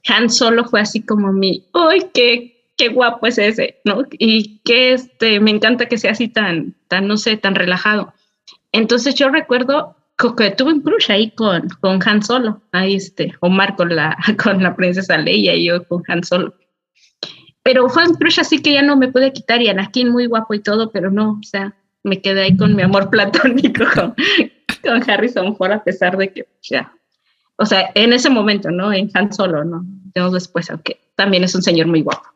Han 0.10 0.30
Solo 0.30 0.66
fue 0.66 0.82
así 0.82 1.02
como 1.06 1.32
mi, 1.32 1.64
¡ay, 1.72 2.10
qué, 2.14 2.51
qué 2.78 2.90
guapo 2.90 3.28
es 3.28 3.38
ese! 3.38 3.80
¿no? 3.86 4.04
Y 4.12 4.62
que 4.64 4.94
este, 4.94 5.40
me 5.40 5.52
encanta 5.52 5.88
que 5.88 5.98
sea 5.98 6.12
así 6.12 6.28
tan, 6.28 6.76
tan, 6.88 7.08
no 7.08 7.18
sé, 7.18 7.38
tan 7.38 7.56
relajado. 7.56 8.14
Entonces 8.72 9.16
yo 9.16 9.30
recuerdo 9.30 9.96
que 10.38 10.52
tuve 10.52 10.74
un 10.74 10.82
crush 10.82 11.12
ahí 11.12 11.32
con, 11.32 11.68
con 11.82 12.00
Han 12.06 12.22
Solo, 12.22 12.62
ahí 12.72 12.96
este, 12.96 13.34
Omar 13.40 13.76
con 13.76 13.96
la, 13.96 14.18
con 14.44 14.62
la 14.62 14.76
princesa 14.76 15.18
Leia 15.18 15.56
y 15.56 15.66
yo 15.66 15.84
con 15.88 16.04
Han 16.08 16.24
Solo. 16.24 16.54
Pero 17.64 17.90
fue 17.90 18.08
un 18.08 18.16
crush 18.16 18.40
así 18.40 18.62
que 18.62 18.74
ya 18.74 18.82
no 18.82 18.96
me 18.98 19.08
pude 19.08 19.34
quitar 19.34 19.62
y 19.62 19.70
Anakin 19.70 20.10
muy 20.10 20.26
guapo 20.26 20.54
y 20.54 20.60
todo, 20.60 20.92
pero 20.92 21.12
no, 21.12 21.40
o 21.40 21.44
sea, 21.44 21.76
me 22.04 22.22
quedé 22.22 22.44
ahí 22.44 22.58
con 22.58 22.76
mi 22.76 22.82
amor 22.82 23.10
platónico 23.12 23.86
con, 23.94 24.16
con 24.84 25.10
Harrison 25.10 25.56
Ford 25.56 25.72
a 25.72 25.84
pesar 25.84 26.18
de 26.18 26.32
que 26.34 26.48
ya, 26.62 26.94
o 27.58 27.66
sea, 27.66 27.92
en 27.94 28.14
ese 28.14 28.30
momento, 28.30 28.72
¿no? 28.72 28.92
En 28.92 29.10
Han 29.14 29.32
Solo, 29.32 29.64
¿no? 29.64 29.86
Yo 30.16 30.32
después, 30.32 30.70
aunque 30.72 31.00
también 31.16 31.44
es 31.44 31.54
un 31.54 31.62
señor 31.62 31.88
muy 31.88 32.02
guapo. 32.02 32.31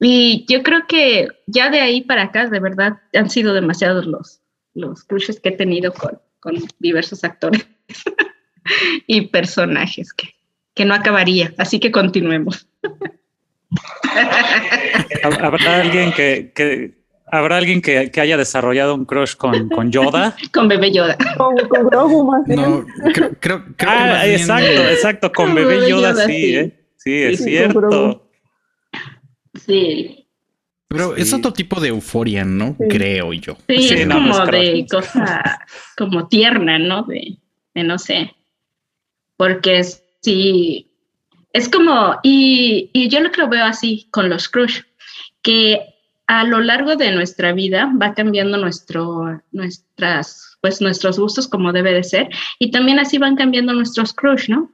Y 0.00 0.44
yo 0.48 0.62
creo 0.62 0.86
que 0.86 1.28
ya 1.46 1.70
de 1.70 1.80
ahí 1.80 2.02
para 2.02 2.24
acá, 2.24 2.46
de 2.46 2.60
verdad, 2.60 2.98
han 3.14 3.30
sido 3.30 3.54
demasiados 3.54 4.06
los, 4.06 4.40
los 4.74 5.04
crushes 5.04 5.40
que 5.40 5.50
he 5.50 5.56
tenido 5.56 5.92
con, 5.92 6.20
con 6.40 6.56
diversos 6.78 7.24
actores 7.24 7.66
y 9.06 9.28
personajes 9.28 10.12
que, 10.12 10.34
que, 10.74 10.84
no 10.84 10.94
acabaría. 10.94 11.54
Así 11.58 11.80
que 11.80 11.90
continuemos. 11.90 12.68
¿Habrá 15.22 15.80
alguien 15.80 16.12
que, 16.12 16.52
que 16.54 17.02
¿Habrá 17.26 17.56
alguien 17.56 17.82
que, 17.82 18.12
que, 18.12 18.20
haya 18.20 18.36
desarrollado 18.36 18.94
un 18.94 19.06
crush 19.06 19.34
con, 19.34 19.68
con 19.68 19.90
Yoda? 19.90 20.36
con 20.52 20.68
bebé 20.68 20.92
Yoda. 20.92 21.16
Con, 21.36 21.56
con 21.68 21.88
Grogu 21.88 22.30
más 22.30 22.44
bien. 22.44 22.60
No, 22.60 22.86
creo, 23.12 23.32
creo, 23.40 23.64
creo 23.76 23.90
ah, 23.90 24.20
que 24.22 24.34
exacto, 24.34 24.70
bien... 24.70 24.82
exacto. 24.82 25.32
Con, 25.32 25.46
con 25.46 25.54
bebé, 25.56 25.76
bebé 25.76 25.90
Yoda, 25.90 26.12
Yoda, 26.12 26.26
sí, 26.26 26.32
sí, 26.32 26.56
¿eh? 26.56 26.80
sí 26.96 27.22
es 27.22 27.38
sí, 27.38 27.44
cierto. 27.44 28.28
Sí. 29.66 30.26
Pero 30.88 31.14
sí. 31.16 31.22
es 31.22 31.32
otro 31.32 31.52
tipo 31.52 31.80
de 31.80 31.88
euforia, 31.88 32.44
¿no? 32.44 32.76
Sí. 32.78 32.88
Creo 32.88 33.32
yo. 33.32 33.56
Sí, 33.68 33.88
sí 33.88 33.94
es 33.94 34.06
no, 34.06 34.16
como 34.16 34.46
de 34.46 34.86
cosa 34.90 35.66
como 35.96 36.28
tierna, 36.28 36.78
¿no? 36.78 37.02
De, 37.02 37.38
de, 37.74 37.82
no 37.82 37.98
sé. 37.98 38.34
Porque 39.36 39.82
sí, 40.22 40.90
es 41.52 41.68
como, 41.68 42.18
y, 42.22 42.90
y 42.92 43.08
yo 43.08 43.20
lo 43.20 43.30
que 43.30 43.40
lo 43.40 43.48
veo 43.48 43.64
así 43.64 44.08
con 44.10 44.28
los 44.28 44.48
crush, 44.48 44.82
que 45.42 45.94
a 46.26 46.44
lo 46.44 46.60
largo 46.60 46.96
de 46.96 47.12
nuestra 47.12 47.52
vida 47.52 47.92
va 48.00 48.14
cambiando 48.14 48.56
nuestro, 48.56 49.42
nuestras, 49.52 50.58
pues 50.60 50.80
nuestros 50.80 51.18
gustos 51.18 51.48
como 51.48 51.72
debe 51.72 51.92
de 51.92 52.04
ser, 52.04 52.28
y 52.58 52.70
también 52.70 52.98
así 52.98 53.18
van 53.18 53.36
cambiando 53.36 53.72
nuestros 53.72 54.12
crush, 54.12 54.48
¿no? 54.48 54.72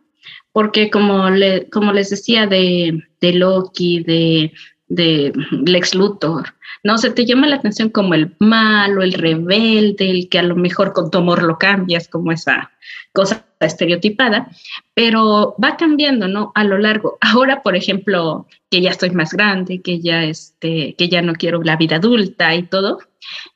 Porque 0.52 0.90
como, 0.90 1.30
le, 1.30 1.68
como 1.70 1.92
les 1.92 2.10
decía 2.10 2.46
de, 2.46 3.02
de 3.20 3.32
Loki, 3.32 4.02
de 4.02 4.52
de 4.90 5.32
Lex 5.52 5.94
Luthor, 5.94 6.54
¿no? 6.82 6.98
Se 6.98 7.10
te 7.10 7.24
llama 7.24 7.46
la 7.46 7.56
atención 7.56 7.88
como 7.88 8.12
el 8.12 8.34
malo, 8.40 9.02
el 9.02 9.14
rebelde, 9.14 10.10
el 10.10 10.28
que 10.28 10.40
a 10.40 10.42
lo 10.42 10.56
mejor 10.56 10.92
con 10.92 11.10
tu 11.10 11.18
amor 11.18 11.42
lo 11.42 11.58
cambias, 11.58 12.08
como 12.08 12.32
esa 12.32 12.72
cosa 13.12 13.46
estereotipada, 13.60 14.50
pero 14.92 15.54
va 15.62 15.76
cambiando, 15.76 16.26
¿no? 16.26 16.50
A 16.54 16.64
lo 16.64 16.76
largo. 16.76 17.18
Ahora, 17.20 17.62
por 17.62 17.76
ejemplo, 17.76 18.46
que 18.68 18.80
ya 18.80 18.90
estoy 18.90 19.10
más 19.10 19.32
grande, 19.32 19.80
que 19.80 20.00
ya, 20.00 20.24
este, 20.24 20.94
que 20.96 21.08
ya 21.08 21.22
no 21.22 21.34
quiero 21.34 21.62
la 21.62 21.76
vida 21.76 21.96
adulta 21.96 22.54
y 22.54 22.64
todo, 22.64 22.98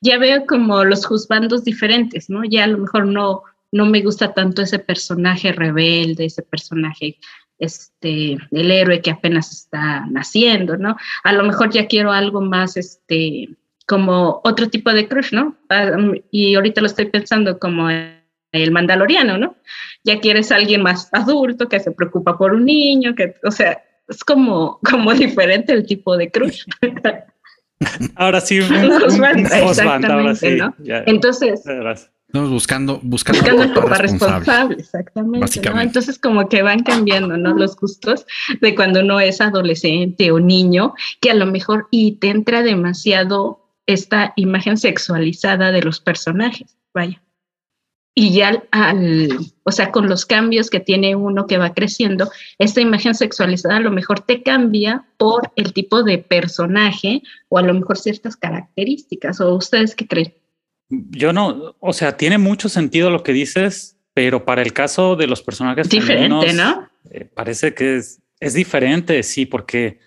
ya 0.01 0.18
veo 0.18 0.47
como 0.47 0.85
los 0.85 1.05
juzbandos 1.05 1.64
diferentes, 1.64 2.30
¿no? 2.30 2.45
Ya 2.45 2.64
a 2.64 2.68
lo 2.68 2.78
mejor 2.78 3.07
no, 3.07 3.43
no 3.72 3.87
me 3.87 4.03
gusta 4.03 4.35
tanto 4.35 4.62
ese 4.62 4.78
personaje 4.78 5.53
rebelde, 5.53 6.26
ese 6.26 6.43
personaje 6.43 7.18
este, 7.64 8.38
el 8.50 8.70
héroe 8.70 9.00
que 9.00 9.10
apenas 9.10 9.52
está 9.52 10.06
naciendo, 10.06 10.76
¿no? 10.76 10.96
A 11.24 11.32
lo 11.32 11.44
mejor 11.44 11.70
ya 11.70 11.86
quiero 11.86 12.12
algo 12.12 12.40
más, 12.40 12.76
este, 12.76 13.48
como 13.86 14.40
otro 14.44 14.68
tipo 14.68 14.92
de 14.92 15.08
crush, 15.08 15.32
¿no? 15.32 15.56
Y 16.30 16.54
ahorita 16.54 16.80
lo 16.80 16.86
estoy 16.86 17.06
pensando 17.06 17.58
como 17.58 17.88
el 17.90 18.70
mandaloriano, 18.70 19.36
¿no? 19.38 19.56
Ya 20.04 20.20
quieres 20.20 20.52
a 20.52 20.56
alguien 20.56 20.82
más 20.82 21.08
adulto 21.12 21.68
que 21.68 21.80
se 21.80 21.90
preocupa 21.90 22.38
por 22.38 22.52
un 22.52 22.64
niño, 22.64 23.14
que, 23.14 23.34
o 23.42 23.50
sea, 23.50 23.82
es 24.08 24.22
como, 24.24 24.78
como 24.90 25.12
diferente 25.12 25.72
el 25.72 25.86
tipo 25.86 26.16
de 26.16 26.30
crush. 26.30 26.64
Ahora 28.14 28.40
sí, 28.40 28.60
Osvaldo, 29.06 30.12
ahora 30.12 30.34
sí. 30.34 30.54
¿no? 30.56 30.74
Ya, 30.78 31.02
Entonces, 31.06 31.62
Estamos 32.35 32.51
buscando, 32.51 32.99
buscando, 33.01 33.80
responsable 33.87 34.74
exactamente. 34.80 35.70
¿no? 35.70 35.80
Entonces, 35.80 36.18
como 36.18 36.49
que 36.49 36.62
van 36.62 36.82
cambiando, 36.82 37.37
¿no? 37.37 37.55
Los 37.55 37.76
gustos 37.76 38.26
de 38.61 38.74
cuando 38.74 39.03
uno 39.03 39.20
es 39.20 39.41
adolescente 39.41 40.32
o 40.32 40.41
niño, 40.41 40.95
que 41.20 41.30
a 41.30 41.35
lo 41.35 41.47
mejor 41.47 41.87
y 41.93 42.16
te 42.16 42.30
entra 42.30 42.64
demasiado 42.64 43.70
esta 43.87 44.32
imagen 44.35 44.78
sexualizada 44.78 45.70
de 45.70 45.82
los 45.82 46.01
personajes, 46.01 46.76
vaya. 46.93 47.22
Y 48.16 48.32
ya 48.32 48.64
al, 48.72 49.28
o 49.62 49.70
sea, 49.70 49.93
con 49.93 50.09
los 50.09 50.26
cambios 50.26 50.70
que 50.70 50.80
tiene 50.80 51.14
uno 51.14 51.47
que 51.47 51.59
va 51.59 51.72
creciendo, 51.72 52.28
esta 52.59 52.80
imagen 52.80 53.14
sexualizada 53.14 53.76
a 53.76 53.80
lo 53.80 53.93
mejor 53.93 54.22
te 54.22 54.43
cambia 54.43 55.07
por 55.18 55.53
el 55.55 55.72
tipo 55.72 56.03
de 56.03 56.18
personaje 56.18 57.22
o 57.49 57.59
a 57.59 57.62
lo 57.62 57.74
mejor 57.74 57.97
ciertas 57.97 58.37
características. 58.37 59.41
¿O 59.41 59.55
ustedes 59.55 59.95
qué 59.95 60.09
creen? 60.09 60.35
Yo 60.89 61.32
no, 61.32 61.76
o 61.80 61.93
sea, 61.93 62.16
tiene 62.16 62.39
mucho 62.39 62.68
sentido 62.68 63.11
lo 63.11 63.22
que 63.22 63.32
dices, 63.32 63.99
pero 64.12 64.45
para 64.45 64.62
el 64.62 64.72
caso 64.72 65.16
de 65.16 65.26
los 65.26 65.43
personajes 65.43 65.89
diferente, 65.89 66.53
¿no? 66.53 66.89
Eh, 67.11 67.24
parece 67.24 67.74
que 67.74 67.97
es, 67.97 68.22
es, 68.41 68.55
diferente, 68.55 69.22
sí, 69.22 69.47
porque 69.47 69.99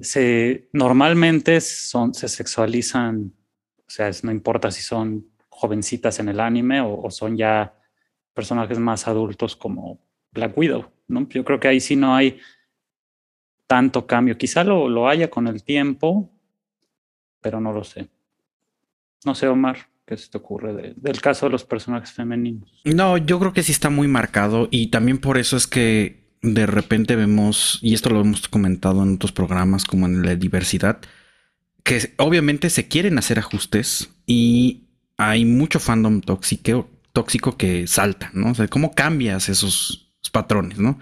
se 0.00 0.68
normalmente 0.72 1.60
son, 1.60 2.14
se 2.14 2.28
sexualizan, 2.28 3.32
o 3.78 3.90
sea, 3.90 4.08
es, 4.08 4.24
no 4.24 4.32
importa 4.32 4.70
si 4.70 4.82
son 4.82 5.28
jovencitas 5.48 6.18
en 6.18 6.28
el 6.28 6.40
anime 6.40 6.80
o, 6.80 7.00
o, 7.02 7.10
son 7.10 7.36
ya 7.36 7.74
personajes 8.32 8.78
más 8.78 9.06
adultos 9.06 9.54
como 9.54 10.00
Black 10.32 10.56
Widow, 10.58 10.90
¿no? 11.06 11.28
Yo 11.28 11.44
creo 11.44 11.60
que 11.60 11.68
ahí 11.68 11.80
sí 11.80 11.96
no 11.96 12.14
hay 12.14 12.40
tanto 13.66 14.06
cambio. 14.06 14.36
Quizá 14.36 14.64
lo, 14.64 14.88
lo 14.88 15.08
haya 15.08 15.30
con 15.30 15.46
el 15.46 15.62
tiempo, 15.62 16.30
pero 17.40 17.60
no 17.60 17.72
lo 17.72 17.84
sé. 17.84 18.08
No 19.24 19.34
sé, 19.34 19.48
Omar. 19.48 19.88
¿Qué 20.06 20.16
se 20.16 20.28
te 20.28 20.38
ocurre 20.38 20.74
de, 20.74 20.94
del 20.96 21.20
caso 21.20 21.46
de 21.46 21.52
los 21.52 21.64
personajes 21.64 22.12
femeninos? 22.12 22.80
No, 22.84 23.16
yo 23.16 23.38
creo 23.38 23.52
que 23.52 23.62
sí 23.62 23.72
está 23.72 23.88
muy 23.90 24.06
marcado 24.06 24.68
y 24.70 24.88
también 24.88 25.18
por 25.18 25.38
eso 25.38 25.56
es 25.56 25.66
que 25.66 26.24
de 26.42 26.66
repente 26.66 27.16
vemos, 27.16 27.78
y 27.80 27.94
esto 27.94 28.10
lo 28.10 28.20
hemos 28.20 28.48
comentado 28.48 29.02
en 29.02 29.14
otros 29.14 29.32
programas 29.32 29.84
como 29.84 30.06
en 30.06 30.22
la 30.22 30.36
diversidad, 30.36 31.00
que 31.82 32.12
obviamente 32.18 32.68
se 32.68 32.86
quieren 32.86 33.16
hacer 33.16 33.38
ajustes 33.38 34.10
y 34.26 34.84
hay 35.16 35.46
mucho 35.46 35.80
fandom 35.80 36.20
tóxico, 36.20 36.90
tóxico 37.12 37.56
que 37.56 37.86
salta, 37.86 38.30
¿no? 38.34 38.50
O 38.50 38.54
sea, 38.54 38.68
¿cómo 38.68 38.92
cambias 38.94 39.48
esos 39.48 40.12
patrones, 40.32 40.78
¿no? 40.78 40.98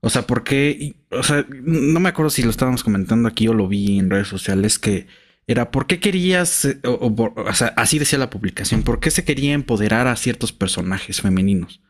O 0.00 0.10
sea, 0.10 0.26
¿por 0.26 0.44
qué? 0.44 0.94
O 1.10 1.22
sea, 1.22 1.46
no 1.50 2.00
me 2.00 2.10
acuerdo 2.10 2.30
si 2.30 2.42
lo 2.42 2.50
estábamos 2.50 2.84
comentando 2.84 3.28
aquí 3.28 3.48
o 3.48 3.54
lo 3.54 3.68
vi 3.68 3.98
en 3.98 4.10
redes 4.10 4.28
sociales 4.28 4.78
que 4.78 5.06
era 5.46 5.70
por 5.70 5.86
qué 5.86 6.00
querías, 6.00 6.66
o, 6.84 6.90
o, 6.90 7.34
así 7.76 7.98
decía 7.98 8.18
la 8.18 8.30
publicación, 8.30 8.82
por 8.82 9.00
qué 9.00 9.10
se 9.10 9.24
quería 9.24 9.52
empoderar 9.52 10.06
a 10.06 10.16
ciertos 10.16 10.52
personajes 10.52 11.20
femeninos. 11.20 11.80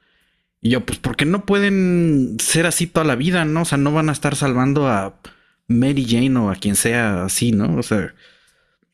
Y 0.60 0.70
yo, 0.70 0.86
pues 0.86 0.98
porque 0.98 1.26
no 1.26 1.44
pueden 1.44 2.36
ser 2.40 2.66
así 2.66 2.86
toda 2.86 3.04
la 3.04 3.16
vida, 3.16 3.44
¿no? 3.44 3.62
O 3.62 3.64
sea, 3.64 3.78
no 3.78 3.92
van 3.92 4.08
a 4.08 4.12
estar 4.12 4.34
salvando 4.34 4.88
a 4.88 5.20
Mary 5.68 6.06
Jane 6.08 6.36
o 6.38 6.50
a 6.50 6.56
quien 6.56 6.74
sea 6.74 7.24
así, 7.24 7.52
¿no? 7.52 7.76
O 7.76 7.82
sea, 7.82 8.14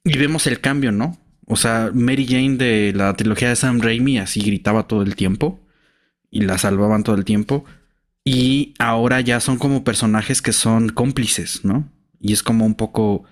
y 0.05 0.19
vemos 0.19 0.47
el 0.47 0.61
cambio, 0.61 0.93
¿no? 0.93 1.17
O 1.47 1.57
sea, 1.57 1.91
Mary 1.95 2.27
Jane 2.27 2.57
de 2.57 2.93
la 2.95 3.15
trilogía 3.15 3.49
de 3.49 3.57
Sam 3.57 3.81
Raimi 3.81 4.19
así 4.19 4.41
gritaba 4.41 4.89
todo 4.89 5.03
el 5.03 5.17
tiempo 5.17 5.61
y 6.31 6.43
la 6.43 6.59
salvaban 6.59 7.03
todo 7.03 7.17
el 7.17 7.25
tiempo. 7.25 7.65
Y 8.25 8.75
ahora 8.79 9.21
ya 9.21 9.41
son 9.41 9.57
como 9.57 9.85
personajes 9.85 10.43
que 10.43 10.53
son 10.53 10.91
cómplices, 10.91 11.65
¿no? 11.65 11.89
Y 12.21 12.33
es 12.33 12.43
como 12.43 12.67
un 12.67 12.75
poco 12.75 13.25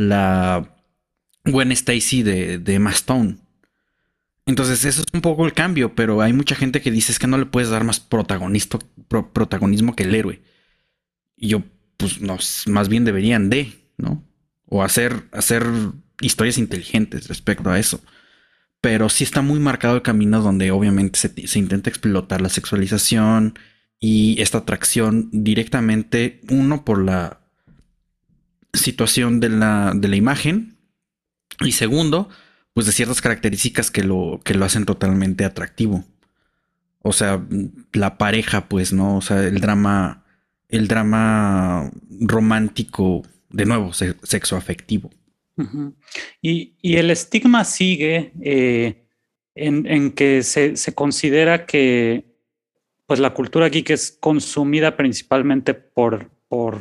la 0.00 0.76
Gwen 1.44 1.72
Stacy 1.72 2.22
de, 2.22 2.58
de 2.58 2.74
Emma 2.74 2.90
Stone. 2.90 3.36
Entonces, 4.46 4.84
eso 4.84 5.02
es 5.02 5.06
un 5.12 5.20
poco 5.20 5.46
el 5.46 5.52
cambio, 5.52 5.94
pero 5.94 6.22
hay 6.22 6.32
mucha 6.32 6.54
gente 6.54 6.80
que 6.80 6.90
dice 6.90 7.12
es 7.12 7.18
que 7.18 7.26
no 7.26 7.38
le 7.38 7.46
puedes 7.46 7.70
dar 7.70 7.84
más 7.84 8.00
protagonismo 8.00 9.94
que 9.94 10.02
el 10.02 10.14
héroe. 10.14 10.42
Y 11.36 11.48
yo, 11.48 11.62
pues, 11.96 12.20
no, 12.20 12.38
más 12.66 12.88
bien 12.88 13.04
deberían 13.04 13.50
de, 13.50 13.72
¿no? 13.96 14.24
O 14.66 14.82
hacer, 14.82 15.28
hacer 15.32 15.66
historias 16.20 16.58
inteligentes 16.58 17.28
respecto 17.28 17.70
a 17.70 17.78
eso. 17.78 18.00
pero 18.80 19.10
sí 19.10 19.24
está 19.24 19.42
muy 19.42 19.60
marcado 19.60 19.96
el 19.96 20.02
camino 20.02 20.40
donde 20.40 20.70
obviamente 20.70 21.18
se, 21.18 21.58
intenta 21.58 21.90
explotar 21.90 22.40
la 22.40 22.48
sexualización 22.48 23.58
y 23.98 24.40
esta 24.40 24.58
atracción 24.58 25.28
directamente, 25.32 26.40
uno 26.48 26.84
por 26.84 27.04
la 27.04 27.39
situación 28.72 29.40
de 29.40 29.48
la, 29.48 29.92
de 29.94 30.08
la 30.08 30.16
imagen 30.16 30.78
y 31.60 31.72
segundo, 31.72 32.28
pues 32.72 32.86
de 32.86 32.92
ciertas 32.92 33.20
características 33.20 33.90
que 33.90 34.02
lo, 34.02 34.40
que 34.44 34.54
lo 34.54 34.64
hacen 34.64 34.84
totalmente 34.84 35.44
atractivo. 35.44 36.04
O 37.02 37.12
sea, 37.12 37.42
la 37.92 38.18
pareja, 38.18 38.68
pues, 38.68 38.92
¿no? 38.92 39.16
O 39.16 39.20
sea, 39.22 39.42
el 39.42 39.60
drama, 39.60 40.24
el 40.68 40.86
drama 40.86 41.90
romántico, 42.20 43.22
de 43.48 43.64
nuevo, 43.64 43.92
sexo 43.92 44.56
afectivo 44.56 45.10
y, 46.40 46.74
el 46.82 47.10
estigma 47.10 47.64
sigue 47.64 48.32
eh, 48.40 49.04
en, 49.54 50.12
que 50.12 50.42
se, 50.42 50.94
considera 50.94 51.66
que 51.66 52.24
pues 53.06 53.20
la 53.20 53.34
cultura 53.34 53.68
geek 53.68 53.90
es 53.90 54.16
consumida 54.20 54.96
principalmente 54.96 55.74
por, 55.74 56.30
por 56.48 56.80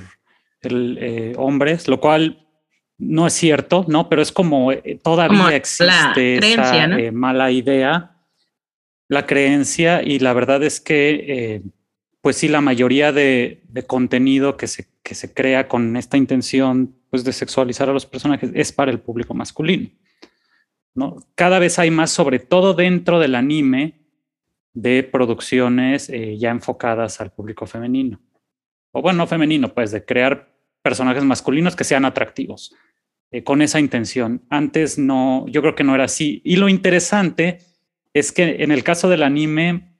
eh, 0.61 1.33
hombres, 1.37 1.87
lo 1.87 1.99
cual 1.99 2.47
no 2.97 3.27
es 3.27 3.33
cierto, 3.33 3.85
¿no? 3.87 4.09
Pero 4.09 4.21
es 4.21 4.31
como 4.31 4.71
eh, 4.71 4.99
todavía 5.01 5.55
existe 5.55 6.37
esa 6.37 6.87
mala 7.11 7.51
idea, 7.51 8.17
la 9.07 9.25
creencia, 9.25 10.03
y 10.03 10.19
la 10.19 10.33
verdad 10.33 10.61
es 10.63 10.79
que, 10.81 11.63
pues 12.21 12.35
sí, 12.35 12.47
la 12.47 12.61
mayoría 12.61 13.11
de, 13.11 13.63
de 13.67 13.83
contenido 13.83 14.57
que 14.57 14.67
se, 14.67 14.87
que 15.01 15.15
se 15.15 15.33
crea 15.33 15.67
con 15.67 15.97
esta 15.97 16.17
intención 16.17 16.95
pues, 17.09 17.23
de 17.23 17.33
sexualizar 17.33 17.89
a 17.89 17.93
los 17.93 18.05
personajes 18.05 18.51
es 18.53 18.71
para 18.71 18.91
el 18.91 18.99
público 18.99 19.33
masculino. 19.33 19.89
¿no? 20.93 21.17
Cada 21.35 21.59
vez 21.59 21.79
hay 21.79 21.91
más, 21.91 22.11
sobre 22.11 22.39
todo 22.39 22.73
dentro 22.73 23.19
del 23.19 23.35
anime, 23.35 23.99
de 24.73 25.03
producciones 25.03 26.09
eh, 26.09 26.37
ya 26.37 26.51
enfocadas 26.51 27.19
al 27.21 27.31
público 27.31 27.65
femenino. 27.65 28.19
O 28.91 29.01
bueno, 29.01 29.17
no 29.17 29.27
femenino, 29.27 29.73
pues 29.73 29.91
de 29.91 30.03
crear 30.03 30.53
personajes 30.81 31.23
masculinos 31.23 31.75
que 31.75 31.83
sean 31.83 32.05
atractivos, 32.05 32.73
eh, 33.31 33.43
con 33.43 33.61
esa 33.61 33.79
intención. 33.79 34.45
Antes 34.49 34.97
no, 34.97 35.45
yo 35.47 35.61
creo 35.61 35.75
que 35.75 35.83
no 35.83 35.95
era 35.95 36.05
así. 36.05 36.41
Y 36.43 36.55
lo 36.55 36.69
interesante 36.69 37.59
es 38.13 38.31
que 38.31 38.63
en 38.63 38.71
el 38.71 38.83
caso 38.83 39.09
del 39.09 39.23
anime 39.23 39.95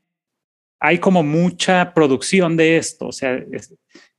hay 0.80 1.00
como 1.00 1.24
mucha 1.24 1.94
producción 1.94 2.56
de 2.58 2.78
esto, 2.78 3.08
o 3.08 3.12
sea, 3.12 3.44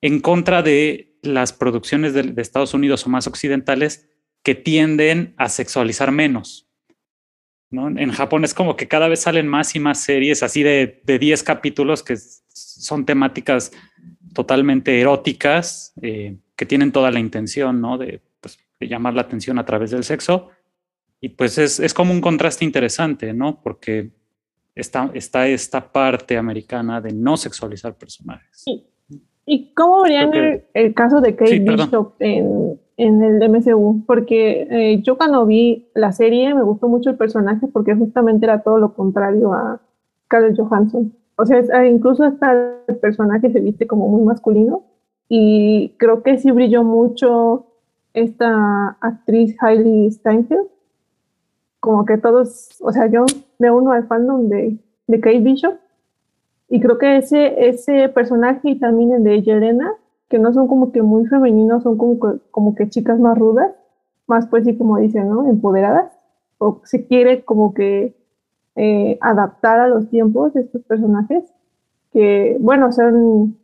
en 0.00 0.20
contra 0.20 0.62
de 0.62 1.18
las 1.22 1.52
producciones 1.52 2.12
de, 2.14 2.34
Estados 2.36 2.74
Unidos 2.74 3.06
o 3.06 3.10
más 3.10 3.26
occidentales 3.26 4.08
que 4.42 4.54
tienden 4.54 5.34
a 5.38 5.48
sexualizar 5.48 6.12
menos. 6.12 6.68
¿no? 7.70 7.88
En 7.88 8.10
Japón 8.10 8.44
es 8.44 8.52
como 8.52 8.76
que 8.76 8.88
cada 8.88 9.08
vez 9.08 9.20
salen 9.20 9.46
más 9.46 9.74
y 9.74 9.80
más 9.80 10.02
series 10.02 10.42
así 10.42 10.62
de, 10.62 11.02
de 11.04 11.18
10 11.18 11.42
capítulos 11.42 12.02
que 12.02 12.16
son 12.16 13.06
temáticas 13.06 13.72
totalmente 14.32 15.00
eróticas, 15.00 15.92
eh, 16.02 16.36
que 16.56 16.66
tienen 16.66 16.92
toda 16.92 17.10
la 17.10 17.20
intención 17.20 17.80
¿no? 17.80 17.98
de, 17.98 18.20
pues, 18.40 18.58
de, 18.78 18.88
llamar 18.88 19.14
la 19.14 19.22
atención 19.22 19.58
a 19.58 19.64
través 19.64 19.90
del 19.90 20.04
sexo. 20.04 20.48
Y 21.20 21.30
pues 21.30 21.58
es, 21.58 21.80
es 21.80 21.92
como 21.92 22.12
un 22.12 22.20
contraste 22.20 22.64
interesante, 22.64 23.34
¿no? 23.34 23.60
Porque 23.62 24.10
está, 24.74 25.10
está 25.12 25.46
esta 25.48 25.92
parte 25.92 26.36
americana 26.36 27.00
de 27.00 27.12
no 27.12 27.36
sexualizar 27.36 27.94
personajes. 27.94 28.48
Sí. 28.52 28.86
¿Y 29.46 29.74
cómo 29.74 30.02
verían 30.02 30.30
el, 30.74 30.94
caso 30.94 31.20
de 31.20 31.34
Kate 31.34 31.58
Bishop 31.58 32.14
en, 32.20 32.78
en, 32.96 33.22
el 33.22 33.50
MCU? 33.50 34.04
Porque 34.06 34.68
eh, 34.70 35.02
yo 35.02 35.16
cuando 35.16 35.44
vi 35.44 35.88
la 35.94 36.12
serie 36.12 36.54
me 36.54 36.62
gustó 36.62 36.88
mucho 36.88 37.10
el 37.10 37.16
personaje 37.16 37.66
porque 37.66 37.94
justamente 37.94 38.46
era 38.46 38.62
todo 38.62 38.78
lo 38.78 38.94
contrario 38.94 39.52
a 39.52 39.80
Scarlett 40.26 40.56
Johansson. 40.56 41.12
O 41.40 41.46
sea, 41.46 41.62
ah, 41.72 41.86
incluso 41.86 42.24
hasta 42.24 42.52
el 42.86 42.96
personaje 42.96 43.50
se 43.50 43.60
viste 43.60 43.86
como 43.86 44.08
muy 44.08 44.22
masculino 44.22 44.82
y 45.28 45.94
creo 45.96 46.22
que 46.22 46.36
sí 46.38 46.50
brilló 46.50 46.84
mucho 46.84 47.66
esta 48.12 48.98
actriz 49.00 49.56
Hailey 49.60 50.10
Steinfeld. 50.10 50.66
Como 51.78 52.04
que 52.04 52.18
todos, 52.18 52.76
o 52.82 52.92
sea, 52.92 53.06
yo 53.06 53.24
me 53.58 53.70
uno 53.70 53.92
al 53.92 54.06
fandom 54.06 54.48
de, 54.48 54.76
de 55.06 55.20
Kate 55.20 55.40
Bishop 55.40 55.76
y 56.68 56.78
creo 56.80 56.98
que 56.98 57.16
ese, 57.16 57.68
ese 57.68 58.08
personaje 58.10 58.70
y 58.70 58.78
también 58.78 59.12
el 59.12 59.24
de 59.24 59.42
Yelena, 59.42 59.94
que 60.28 60.38
no 60.38 60.52
son 60.52 60.68
como 60.68 60.92
que 60.92 61.00
muy 61.00 61.26
femeninos, 61.26 61.82
son 61.82 61.96
como 61.96 62.20
que, 62.20 62.38
como 62.50 62.74
que 62.74 62.88
chicas 62.90 63.18
más 63.18 63.38
rudas, 63.38 63.72
más 64.26 64.46
pues 64.46 64.64
sí 64.64 64.76
como 64.76 64.98
dicen, 64.98 65.28
¿no? 65.28 65.48
Empoderadas, 65.48 66.12
o 66.58 66.80
se 66.84 67.06
quiere 67.06 67.44
como 67.44 67.72
que 67.72 68.14
eh, 68.76 69.18
adaptar 69.20 69.80
a 69.80 69.88
los 69.88 70.08
tiempos 70.08 70.54
estos 70.56 70.82
personajes, 70.82 71.44
que 72.12 72.56
bueno, 72.60 72.92
son, 72.92 73.58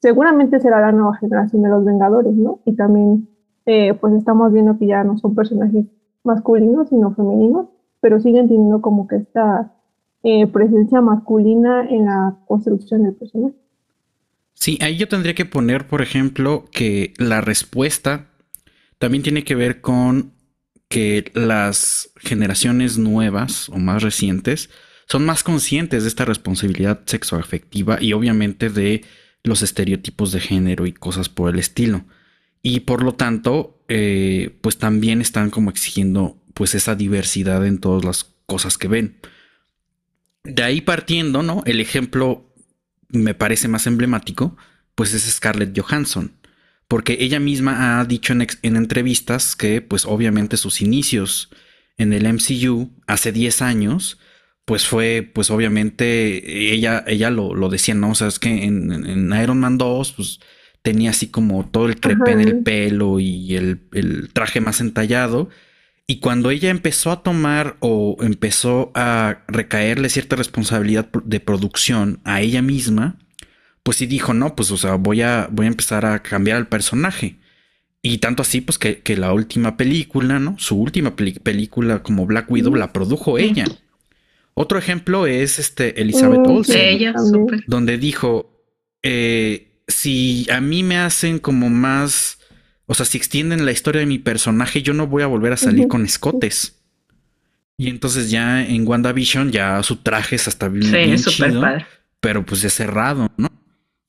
seguramente 0.00 0.60
será 0.60 0.80
la 0.80 0.92
nueva 0.92 1.16
generación 1.16 1.62
de 1.62 1.68
los 1.68 1.84
Vengadores, 1.84 2.34
¿no? 2.34 2.60
Y 2.64 2.74
también 2.74 3.28
eh, 3.66 3.94
pues 3.94 4.14
estamos 4.14 4.52
viendo 4.52 4.78
que 4.78 4.86
ya 4.86 5.04
no 5.04 5.18
son 5.18 5.34
personajes 5.34 5.86
masculinos, 6.22 6.88
sino 6.88 7.14
femeninos, 7.14 7.68
pero 8.00 8.20
siguen 8.20 8.48
teniendo 8.48 8.80
como 8.80 9.06
que 9.08 9.16
esta 9.16 9.72
eh, 10.22 10.46
presencia 10.46 11.00
masculina 11.00 11.86
en 11.88 12.06
la 12.06 12.36
construcción 12.46 13.02
del 13.02 13.14
personaje. 13.14 13.54
Sí, 14.54 14.78
ahí 14.80 14.96
yo 14.96 15.08
tendría 15.08 15.34
que 15.34 15.44
poner, 15.44 15.86
por 15.86 16.00
ejemplo, 16.00 16.64
que 16.70 17.12
la 17.18 17.40
respuesta 17.40 18.26
también 18.98 19.22
tiene 19.22 19.44
que 19.44 19.54
ver 19.54 19.80
con 19.80 20.32
que 20.88 21.30
las 21.34 22.10
generaciones 22.16 22.98
nuevas 22.98 23.68
o 23.68 23.78
más 23.78 24.02
recientes 24.02 24.70
son 25.06 25.24
más 25.24 25.42
conscientes 25.42 26.02
de 26.02 26.08
esta 26.08 26.24
responsabilidad 26.24 27.02
sexoafectiva 27.06 28.02
y 28.02 28.12
obviamente 28.12 28.70
de 28.70 29.04
los 29.42 29.62
estereotipos 29.62 30.32
de 30.32 30.40
género 30.40 30.86
y 30.86 30.92
cosas 30.92 31.28
por 31.28 31.52
el 31.52 31.58
estilo. 31.58 32.04
Y 32.62 32.80
por 32.80 33.02
lo 33.02 33.14
tanto, 33.14 33.84
eh, 33.88 34.56
pues 34.62 34.78
también 34.78 35.20
están 35.20 35.50
como 35.50 35.70
exigiendo 35.70 36.42
pues 36.54 36.74
esa 36.74 36.94
diversidad 36.94 37.66
en 37.66 37.78
todas 37.78 38.04
las 38.04 38.34
cosas 38.46 38.78
que 38.78 38.88
ven. 38.88 39.18
De 40.44 40.62
ahí 40.62 40.80
partiendo, 40.80 41.42
¿no? 41.42 41.62
El 41.66 41.80
ejemplo 41.80 42.50
me 43.08 43.34
parece 43.34 43.68
más 43.68 43.86
emblemático, 43.86 44.56
pues 44.94 45.12
es 45.12 45.22
Scarlett 45.24 45.78
Johansson. 45.78 46.32
Porque 46.88 47.16
ella 47.20 47.40
misma 47.40 48.00
ha 48.00 48.04
dicho 48.04 48.32
en, 48.32 48.76
entrevistas 48.76 49.56
que, 49.56 49.80
pues 49.80 50.04
obviamente 50.04 50.56
sus 50.56 50.80
inicios 50.82 51.50
en 51.96 52.12
el 52.12 52.30
MCU 52.32 52.90
hace 53.06 53.32
10 53.32 53.62
años, 53.62 54.18
pues 54.64 54.86
fue, 54.86 55.28
pues 55.34 55.50
obviamente 55.50 56.72
ella, 56.72 57.04
ella 57.06 57.30
lo, 57.30 57.68
decía, 57.68 57.94
¿no? 57.94 58.10
O 58.10 58.14
sea, 58.14 58.28
es 58.28 58.38
que 58.38 58.64
en, 58.64 59.32
Iron 59.42 59.60
Man 59.60 59.78
2, 59.78 60.12
pues 60.12 60.40
tenía 60.82 61.10
así 61.10 61.28
como 61.28 61.68
todo 61.70 61.86
el 61.86 61.98
crepé 62.00 62.32
en 62.32 62.40
el 62.40 62.62
pelo 62.62 63.18
y 63.18 63.56
el, 63.56 63.80
el, 63.92 64.30
traje 64.32 64.60
más 64.60 64.80
entallado. 64.80 65.48
Y 66.06 66.20
cuando 66.20 66.50
ella 66.50 66.68
empezó 66.68 67.10
a 67.10 67.22
tomar 67.22 67.76
o 67.80 68.18
empezó 68.20 68.92
a 68.94 69.44
recaerle 69.48 70.10
cierta 70.10 70.36
responsabilidad 70.36 71.08
de 71.24 71.40
producción 71.40 72.20
a 72.24 72.42
ella 72.42 72.60
misma, 72.60 73.18
pues 73.84 73.98
sí 73.98 74.06
dijo, 74.06 74.34
no, 74.34 74.56
pues 74.56 74.72
o 74.72 74.76
sea, 74.76 74.96
voy 74.96 75.22
a, 75.22 75.48
voy 75.52 75.66
a 75.66 75.68
empezar 75.68 76.04
a 76.04 76.20
cambiar 76.20 76.58
el 76.58 76.66
personaje. 76.66 77.36
Y 78.02 78.18
tanto 78.18 78.42
así, 78.42 78.60
pues 78.60 78.78
que, 78.78 79.16
la 79.16 79.32
última 79.32 79.76
película, 79.76 80.40
¿no? 80.40 80.58
Su 80.58 80.76
última 80.76 81.14
película 81.14 82.02
como 82.02 82.26
Black 82.26 82.50
Widow 82.50 82.74
la 82.74 82.92
produjo 82.92 83.38
ella. 83.38 83.64
Otro 84.54 84.78
ejemplo 84.78 85.26
es 85.26 85.58
este 85.60 86.00
Elizabeth 86.02 86.46
Olsen, 86.46 87.14
donde 87.66 87.96
dijo, 87.96 88.60
eh, 89.02 89.78
si 89.86 90.46
a 90.50 90.60
mí 90.60 90.82
me 90.82 90.98
hacen 90.98 91.38
como 91.38 91.70
más 91.70 92.38
o 92.86 92.94
sea, 92.94 93.06
si 93.06 93.16
extienden 93.16 93.64
la 93.64 93.72
historia 93.72 94.00
de 94.00 94.06
mi 94.06 94.18
personaje, 94.18 94.82
yo 94.82 94.92
no 94.92 95.06
voy 95.06 95.22
a 95.22 95.26
volver 95.26 95.52
a 95.52 95.56
salir 95.56 95.88
con 95.88 96.04
escotes. 96.04 96.82
Y 97.78 97.88
entonces 97.88 98.30
ya 98.30 98.64
en 98.64 98.86
WandaVision 98.86 99.50
ya 99.50 99.82
su 99.82 99.96
traje 99.96 100.36
es 100.36 100.46
hasta 100.48 100.68
bien, 100.68 101.16
chido, 101.16 101.62
pero 102.20 102.44
pues 102.44 102.62
es 102.62 102.74
cerrado, 102.74 103.32
¿no? 103.36 103.48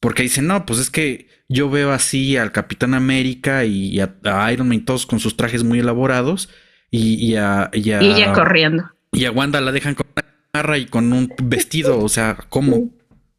Porque 0.06 0.22
dicen, 0.22 0.46
no, 0.46 0.68
pues 0.68 0.78
es 0.78 0.92
que 0.92 1.30
yo 1.50 1.68
veo 1.68 1.92
así 1.92 2.38
al 2.38 2.52
Capitán 2.52 2.94
América 2.94 3.66
y 3.66 4.00
a, 4.00 4.54
Iron 4.54 4.70
Man 4.70 4.86
todos 4.86 5.08
con 5.08 5.20
sus 5.20 5.36
trajes 5.36 5.64
muy 5.64 5.80
elaborados 5.80 6.48
y, 6.92 7.34
a, 7.34 7.72
y, 7.74 7.90
a, 7.90 8.04
y 8.04 8.12
ella 8.12 8.32
corriendo. 8.32 8.84
Y 9.14 9.26
a 9.26 9.32
Wanda 9.32 9.60
la 9.62 9.72
dejan 9.72 9.96
con 9.96 10.06
una 10.16 10.26
garra 10.54 10.78
y 10.78 10.86
con 10.86 11.12
un 11.12 11.34
vestido, 11.42 12.00
o 12.00 12.08
sea, 12.08 12.38
¿cómo? 12.50 12.92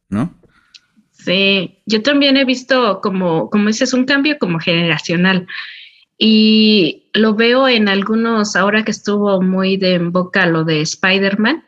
¿No? 0.08 0.34
Sí, 1.12 1.78
yo 1.86 2.02
también 2.02 2.36
he 2.36 2.44
visto 2.44 3.00
como, 3.00 3.48
como 3.48 3.68
dices, 3.68 3.92
un 3.92 4.04
cambio 4.04 4.36
como 4.40 4.58
generacional. 4.58 5.46
Y 6.18 7.10
lo 7.14 7.36
veo 7.36 7.68
en 7.68 7.88
algunos, 7.88 8.56
ahora 8.56 8.84
que 8.84 8.90
estuvo 8.90 9.40
muy 9.40 9.76
de 9.76 9.94
en 9.94 10.10
boca 10.10 10.46
lo 10.46 10.64
de 10.64 10.80
Spider-Man, 10.80 11.64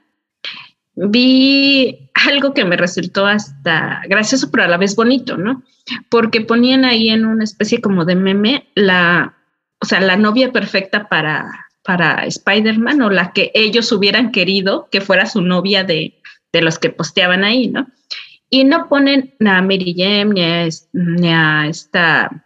vi 1.07 2.11
algo 2.27 2.53
que 2.53 2.65
me 2.65 2.77
resultó 2.77 3.27
hasta 3.27 4.03
gracioso, 4.09 4.51
pero 4.51 4.65
a 4.65 4.69
la 4.69 4.77
vez 4.77 4.97
bonito, 4.97 5.37
¿no? 5.37 5.63
Porque 6.11 6.41
ponían 6.41 6.85
ahí 6.85 7.09
en 7.11 7.25
una 7.25 7.45
especie 7.45 7.81
como 7.81 8.05
de 8.05 8.17
meme 8.17 8.69
la, 8.75 9.37
o 9.81 9.87
sea, 9.87 10.01
la 10.01 10.17
novia 10.17 10.53
perfecta 10.53 11.09
para, 11.09 11.67
para 11.85 12.27
Spider-Man 12.27 13.01
o 13.03 13.11
la 13.11 13.33
que 13.33 13.53
ellos 13.55 13.93
hubieran 13.93 14.33
querido 14.33 14.89
que 14.91 15.01
fuera 15.01 15.27
su 15.27 15.41
novia 15.41 15.85
de, 15.85 16.21
de 16.53 16.63
los 16.63 16.79
que 16.79 16.91
posteaban 16.91 17.45
ahí, 17.45 17.69
¿no? 17.69 17.87
Y 18.51 18.65
no 18.65 18.89
ponen 18.89 19.35
a 19.41 19.61
Mary 19.63 19.95
Jane 19.97 20.71
ni 20.93 21.29
a, 21.29 21.67
esta, 21.69 22.45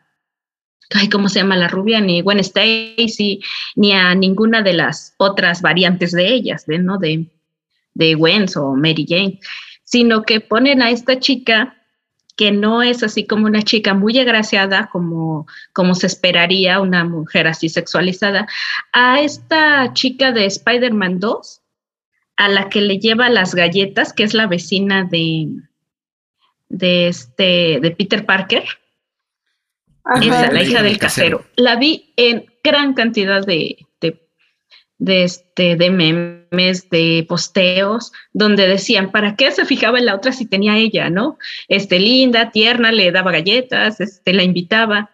ay, 0.90 1.08
¿cómo 1.08 1.28
se 1.28 1.38
llama 1.38 1.56
la 1.56 1.68
rubia? 1.68 2.00
Ni 2.00 2.20
Gwen 2.20 2.40
Stacy, 2.40 3.40
ni 3.76 3.92
a 3.92 4.14
ninguna 4.14 4.62
de 4.62 4.72
las 4.74 5.14
otras 5.18 5.62
variantes 5.62 6.10
de 6.10 6.26
ellas, 6.26 6.66
de, 6.66 6.78
¿no? 6.80 6.98
De, 6.98 7.28
de 7.94 8.14
Gwen 8.14 8.46
o 8.56 8.74
Mary 8.76 9.06
Jane, 9.08 9.40
sino 9.84 10.22
que 10.22 10.40
ponen 10.40 10.82
a 10.82 10.90
esta 10.90 11.18
chica 11.18 11.76
que 12.36 12.50
no 12.50 12.82
es 12.82 13.02
así 13.02 13.26
como 13.26 13.46
una 13.46 13.62
chica 13.62 13.94
muy 13.94 14.18
agraciada, 14.18 14.88
como, 14.90 15.46
como 15.72 15.94
se 15.94 16.06
esperaría 16.06 16.80
una 16.80 17.04
mujer 17.04 17.46
así 17.46 17.68
sexualizada, 17.68 18.46
a 18.92 19.20
esta 19.20 19.92
chica 19.92 20.32
de 20.32 20.46
Spider-Man 20.46 21.20
2, 21.20 21.60
a 22.36 22.48
la 22.48 22.68
que 22.68 22.80
le 22.80 22.98
lleva 22.98 23.28
las 23.28 23.54
galletas, 23.54 24.12
que 24.12 24.22
es 24.22 24.34
la 24.34 24.46
vecina 24.46 25.04
de, 25.04 25.48
de, 26.68 27.08
este, 27.08 27.78
de 27.80 27.90
Peter 27.90 28.24
Parker. 28.24 28.64
Esa, 30.20 30.50
la 30.50 30.62
hija 30.62 30.82
del 30.82 30.98
casero. 30.98 31.44
La 31.56 31.76
vi 31.76 32.12
en 32.16 32.46
gran 32.64 32.94
cantidad 32.94 33.44
de, 33.44 33.76
de, 35.02 35.24
este, 35.24 35.74
de 35.74 35.90
memes, 35.90 36.88
de 36.88 37.26
posteos, 37.28 38.12
donde 38.32 38.68
decían, 38.68 39.10
¿para 39.10 39.34
qué 39.34 39.50
se 39.50 39.64
fijaba 39.64 39.98
en 39.98 40.06
la 40.06 40.14
otra 40.14 40.30
si 40.30 40.46
tenía 40.46 40.78
ella, 40.78 41.10
no? 41.10 41.38
Este, 41.66 41.98
linda, 41.98 42.52
tierna, 42.52 42.92
le 42.92 43.10
daba 43.10 43.32
galletas, 43.32 44.00
este, 44.00 44.32
la 44.32 44.44
invitaba. 44.44 45.10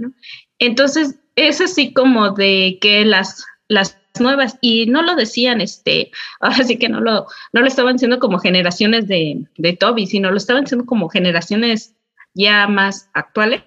Entonces, 0.58 1.18
es 1.36 1.62
así 1.62 1.94
como 1.94 2.32
de 2.32 2.78
que 2.82 3.06
las, 3.06 3.46
las 3.68 3.98
nuevas, 4.20 4.58
y 4.60 4.84
no 4.86 5.00
lo 5.02 5.16
decían, 5.16 5.62
este, 5.62 6.10
ahora 6.40 6.64
sí 6.64 6.76
que 6.78 6.90
no 6.90 7.00
lo, 7.00 7.26
no 7.54 7.60
lo 7.62 7.66
estaban 7.66 7.94
diciendo 7.94 8.18
como 8.18 8.38
generaciones 8.38 9.08
de, 9.08 9.42
de 9.56 9.72
Toby, 9.72 10.06
sino 10.06 10.30
lo 10.30 10.36
estaban 10.36 10.64
diciendo 10.64 10.84
como 10.84 11.08
generaciones 11.08 11.94
ya 12.34 12.66
más 12.66 13.08
actuales, 13.14 13.62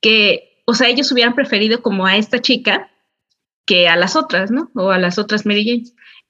que, 0.00 0.62
o 0.64 0.74
sea, 0.74 0.88
ellos 0.88 1.10
hubieran 1.10 1.34
preferido 1.34 1.82
como 1.82 2.06
a 2.06 2.16
esta 2.16 2.40
chica, 2.40 2.88
que 3.68 3.86
a 3.86 3.96
las 3.96 4.16
otras, 4.16 4.50
¿no? 4.50 4.70
O 4.74 4.90
a 4.90 4.98
las 4.98 5.18
otras 5.18 5.44
Mary 5.44 5.64
Jane. 5.64 5.84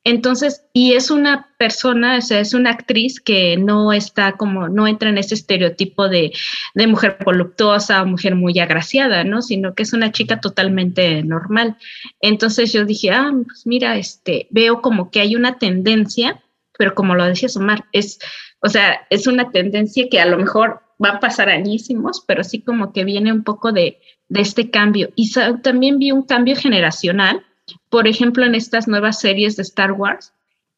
Entonces, 0.05 0.65
y 0.73 0.95
es 0.95 1.11
una 1.11 1.55
persona, 1.57 2.19
o 2.19 2.21
sea, 2.21 2.41
es 2.41 2.53
una 2.53 2.71
actriz 2.71 3.21
que 3.21 3.57
no 3.57 3.93
está 3.93 4.33
como, 4.33 4.69
no 4.69 4.89
entra 4.89 5.09
en 5.09 5.19
ese 5.19 5.35
estereotipo 5.35 6.09
de, 6.09 6.33
de 6.75 6.87
mujer 6.87 7.19
voluptuosa 7.25 8.03
o 8.03 8.07
mujer 8.07 8.35
muy 8.35 8.59
agraciada, 8.59 9.23
¿no? 9.23 9.41
Sino 9.41 9.75
que 9.75 9.85
es 9.85 9.93
una 9.93 10.11
chica 10.11 10.41
totalmente 10.41 11.23
normal. 11.23 11.77
Entonces 12.21 12.73
yo 12.73 12.85
dije, 12.85 13.11
ah, 13.11 13.31
pues 13.45 13.67
mira, 13.67 13.97
este, 13.97 14.49
veo 14.51 14.83
como 14.83 15.11
que 15.11 15.21
hay 15.21 15.37
una 15.37 15.59
tendencia, 15.59 16.43
pero 16.77 16.95
como 16.95 17.15
lo 17.15 17.25
decía 17.25 17.49
Omar, 17.55 17.85
es, 17.93 18.19
o 18.61 18.69
sea, 18.69 19.07
es 19.11 19.29
una 19.29 19.53
tendencia 19.53 20.09
que 20.11 20.21
a 20.21 20.27
lo 20.27 20.39
mejor 20.39 20.83
va 21.03 21.11
a 21.11 21.21
pasar 21.21 21.49
añísimos, 21.49 22.23
pero 22.27 22.45
sí 22.45 22.61
como 22.61 22.93
que 22.93 23.05
viene 23.05 23.33
un 23.33 23.45
poco 23.45 23.73
de, 23.73 24.01
de 24.29 24.41
este 24.41 24.71
cambio. 24.71 25.11
Y 25.15 25.33
también 25.63 25.99
vi 25.99 26.13
un 26.13 26.23
cambio 26.23 26.57
generacional, 26.57 27.45
por 27.89 28.07
ejemplo, 28.07 28.45
en 28.45 28.55
estas 28.55 28.89
nuevas 28.89 29.21
series 29.21 29.57
de 29.57 29.63
Star 29.63 29.93
Wars, 29.93 30.33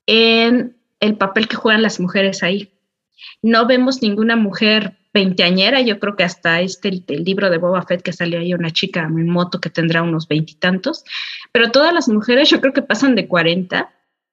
en 0.07 0.77
el 1.01 1.17
papel 1.17 1.49
que 1.49 1.57
juegan 1.57 1.83
las 1.83 2.01
mujeres 2.01 2.43
ahí. 2.43 2.71
No 3.43 3.67
vemos 3.67 4.03
ninguna 4.03 4.37
mujer 4.37 4.97
veinteañera, 5.13 5.81
yo 5.81 5.99
creo 5.99 6.17
que 6.17 6.25
hasta 6.25 6.61
este 6.61 6.89
el, 6.89 7.25
libro 7.25 7.51
de 7.51 7.59
Boba 7.59 7.83
Fett 7.83 8.03
que 8.03 8.13
salió 8.13 8.39
ahí 8.39 8.55
una 8.55 8.71
chica 8.71 9.03
en 9.03 9.29
moto 9.29 9.61
que 9.61 9.71
tendrá 9.71 10.03
unos 10.03 10.29
veintitantos, 10.29 11.05
pero 11.53 11.71
todas 11.71 11.93
las 11.93 12.09
mujeres 12.09 12.49
yo 12.51 12.61
creo 12.61 12.73
que 12.73 12.83
pasan 12.83 13.15
de 13.17 13.27
40, 13.27 13.93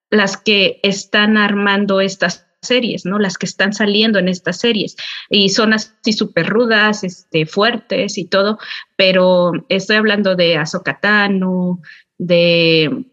las 0.10 0.38
que 0.38 0.80
están 0.84 1.38
armando 1.38 2.00
estas 2.00 2.47
series, 2.68 3.06
¿no? 3.06 3.20
Las 3.20 3.38
que 3.38 3.46
están 3.46 3.74
saliendo 3.74 4.20
en 4.20 4.28
estas 4.28 4.60
series 4.60 4.96
y 5.30 5.50
son 5.50 5.74
así 5.74 6.14
súper 6.14 6.48
rudas, 6.48 7.04
este, 7.04 7.46
fuertes 7.46 8.18
y 8.18 8.26
todo, 8.26 8.60
pero 8.96 9.52
estoy 9.70 9.96
hablando 9.96 10.36
de 10.36 10.58
Azokatano, 10.58 11.82
de 12.18 13.06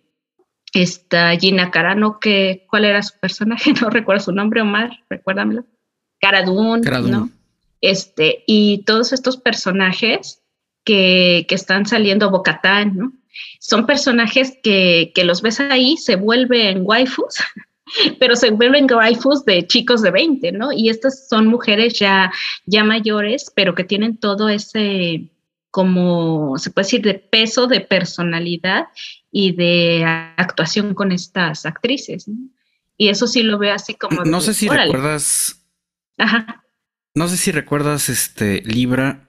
esta 0.75 1.37
Gina 1.37 1.71
Carano, 1.71 2.19
que, 2.21 2.67
¿cuál 2.69 2.85
era 2.85 3.03
su 3.03 3.19
personaje? 3.19 3.73
No 3.81 3.91
recuerdo 3.91 4.25
su 4.25 4.33
nombre, 4.33 4.61
Omar, 4.61 4.91
recuérdamelo. 5.09 5.65
Cara 6.21 6.43
¿no? 6.43 7.31
Este, 7.81 8.45
y 8.47 8.83
todos 8.85 9.13
estos 9.13 9.37
personajes 9.37 10.43
que, 10.85 11.45
que 11.49 11.55
están 11.55 11.87
saliendo, 11.87 12.31
Bocatán, 12.31 12.97
¿no? 12.97 13.13
Son 13.61 13.87
personajes 13.87 14.57
que, 14.63 15.13
que 15.15 15.25
los 15.25 15.43
ves 15.43 15.61
ahí, 15.61 15.97
se 15.97 16.17
vuelven 16.17 16.83
waifus 16.83 17.37
pero 18.19 18.37
se 18.37 18.51
vuelven 18.51 18.87
waifus 18.91 19.45
de 19.45 19.67
chicos 19.67 20.03
de 20.03 20.11
20, 20.11 20.53
¿no? 20.53 20.73
Y 20.73 20.89
estas 20.89 21.29
son 21.29 21.47
mujeres 21.47 21.99
ya, 21.99 22.33
ya 22.67 22.85
mayores, 22.85 23.53
pero 23.55 23.75
que 23.75 23.85
tienen 23.85 24.17
todo 24.17 24.49
ese, 24.49 25.29
como 25.71 26.57
se 26.59 26.71
puede 26.71 26.87
decir, 26.87 27.03
de 27.03 27.15
peso, 27.15 27.67
de 27.67 27.81
personalidad 27.81 28.87
y 29.31 29.53
de 29.53 30.05
actuación 30.05 30.95
con 30.95 31.13
estas 31.13 31.67
actrices, 31.67 32.29
¿no? 32.29 32.37
Y 32.97 33.09
eso 33.09 33.27
sí 33.27 33.43
lo 33.43 33.59
veo 33.59 33.75
así 33.75 33.95
como... 33.95 34.25
No 34.25 34.41
sé 34.41 34.55
si 34.55 34.69
recuerdas... 34.69 35.61
Ajá. 36.17 36.65
No 37.17 37.29
sé 37.29 37.37
si 37.37 37.51
recuerdas, 37.51 38.09
este, 38.09 38.63
Libra, 38.63 39.29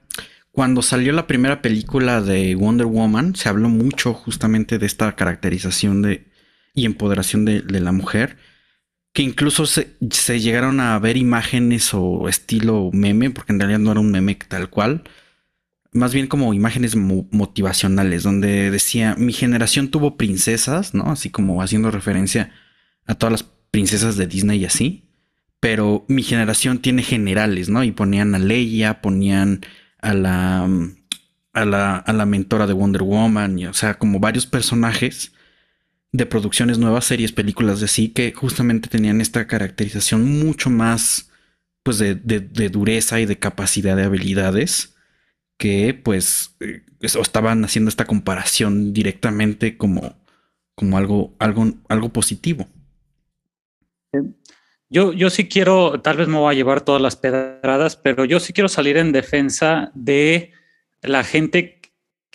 cuando 0.56 0.82
salió 0.82 1.12
la 1.12 1.26
primera 1.26 1.62
película 1.62 2.22
de 2.22 2.54
Wonder 2.54 2.86
Woman, 2.86 3.36
se 3.36 3.48
habló 3.48 3.68
mucho 3.68 4.14
justamente 4.14 4.78
de 4.78 4.86
esta 4.86 5.14
caracterización 5.14 6.02
de, 6.02 6.26
y 6.74 6.84
empoderación 6.84 7.44
de, 7.44 7.62
la 7.80 7.92
mujer, 7.92 8.38
que 9.16 9.22
incluso 9.22 9.64
se, 9.64 9.96
llegaron 10.40 10.78
a 10.78 10.98
ver 10.98 11.16
imágenes 11.16 11.94
o 11.94 12.28
estilo 12.28 12.90
meme, 12.92 13.30
porque 13.30 13.54
en 13.54 13.60
realidad 13.60 13.78
no 13.78 13.92
era 13.92 14.00
un 14.00 14.10
meme 14.10 14.34
tal 14.34 14.68
cual, 14.68 15.04
más 15.90 16.12
bien 16.12 16.26
como 16.26 16.52
imágenes 16.52 16.96
motivacionales, 16.96 18.24
donde 18.24 18.70
decía, 18.70 19.14
mi 19.16 19.32
generación 19.32 19.88
tuvo 19.88 20.18
princesas, 20.18 20.92
¿no? 20.92 21.10
Así 21.10 21.30
como 21.30 21.62
haciendo 21.62 21.90
referencia 21.90 22.52
a 23.06 23.14
todas 23.14 23.32
las 23.32 23.44
princesas 23.70 24.18
de 24.18 24.26
Disney 24.26 24.60
y 24.60 24.66
así, 24.66 25.08
pero 25.60 26.04
mi 26.08 26.22
generación 26.22 26.80
tiene 26.80 27.02
generales, 27.02 27.70
¿no? 27.70 27.84
Y 27.84 27.92
ponían 27.92 28.34
a 28.34 28.38
Leia, 28.38 29.00
ponían 29.00 29.64
a 29.98 30.12
la, 30.12 30.68
a 31.54 31.64
la, 31.64 31.96
a 31.96 32.12
la 32.12 32.26
mentora 32.26 32.66
de 32.66 32.74
Wonder 32.74 33.02
Woman, 33.02 33.64
o 33.64 33.72
sea, 33.72 33.94
como 33.94 34.20
varios 34.20 34.44
personajes 34.44 35.32
de 36.16 36.26
producciones 36.26 36.78
nuevas, 36.78 37.04
series, 37.04 37.32
películas 37.32 37.80
de 37.80 37.88
sí, 37.88 38.08
que 38.08 38.32
justamente 38.32 38.88
tenían 38.88 39.20
esta 39.20 39.46
caracterización 39.46 40.24
mucho 40.24 40.70
más, 40.70 41.30
pues, 41.82 41.98
de, 41.98 42.68
dureza 42.70 43.20
y 43.20 43.26
de 43.26 43.38
capacidad 43.38 43.96
de 43.96 44.04
habilidades, 44.04 44.96
que, 45.58 45.94
pues, 45.94 46.56
eh, 46.60 46.82
estaban 47.00 47.64
haciendo 47.64 47.88
esta 47.88 48.06
comparación 48.06 48.92
directamente 48.92 49.76
como, 49.76 50.16
como 50.74 50.98
algo, 50.98 51.34
algo, 51.38 51.74
algo 51.88 52.08
positivo. 52.08 52.68
Yo, 54.88 55.12
yo 55.12 55.30
sí 55.30 55.48
quiero, 55.48 56.00
tal 56.00 56.16
vez 56.16 56.28
me 56.28 56.38
voy 56.38 56.54
a 56.54 56.56
llevar 56.56 56.80
todas 56.80 57.02
las 57.02 57.16
pedradas, 57.16 57.96
pero 57.96 58.24
yo 58.24 58.40
sí 58.40 58.52
quiero 58.52 58.68
salir 58.68 58.96
en 58.96 59.12
defensa 59.12 59.90
de 59.94 60.52
la 61.02 61.24
gente 61.24 61.75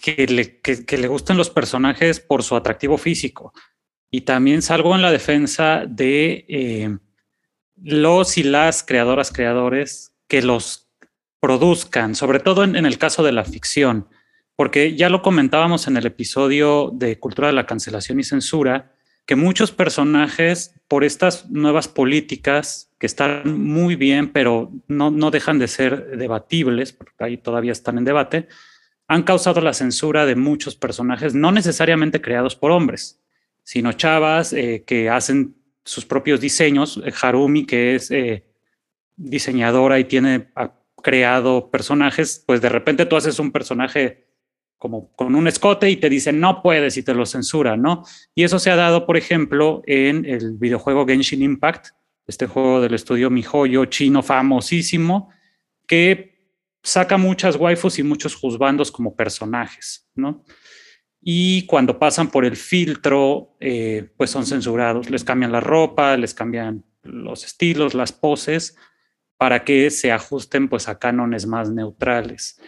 que 0.02 0.26
le, 0.28 0.60
que 0.60 0.97
los 0.97 1.49
personajes 1.49 2.20
por 2.20 2.43
su 2.43 2.56
atractivo 2.56 2.97
físico. 2.97 3.54
Y 4.10 4.22
también 4.22 4.62
salgo 4.62 4.93
en 4.95 5.02
la 5.02 5.12
defensa 5.12 5.86
de 5.88 6.45
eh, 6.49 6.97
los 7.82 8.38
y 8.38 8.43
las 8.43 8.84
creadoras, 8.84 9.32
creadores 9.32 10.14
que 10.28 10.41
los 10.41 10.89
produzcan, 11.39 12.16
sobre 12.16 12.39
todo 12.39 12.64
en, 12.64 12.76
el 12.76 12.97
caso 12.97 13.24
de 13.24 13.32
la 13.32 13.43
ficción, 13.45 14.08
porque 14.56 14.95
ya 14.95 15.10
lo 15.10 15.22
comentábamos 15.22 15.88
en 15.88 15.97
el 15.97 16.06
episodio 16.06 16.91
de 16.93 17.20
Cultura 17.20 17.47
de 17.47 17.54
la 17.54 17.66
Cancelación 17.66 18.20
y 18.20 18.24
Censura, 18.24 18.93
que 19.26 19.36
muchos 19.36 19.72
personajes, 19.72 20.76
por 20.88 21.04
estas 21.04 21.49
nuevas 21.49 21.88
políticas 21.88 22.91
que 22.99 23.06
están 23.06 23.60
muy 23.60 23.95
bien, 23.95 24.32
pero 24.32 24.72
no, 24.88 25.10
no 25.10 25.32
dejan 25.32 25.58
de 25.58 25.68
ser 25.68 26.18
debatibles, 26.18 26.91
porque 26.91 27.24
ahí 27.24 27.38
todavía 27.38 27.72
están 27.72 27.97
en 27.97 28.06
debate, 28.06 28.47
han 29.12 29.24
causado 29.24 29.59
la 29.59 29.74
censura 29.74 30.26
de 30.26 30.38
muchos 30.38 30.78
personajes, 30.78 31.36
no 31.36 31.51
necesariamente 31.51 32.22
creados 32.22 32.55
por 32.55 32.72
hombres, 32.72 33.20
sino 33.62 33.91
chavas 33.91 34.53
eh, 34.53 34.86
que 34.88 35.09
hacen 35.09 35.53
sus 35.84 36.05
propios 36.05 36.39
diseños. 36.39 37.01
Eh, 37.05 37.12
Harumi, 37.22 37.66
que 37.66 37.95
es 37.95 38.09
eh, 38.12 38.45
diseñadora 39.18 39.99
y 39.99 40.05
tiene 40.05 40.47
creado 41.03 41.70
personajes, 41.70 42.41
pues 42.47 42.62
de 42.62 42.70
repente 42.70 43.05
tú 43.05 43.18
haces 43.18 43.38
un 43.38 43.51
personaje 43.51 44.28
como 44.78 45.12
con 45.12 45.36
un 45.36 45.45
escote 45.49 45.89
y 45.89 45.97
te 45.97 46.09
dicen 46.09 46.39
no 46.39 46.62
puedes 46.62 46.95
y 46.95 47.03
te 47.03 47.14
lo 47.14 47.26
censura, 47.26 47.76
¿no? 47.76 48.05
Y 48.34 48.45
eso 48.45 48.59
se 48.59 48.72
ha 48.72 48.78
dado, 48.78 49.05
por 49.05 49.18
ejemplo, 49.18 49.84
en 49.88 50.24
el 50.24 50.53
videojuego 50.53 51.05
Genshin 51.05 51.43
Impact, 51.43 51.88
este 52.28 52.47
juego 52.47 52.80
del 52.80 52.93
estudio 52.93 53.30
MiHoYo 53.30 53.84
chino 53.88 54.24
famosísimo, 54.24 55.32
que 55.86 56.30
saca 56.84 57.17
muchas 57.17 57.55
waifus 57.55 57.99
y 57.99 58.03
muchos 58.03 58.36
juzbandos 58.36 58.91
como 58.91 59.15
personajes, 59.15 60.09
¿no? 60.15 60.43
y 61.21 61.67
cuando 61.67 61.99
pasan 61.99 62.32
por 62.32 62.45
el 62.45 62.55
filtro, 62.55 63.55
eh, 63.59 64.09
pues 64.17 64.32
son 64.32 64.45
censurados, 64.45 65.09
les 65.09 65.23
cambian 65.23 65.51
la 65.51 65.59
ropa, 65.59 66.17
les 66.17 66.34
cambian 66.34 66.84
los 67.03 67.45
estilos, 67.45 67.93
las 67.93 68.11
poses, 68.11 68.75
para 69.38 69.63
que 69.63 69.91
se 69.91 70.11
ajusten 70.11 70.67
pues 70.67 70.88
a 70.88 70.97
cánones 70.97 71.45
más 71.45 71.69
neutrales. 71.69 72.59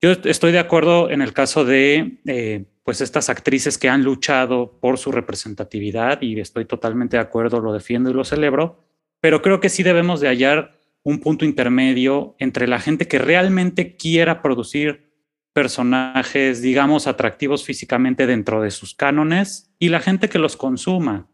Yo 0.00 0.12
estoy 0.24 0.52
de 0.52 0.58
acuerdo 0.58 1.10
en 1.10 1.22
el 1.22 1.32
caso 1.32 1.64
de 1.64 2.18
eh, 2.26 2.64
pues 2.82 3.00
estas 3.00 3.28
actrices 3.28 3.78
que 3.78 3.88
han 3.88 4.02
luchado 4.02 4.78
por 4.80 4.98
su 4.98 5.12
representatividad 5.12 6.20
y 6.22 6.38
estoy 6.40 6.64
totalmente 6.64 7.16
de 7.16 7.22
acuerdo, 7.22 7.60
lo 7.60 7.72
defiendo 7.72 8.10
y 8.10 8.14
lo 8.14 8.24
celebro, 8.24 8.84
pero 9.20 9.42
creo 9.42 9.60
que 9.60 9.68
sí 9.68 9.82
debemos 9.82 10.20
de 10.20 10.28
hallar 10.28 10.75
un 11.06 11.20
punto 11.20 11.44
intermedio 11.44 12.34
entre 12.40 12.66
la 12.66 12.80
gente 12.80 13.06
que 13.06 13.20
realmente 13.20 13.94
quiera 13.94 14.42
producir 14.42 15.12
personajes, 15.52 16.62
digamos, 16.62 17.06
atractivos 17.06 17.64
físicamente 17.64 18.26
dentro 18.26 18.60
de 18.60 18.72
sus 18.72 18.92
cánones 18.96 19.72
y 19.78 19.90
la 19.90 20.00
gente 20.00 20.28
que 20.28 20.40
los 20.40 20.56
consuma, 20.56 21.30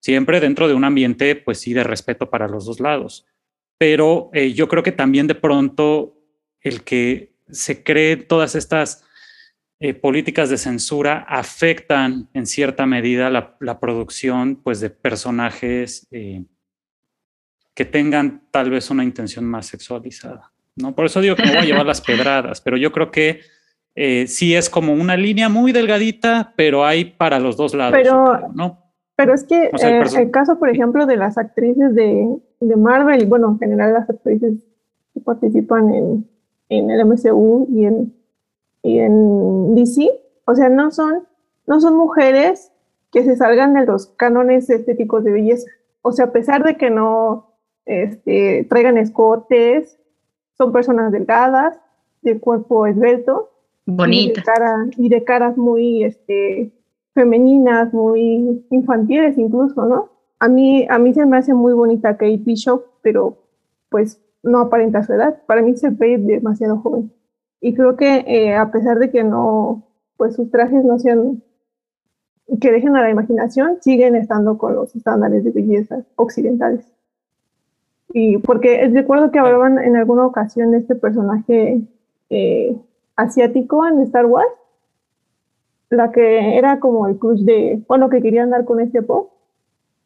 siempre 0.00 0.40
dentro 0.40 0.66
de 0.66 0.74
un 0.74 0.82
ambiente, 0.82 1.36
pues 1.36 1.60
sí, 1.60 1.72
de 1.72 1.84
respeto 1.84 2.28
para 2.28 2.48
los 2.48 2.66
dos 2.66 2.80
lados. 2.80 3.24
Pero 3.78 4.30
eh, 4.32 4.52
yo 4.52 4.66
creo 4.66 4.82
que 4.82 4.90
también 4.90 5.28
de 5.28 5.36
pronto 5.36 6.18
el 6.60 6.82
que 6.82 7.36
se 7.48 7.84
creen 7.84 8.26
todas 8.26 8.56
estas 8.56 9.04
eh, 9.78 9.94
políticas 9.94 10.50
de 10.50 10.58
censura 10.58 11.24
afectan 11.28 12.28
en 12.34 12.46
cierta 12.46 12.84
medida 12.84 13.30
la, 13.30 13.78
producción 13.78 14.56
pues, 14.56 14.80
de 14.80 14.90
personajes 14.90 16.08
eh, 16.10 16.42
que 17.74 17.84
tengan 17.84 18.42
tal 18.50 18.70
vez 18.70 18.90
una 18.90 19.04
intención 19.04 19.44
más 19.44 19.66
sexualizada. 19.66 20.52
¿no? 20.76 20.94
Por 20.94 21.06
eso 21.06 21.20
digo 21.20 21.36
que 21.36 21.42
me 21.42 21.50
voy 21.50 21.58
a 21.58 21.64
llevar 21.64 21.86
las 21.86 22.00
pedradas, 22.00 22.60
pero 22.60 22.76
yo 22.76 22.92
creo 22.92 23.10
que 23.10 23.40
eh, 23.94 24.26
sí 24.26 24.54
es 24.54 24.70
como 24.70 24.92
una 24.92 25.16
línea 25.16 25.48
muy 25.48 25.72
delgadita, 25.72 26.52
pero 26.56 26.84
hay 26.84 27.04
para 27.04 27.38
los 27.38 27.56
dos 27.56 27.74
lados. 27.74 27.94
Pero, 27.96 28.48
¿no? 28.54 28.78
pero 29.16 29.34
es 29.34 29.44
que 29.44 29.70
el, 29.72 30.30
caso, 30.30 30.58
por 30.58 30.68
ejemplo, 30.68 31.06
de 31.06 31.16
las 31.16 31.38
actrices 31.38 31.94
de, 31.94 32.28
de, 32.60 32.76
Marvel, 32.76 33.22
y 33.22 33.26
bueno, 33.26 33.48
en 33.52 33.58
general 33.58 33.92
las 33.92 34.10
actrices 34.10 34.54
que 35.12 35.20
participan 35.20 35.92
en, 35.94 36.28
en 36.68 36.90
el 36.90 37.04
MCU 37.04 37.68
y 37.70 37.84
en 37.84 38.12
y 38.84 38.98
en 38.98 39.74
DC, 39.74 40.10
o 40.44 40.54
sea, 40.54 40.68
no 40.68 40.90
son, 40.90 41.26
no 41.66 41.80
son 41.80 41.96
mujeres 41.96 42.70
que 43.10 43.24
se 43.24 43.34
salgan 43.34 43.72
de 43.72 43.86
los 43.86 44.08
cánones 44.08 44.68
estéticos 44.68 45.24
de 45.24 45.32
belleza. 45.32 45.66
O 46.02 46.12
sea, 46.12 46.26
a 46.26 46.32
pesar 46.32 46.62
de 46.62 46.76
que 46.76 46.90
no 46.90 47.53
este, 47.86 48.66
traigan 48.68 48.98
escotes, 48.98 49.98
son 50.56 50.72
personas 50.72 51.12
delgadas, 51.12 51.78
de 52.22 52.38
cuerpo 52.40 52.86
esbelto. 52.86 53.50
Bonita. 53.86 54.42
Y 54.96 55.08
de, 55.08 55.24
caras 55.24 55.56
muy 55.56 56.04
este, 56.04 56.72
femeninas, 57.12 57.92
muy 57.92 58.64
infantiles 58.70 59.36
incluso, 59.38 59.84
¿no? 59.86 60.10
A 60.40 60.48
mí, 60.48 60.86
a 60.88 60.98
mí 60.98 61.14
se 61.14 61.24
me 61.26 61.36
hace 61.36 61.54
muy 61.54 61.72
bonita 61.72 62.16
Kate 62.16 62.38
Bishop, 62.38 62.84
pero 63.02 63.38
pues 63.88 64.20
no 64.42 64.58
aparenta 64.58 65.02
su 65.02 65.12
edad. 65.12 65.42
Para 65.46 65.62
mí 65.62 65.76
se 65.76 65.90
ve 65.90 66.18
demasiado 66.18 66.78
joven. 66.78 67.12
Y 67.60 67.74
creo 67.74 67.96
que 67.96 68.24
eh, 68.26 68.54
a 68.54 68.70
pesar 68.70 68.98
de 68.98 69.10
que 69.10 69.24
no, 69.24 69.84
pues 70.16 70.34
sus 70.34 70.50
trajes 70.50 70.84
no 70.84 70.98
sean, 70.98 71.42
que 72.60 72.72
dejen 72.72 72.96
a 72.96 73.02
la 73.02 73.10
imaginación, 73.10 73.78
siguen 73.80 74.16
estando 74.16 74.58
con 74.58 74.74
los 74.74 74.94
estándares 74.94 75.44
de 75.44 75.50
belleza 75.50 76.04
occidentales. 76.16 76.84
Y 78.14 78.38
porque 78.38 78.88
recuerdo 78.94 79.30
que 79.30 79.38
hablaban 79.38 79.78
en 79.78 79.96
alguna 79.96 80.24
ocasión 80.24 80.70
de 80.70 80.78
este 80.78 80.94
personaje 80.94 81.82
eh, 82.30 82.76
asiático 83.16 83.86
en 83.86 84.00
Star 84.02 84.24
Wars, 84.24 84.48
la 85.90 86.12
que 86.12 86.56
era 86.56 86.80
como 86.80 87.06
el 87.08 87.18
crush 87.18 87.40
de, 87.40 87.82
bueno, 87.88 88.08
que 88.08 88.22
quería 88.22 88.44
andar 88.44 88.64
con 88.64 88.80
este 88.80 89.02
pop. 89.02 89.32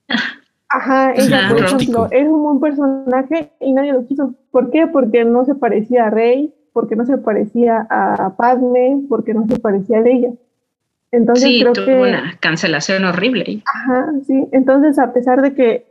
Ajá, 0.71 1.13
ella, 1.15 1.49
por 1.51 1.61
ejemplo, 1.61 2.09
es 2.11 2.27
un 2.27 2.43
buen 2.43 2.61
personaje 2.61 3.53
y 3.61 3.73
nadie 3.73 3.93
lo 3.93 4.07
quiso. 4.07 4.35
¿Por 4.51 4.71
qué? 4.71 4.87
Porque 4.87 5.25
no 5.25 5.45
se 5.45 5.55
parecía 5.55 6.07
a 6.07 6.11
Rey, 6.11 6.53
porque 6.73 6.97
no 6.97 7.07
se 7.07 7.19
parecía 7.19 7.87
a 7.89 8.37
Padme, 8.37 9.03
porque 9.09 9.33
no 9.33 9.47
se 9.47 9.59
parecía 9.59 9.99
a 9.99 10.09
ella. 10.09 10.31
Entonces 11.11 11.45
sí, 11.45 11.61
creo 11.61 11.73
tuvo 11.73 12.03
una 12.03 12.37
cancelación 12.41 13.05
horrible. 13.05 13.63
Ajá, 13.65 14.13
sí. 14.27 14.47
Entonces, 14.53 14.99
a 14.99 15.13
pesar 15.13 15.41
de 15.41 15.55
que, 15.55 15.87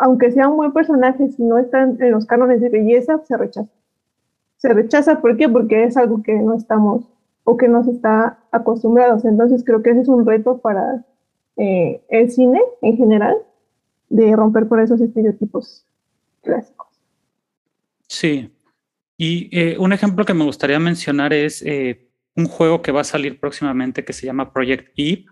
aunque 0.00 0.32
sea 0.32 0.48
un 0.48 0.56
buen 0.56 0.72
personaje, 0.72 1.28
si 1.28 1.42
no 1.42 1.58
están 1.58 1.98
en 2.00 2.10
los 2.10 2.24
cánones 2.24 2.60
de 2.62 2.70
belleza, 2.70 3.20
se 3.28 3.36
rechaza. 3.36 3.70
Se 4.56 4.72
rechaza, 4.72 5.20
¿por 5.20 5.36
qué? 5.36 5.48
Porque 5.48 5.84
es 5.84 5.96
algo 5.96 6.22
que 6.22 6.34
no 6.34 6.54
estamos 6.54 7.04
o 7.44 7.58
que 7.58 7.68
no 7.68 7.84
se 7.84 7.90
está 7.90 8.38
acostumbrados. 8.50 9.26
Entonces, 9.26 9.62
creo 9.62 9.82
que 9.82 9.90
ese 9.90 10.00
es 10.00 10.08
un 10.08 10.26
reto 10.26 10.58
para 10.58 11.04
eh, 11.56 12.02
el 12.08 12.30
cine 12.30 12.60
en 12.80 12.96
general, 12.96 13.36
de 14.08 14.34
romper 14.34 14.66
por 14.68 14.80
esos 14.80 15.00
estereotipos 15.02 15.86
clásicos. 16.42 16.88
Sí, 18.08 18.50
y 19.18 19.50
eh, 19.56 19.76
un 19.78 19.92
ejemplo 19.92 20.24
que 20.24 20.34
me 20.34 20.44
gustaría 20.44 20.80
mencionar 20.80 21.34
es 21.34 21.62
eh, 21.62 22.08
un 22.34 22.46
juego 22.46 22.80
que 22.80 22.90
va 22.90 23.02
a 23.02 23.04
salir 23.04 23.38
próximamente 23.38 24.04
que 24.04 24.14
se 24.14 24.24
llama 24.24 24.52
Project 24.52 24.92
Eve. 24.96 25.26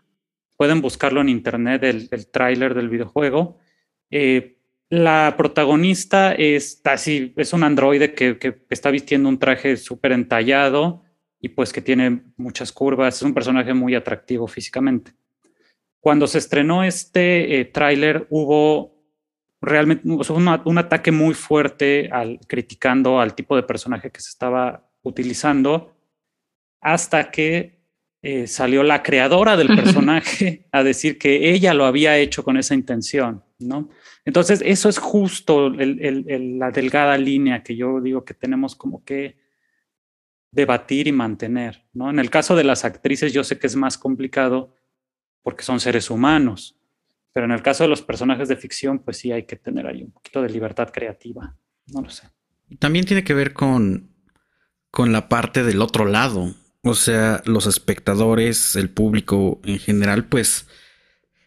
Pueden 0.59 0.83
buscarlo 0.83 1.23
en 1.23 1.31
internet, 1.31 1.83
el, 1.85 2.09
el 2.11 2.31
tráiler 2.31 2.75
del 2.75 2.91
videojuego. 2.91 3.57
La 4.91 5.35
protagonista 5.37 6.33
es 6.33 6.81
así, 6.85 7.33
es 7.37 7.53
un 7.53 7.65
androide 7.65 8.15
que, 8.15 8.39
que 8.39 8.63
está 8.71 8.91
vistiendo 8.91 9.29
un 9.29 9.39
traje 9.39 9.77
súper 9.77 10.13
entallado 10.13 11.03
y 11.41 11.51
pues 11.51 11.73
que 11.73 11.83
tiene 11.83 12.23
muchas 12.37 12.73
curvas. 12.73 13.17
Es 13.17 13.23
un 13.23 13.35
personaje 13.35 13.75
muy 13.75 13.95
atractivo 13.95 14.47
físicamente. 14.47 15.13
Cuando 16.01 16.27
se 16.27 16.39
estrenó 16.39 16.85
este 16.85 17.71
tráiler 17.73 18.27
hubo 18.31 18.99
realmente 19.61 20.07
un 20.07 20.79
ataque 20.79 21.11
muy 21.11 21.35
fuerte 21.35 22.09
al, 22.13 22.39
criticando 22.47 23.21
al 23.21 23.35
tipo 23.35 23.57
de 23.57 23.65
personaje 23.65 24.11
que 24.11 24.21
se 24.21 24.31
estaba 24.31 24.89
utilizando 25.03 25.95
hasta 26.81 27.31
que 27.31 27.79
eh, 28.23 28.47
salió 28.47 28.83
la 28.83 29.03
creadora 29.03 29.57
del 29.57 29.69
personaje 29.69 30.67
a 30.73 30.83
decir 30.83 31.19
que 31.19 31.51
ella 31.51 31.75
lo 31.75 31.87
había 31.87 32.17
hecho 32.19 32.45
con 32.45 32.57
esa 32.57 32.75
intención, 32.75 33.43
¿no? 33.59 33.89
Entonces, 34.29 34.63
eso 34.63 34.91
es 34.91 34.99
justo 34.99 35.71
la 35.71 36.71
delgada 36.71 37.17
línea 37.17 37.63
que 37.63 37.75
yo 37.75 37.99
digo 37.99 38.27
que 38.27 38.35
tenemos 38.35 38.77
como 38.77 39.03
que 39.03 39.39
debatir 40.51 41.07
y 41.07 41.13
mantener, 41.13 41.87
¿no? 41.95 42.11
En 42.11 42.19
el 42.19 42.29
caso 42.29 42.55
de 42.55 42.63
las 42.63 42.85
actrices, 42.85 43.33
yo 43.33 43.43
sé 43.43 43.59
que 43.59 43.67
es 43.67 43.75
más 43.75 43.97
complicado 43.97 44.75
porque 45.43 45.65
son 45.65 45.81
seres 45.81 46.11
humanos, 46.11 46.79
pero 47.33 47.47
en 47.47 47.53
el 47.53 47.63
caso 47.63 47.85
de 47.85 47.89
los 47.89 48.03
personajes 48.03 48.51
de 48.51 48.57
ficción, 48.57 48.99
pues 48.99 49.17
sí 49.17 49.33
hay 49.33 49.45
que 49.45 49.57
tener 49.57 49.87
ahí 49.87 50.03
un 50.03 50.11
poquito 50.11 50.43
de 50.43 50.51
libertad 50.51 50.91
creativa. 50.93 51.57
No 51.87 52.03
lo 52.03 52.11
sé. 52.11 52.29
También 52.79 53.07
tiene 53.07 53.25
que 53.25 53.33
ver 53.33 53.55
con, 53.55 54.11
con 54.91 55.11
la 55.11 55.31
parte 55.31 55.65
del 55.65 55.81
otro 55.81 56.05
lado. 56.05 56.55
O 56.83 56.93
sea, 56.93 57.41
los 57.47 57.67
espectadores, 57.67 58.77
el 58.77 58.91
público 58.91 59.59
en 59.65 59.79
general, 59.79 60.27
pues 60.27 60.69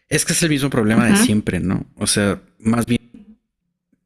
es 0.08 0.24
que 0.24 0.32
es 0.32 0.42
el 0.42 0.50
mismo 0.50 0.68
problema 0.68 1.06
de 1.06 1.16
siempre, 1.16 1.60
¿no? 1.60 1.86
O 1.96 2.06
sea, 2.06 2.42
más 2.62 2.86
bien, 2.86 3.38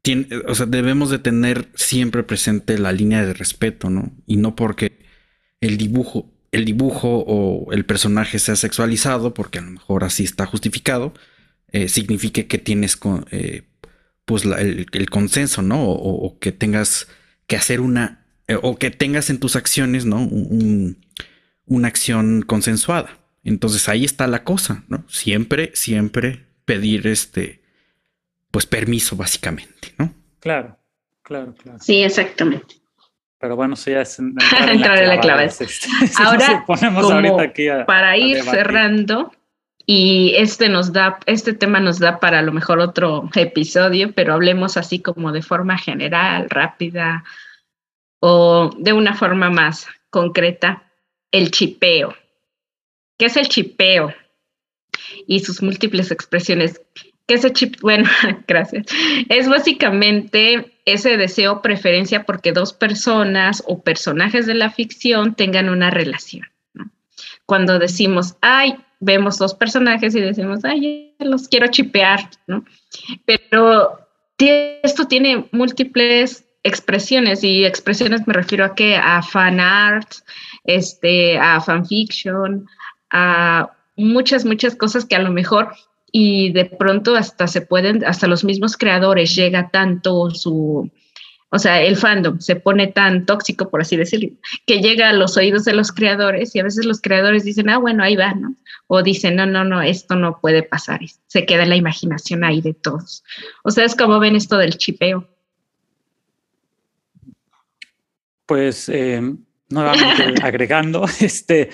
tiene, 0.01 0.27
o 0.47 0.55
sea, 0.55 0.65
debemos 0.65 1.09
de 1.09 1.19
tener 1.19 1.69
siempre 1.75 2.23
presente 2.23 2.77
la 2.77 2.91
línea 2.91 3.25
de 3.25 3.33
respeto, 3.33 3.89
¿no? 3.89 4.11
Y 4.25 4.37
no 4.37 4.55
porque 4.55 4.99
el 5.61 5.77
dibujo, 5.77 6.31
el 6.51 6.65
dibujo 6.65 7.23
o 7.27 7.71
el 7.73 7.85
personaje 7.85 8.39
sea 8.39 8.55
sexualizado, 8.55 9.33
porque 9.33 9.59
a 9.59 9.63
lo 9.63 9.71
mejor 9.71 10.03
así 10.03 10.23
está 10.23 10.45
justificado, 10.45 11.13
eh, 11.71 11.89
signifique 11.89 12.47
que 12.47 12.57
tienes 12.57 12.97
eh, 13.31 13.63
pues 14.25 14.45
el, 14.45 15.09
consenso, 15.09 15.61
¿no? 15.61 15.83
O, 15.83 16.39
que 16.39 16.51
tengas 16.51 17.07
que 17.47 17.55
hacer 17.57 17.81
una, 17.81 18.25
eh, 18.47 18.57
o 18.61 18.77
que 18.77 18.91
tengas 18.91 19.29
en 19.29 19.39
tus 19.39 19.55
acciones, 19.55 20.05
¿no? 20.05 20.29
una 21.65 21.87
acción 21.89 22.43
consensuada. 22.43 23.19
Entonces 23.43 23.87
ahí 23.89 24.05
está 24.05 24.27
la 24.27 24.43
cosa, 24.43 24.83
¿no? 24.87 25.05
Siempre, 25.09 25.71
siempre 25.73 26.47
pedir 26.65 27.07
este, 27.07 27.61
pues 28.57 28.65
permiso 28.65 29.15
básicamente, 29.15 29.93
¿no? 29.99 30.11
Claro, 30.39 30.75
claro, 31.21 31.53
claro. 31.53 31.77
Sí, 31.79 32.01
exactamente. 32.01 32.77
Pero 33.37 33.55
bueno, 33.55 33.75
eso 33.75 33.91
ya 33.91 34.01
es 34.01 34.17
entrar 34.19 34.97
en 34.97 35.09
la 35.09 35.19
clave. 35.19 35.47
Ahora, 36.17 36.65
para 37.85 38.17
ir 38.17 38.41
cerrando, 38.41 39.31
y 39.85 40.33
este 40.37 40.69
nos 40.69 40.91
da, 40.91 41.19
este 41.27 41.53
tema 41.53 41.79
nos 41.79 41.99
da 41.99 42.19
para 42.19 42.39
a 42.39 42.41
lo 42.41 42.51
mejor 42.51 42.79
otro 42.79 43.29
episodio, 43.35 44.11
pero 44.13 44.33
hablemos 44.33 44.75
así 44.75 45.03
como 45.03 45.31
de 45.31 45.43
forma 45.43 45.77
general, 45.77 46.49
rápida 46.49 47.25
o 48.21 48.71
de 48.75 48.91
una 48.91 49.13
forma 49.13 49.51
más 49.51 49.85
concreta, 50.09 50.91
el 51.31 51.51
chipeo. 51.51 52.15
¿Qué 53.19 53.27
es 53.27 53.37
el 53.37 53.49
chipeo? 53.49 54.15
Y 55.27 55.41
sus 55.41 55.61
múltiples 55.61 56.09
expresiones. 56.09 56.81
¿Qué 57.27 57.35
es 57.35 57.43
el 57.43 57.53
chip? 57.53 57.75
Bueno, 57.81 58.09
gracias. 58.47 58.85
Es 59.29 59.47
básicamente 59.49 60.71
ese 60.85 61.17
deseo 61.17 61.61
preferencia 61.61 62.23
porque 62.23 62.53
dos 62.53 62.73
personas 62.73 63.63
o 63.67 63.83
personajes 63.83 64.45
de 64.45 64.55
la 64.55 64.71
ficción 64.71 65.35
tengan 65.35 65.69
una 65.69 65.89
relación. 65.89 66.47
Cuando 67.45 67.79
decimos, 67.79 68.35
ay, 68.41 68.75
vemos 68.99 69.37
dos 69.37 69.53
personajes 69.53 70.15
y 70.15 70.21
decimos, 70.21 70.63
ay, 70.63 71.15
los 71.19 71.47
quiero 71.47 71.67
chipear, 71.67 72.29
¿no? 72.47 72.65
Pero 73.25 73.99
esto 74.37 75.05
tiene 75.07 75.47
múltiples 75.51 76.45
expresiones 76.63 77.43
y 77.43 77.65
expresiones 77.65 78.27
me 78.27 78.33
refiero 78.33 78.65
a 78.65 78.75
que 78.75 78.97
a 78.97 79.21
fan 79.21 79.59
art, 79.59 80.09
este, 80.65 81.37
a 81.37 81.61
fanfiction, 81.61 82.67
a 83.11 83.71
muchas, 83.95 84.45
muchas 84.45 84.75
cosas 84.75 85.05
que 85.05 85.15
a 85.15 85.21
lo 85.21 85.31
mejor 85.31 85.73
y 86.11 86.51
de 86.51 86.65
pronto 86.65 87.15
hasta 87.15 87.47
se 87.47 87.61
pueden, 87.61 88.05
hasta 88.05 88.27
los 88.27 88.43
mismos 88.43 88.77
creadores 88.77 89.35
llega 89.35 89.69
tanto 89.69 90.29
su, 90.31 90.91
o 91.49 91.59
sea, 91.59 91.81
el 91.81 91.95
fandom 91.95 92.39
se 92.39 92.57
pone 92.57 92.87
tan 92.87 93.25
tóxico, 93.25 93.69
por 93.69 93.81
así 93.81 93.95
decirlo, 93.95 94.29
que 94.65 94.81
llega 94.81 95.09
a 95.09 95.13
los 95.13 95.37
oídos 95.37 95.63
de 95.63 95.73
los 95.73 95.93
creadores 95.93 96.53
y 96.55 96.59
a 96.59 96.63
veces 96.63 96.85
los 96.85 97.01
creadores 97.01 97.45
dicen, 97.45 97.69
ah, 97.69 97.77
bueno, 97.77 98.03
ahí 98.03 98.17
va, 98.17 98.33
¿no? 98.33 98.55
O 98.87 99.01
dicen, 99.01 99.35
no, 99.35 99.45
no, 99.45 99.63
no, 99.63 99.81
esto 99.81 100.15
no 100.15 100.39
puede 100.41 100.63
pasar. 100.63 100.99
Se 101.27 101.45
queda 101.45 101.63
en 101.63 101.69
la 101.69 101.77
imaginación 101.77 102.43
ahí 102.43 102.61
de 102.61 102.73
todos. 102.73 103.23
¿Ustedes 103.63 103.95
cómo 103.95 104.19
ven 104.19 104.35
esto 104.35 104.57
del 104.57 104.77
chipeo? 104.77 105.27
Pues, 108.45 108.89
eh, 108.89 109.21
nuevamente 109.69 110.35
agregando, 110.43 111.05
este, 111.21 111.69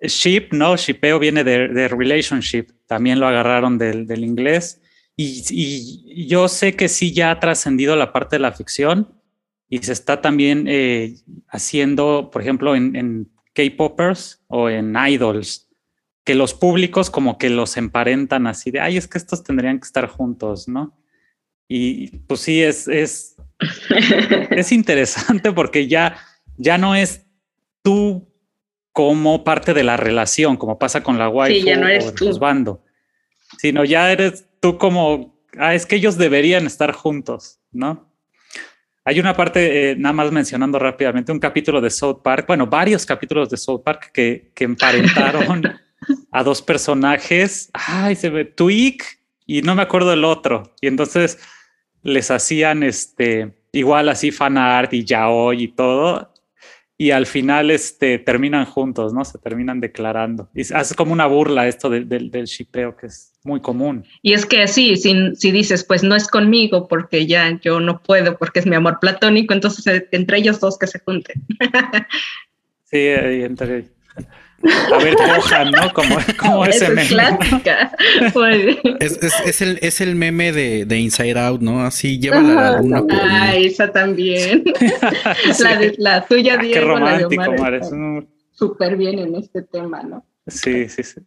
ship, 0.00 0.48
¿no? 0.52 0.76
Shipeo 0.76 1.18
viene 1.18 1.44
de, 1.44 1.88
relationship, 1.88 2.66
también 2.86 3.20
lo 3.20 3.26
agarraron 3.26 3.78
del, 3.78 4.06
del 4.06 4.24
inglés 4.24 4.82
y, 5.16 6.26
yo 6.26 6.48
sé 6.48 6.74
que 6.74 6.88
sí 6.88 7.12
ya 7.12 7.30
ha 7.30 7.40
trascendido 7.40 7.96
la 7.96 8.12
parte 8.12 8.36
de 8.36 8.40
la 8.40 8.52
ficción 8.52 9.12
y 9.68 9.78
se 9.78 9.92
está 9.92 10.20
también 10.20 10.66
eh, 10.68 11.16
haciendo, 11.48 12.30
por 12.32 12.42
ejemplo, 12.42 12.74
en, 12.74 13.30
K-Poppers 13.54 14.42
o 14.48 14.70
en 14.70 14.96
Idols, 14.96 15.68
que 16.24 16.34
los 16.34 16.54
públicos 16.54 17.10
como 17.10 17.36
que 17.36 17.50
los 17.50 17.76
emparentan 17.76 18.46
así 18.46 18.70
de, 18.70 18.80
ay, 18.80 18.96
es 18.96 19.06
que 19.06 19.18
estos 19.18 19.44
tendrían 19.44 19.78
que 19.78 19.84
estar 19.84 20.06
juntos, 20.06 20.68
¿no? 20.68 20.98
Y 21.68 22.16
pues 22.20 22.40
sí, 22.40 22.62
es, 22.62 22.88
es, 22.88 23.36
es 24.50 24.72
interesante 24.72 25.52
porque 25.52 25.86
ya, 25.86 26.16
ya 26.56 26.78
no 26.78 26.94
es 26.94 27.26
tú 27.82 28.31
como 28.92 29.42
parte 29.44 29.74
de 29.74 29.84
la 29.84 29.96
relación, 29.96 30.56
como 30.56 30.78
pasa 30.78 31.02
con 31.02 31.18
la 31.18 31.28
waifu 31.28 31.60
sí, 31.60 31.66
ya 31.66 31.76
no 31.76 31.88
eres 31.88 32.14
o 32.20 32.38
bando, 32.38 32.84
sino 33.58 33.84
ya 33.84 34.12
eres 34.12 34.46
tú 34.60 34.78
como, 34.78 35.40
ah, 35.58 35.74
es 35.74 35.86
que 35.86 35.96
ellos 35.96 36.18
deberían 36.18 36.66
estar 36.66 36.92
juntos, 36.92 37.58
¿no? 37.72 38.12
Hay 39.04 39.18
una 39.18 39.34
parte, 39.34 39.90
eh, 39.90 39.96
nada 39.96 40.12
más 40.12 40.30
mencionando 40.30 40.78
rápidamente, 40.78 41.32
un 41.32 41.40
capítulo 41.40 41.80
de 41.80 41.90
South 41.90 42.20
Park, 42.22 42.46
bueno, 42.46 42.66
varios 42.66 43.04
capítulos 43.04 43.50
de 43.50 43.56
South 43.56 43.82
Park 43.82 44.10
que, 44.12 44.52
que 44.54 44.64
emparentaron 44.64 45.62
a 46.30 46.44
dos 46.44 46.62
personajes, 46.62 47.70
ay, 47.72 48.14
se 48.14 48.30
ve 48.30 48.44
Twig 48.44 49.02
y 49.46 49.62
no 49.62 49.74
me 49.74 49.82
acuerdo 49.82 50.12
el 50.12 50.24
otro, 50.24 50.74
y 50.80 50.86
entonces 50.86 51.38
les 52.02 52.30
hacían 52.30 52.82
este, 52.82 53.54
igual 53.72 54.08
así 54.08 54.30
fan 54.30 54.58
art 54.58 54.92
y 54.92 55.04
yaoi 55.04 55.64
y 55.64 55.68
todo, 55.68 56.31
y 57.02 57.10
al 57.10 57.26
final 57.26 57.72
este, 57.72 58.20
terminan 58.20 58.64
juntos, 58.64 59.12
¿no? 59.12 59.24
Se 59.24 59.36
terminan 59.36 59.80
declarando. 59.80 60.48
Y 60.54 60.60
hace 60.72 60.94
como 60.94 61.12
una 61.12 61.26
burla 61.26 61.66
esto 61.66 61.90
del, 61.90 62.08
del, 62.08 62.44
shipeo, 62.44 62.96
que 62.96 63.06
es 63.06 63.32
muy 63.42 63.60
común. 63.60 64.04
Y 64.22 64.34
es 64.34 64.46
que 64.46 64.68
sí, 64.68 64.94
si, 64.94 65.34
si, 65.34 65.50
dices, 65.50 65.82
pues 65.82 66.04
no 66.04 66.14
es 66.14 66.28
conmigo 66.28 66.86
porque 66.86 67.26
ya 67.26 67.58
yo 67.60 67.80
no 67.80 68.00
puedo 68.00 68.38
porque 68.38 68.60
es 68.60 68.66
mi 68.66 68.76
amor 68.76 69.00
platónico, 69.00 69.52
entonces 69.52 69.84
eh, 69.88 70.08
entre 70.12 70.38
ellos 70.38 70.60
dos 70.60 70.78
que 70.78 70.86
se 70.86 71.00
junten. 71.00 71.42
sí, 72.84 72.98
entre 73.00 73.86
a 74.64 74.98
ver, 74.98 75.16
cojan, 75.16 75.70
¿no? 75.72 75.92
Como, 75.92 76.16
como 76.38 76.64
ese 76.64 76.88
meme. 76.88 77.02
Es 77.02 77.08
clásica. 77.08 77.96
es, 79.00 79.60
el, 79.60 79.78
es 79.82 80.00
el 80.00 80.14
meme 80.14 80.52
de, 80.52 80.84
de 80.84 80.98
Inside 80.98 81.38
Out, 81.38 81.60
¿no? 81.60 81.82
Así 81.82 82.18
lleva 82.18 82.40
la 82.40 82.80
luna 82.80 83.02
Ah, 83.10 83.56
esa 83.56 83.90
también. 83.90 84.64
la, 85.60 85.76
de, 85.76 85.94
la 85.98 86.24
tuya, 86.26 86.58
ah, 86.58 86.62
qué 86.62 86.80
romántico, 86.80 87.42
la 87.42 87.70
de 87.70 87.88
Omar, 87.88 88.26
Súper 88.52 88.96
bien 88.96 89.18
en 89.18 89.34
este 89.34 89.62
tema, 89.62 90.02
¿no? 90.02 90.24
Sí, 90.46 90.88
sí, 90.88 91.02
sí. 91.02 91.20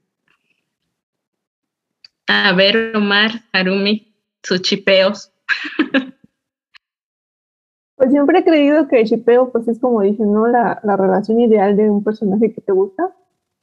A 2.28 2.54
ver, 2.54 2.96
Omar, 2.96 3.32
Harumi, 3.52 4.16
sus 4.44 4.62
chipeos. 4.62 5.32
Pues 7.96 8.12
siempre 8.12 8.40
he 8.40 8.44
creído 8.44 8.88
que 8.88 9.02
el 9.02 9.08
chipeo, 9.08 9.52
pues 9.52 9.68
es 9.68 9.80
como 9.80 10.02
dicen, 10.02 10.32
¿no? 10.32 10.48
La, 10.48 10.80
la 10.84 10.98
relación 10.98 11.40
ideal 11.40 11.78
de 11.78 11.90
un 11.90 12.04
personaje 12.04 12.54
que 12.54 12.62
te 12.62 12.72
gusta 12.72 13.16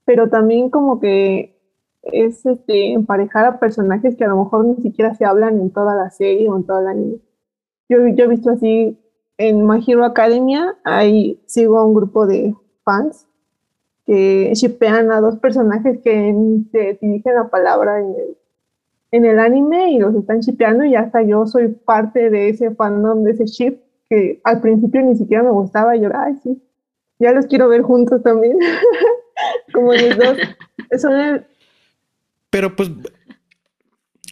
pero 0.05 0.29
también 0.29 0.71
como 0.71 1.01
que 1.01 1.59
es 2.03 2.45
este, 2.45 2.93
emparejar 2.93 3.45
a 3.45 3.61
personajes 3.61 4.17
que 4.17 4.25
a 4.25 4.29
lo 4.29 4.45
mejor 4.45 4.65
ni 4.65 4.83
siquiera 4.83 5.15
se 5.15 5.25
hablan 5.25 5.61
en 5.61 5.71
toda 5.71 5.95
la 5.95 6.11
serie 6.11 6.49
o 6.49 6.57
en 6.57 6.65
toda 6.65 6.83
la 6.83 6.91
anime. 6.91 7.19
Yo, 7.89 8.07
yo 8.09 8.25
he 8.25 8.29
visto 8.29 8.51
así 8.51 8.99
en 9.39 9.67
My 9.67 9.83
Hero 9.87 10.05
Academia, 10.05 10.77
ahí 10.85 11.41
sigo 11.47 11.79
a 11.79 11.85
un 11.85 11.95
grupo 11.95 12.27
de 12.27 12.55
fans 12.85 13.27
que 14.07 14.53
shipean 14.55 15.13
a 15.13 15.21
dos 15.21 15.39
personajes 15.39 16.01
que 16.03 16.35
se 16.73 16.99
dirigen 17.01 17.35
la 17.37 17.49
palabra 17.49 18.01
en 18.01 18.07
el, 18.07 18.37
en 19.13 19.25
el 19.25 19.39
anime 19.39 19.93
y 19.93 19.99
los 19.99 20.15
están 20.15 20.41
shipeando 20.41 20.85
y 20.85 20.97
hasta 20.97 21.23
yo 21.23 21.47
soy 21.47 21.69
parte 21.69 22.31
de 22.31 22.49
ese 22.49 22.75
fandom, 22.75 23.23
de 23.23 23.33
ese 23.33 23.45
ship 23.47 23.79
que 24.09 24.41
al 24.45 24.61
principio 24.61 25.03
ni 25.03 25.17
siquiera 25.17 25.43
me 25.43 25.51
gustaba 25.51 25.97
y 25.97 26.01
yo, 26.01 26.11
ay, 26.15 26.35
sí, 26.43 26.61
ya 27.19 27.33
los 27.33 27.47
quiero 27.47 27.69
ver 27.69 27.83
juntos 27.83 28.23
también. 28.23 28.59
como 29.83 29.95
los 29.95 30.17
dos. 31.03 31.43
Pero 32.51 32.77
pues 32.77 32.91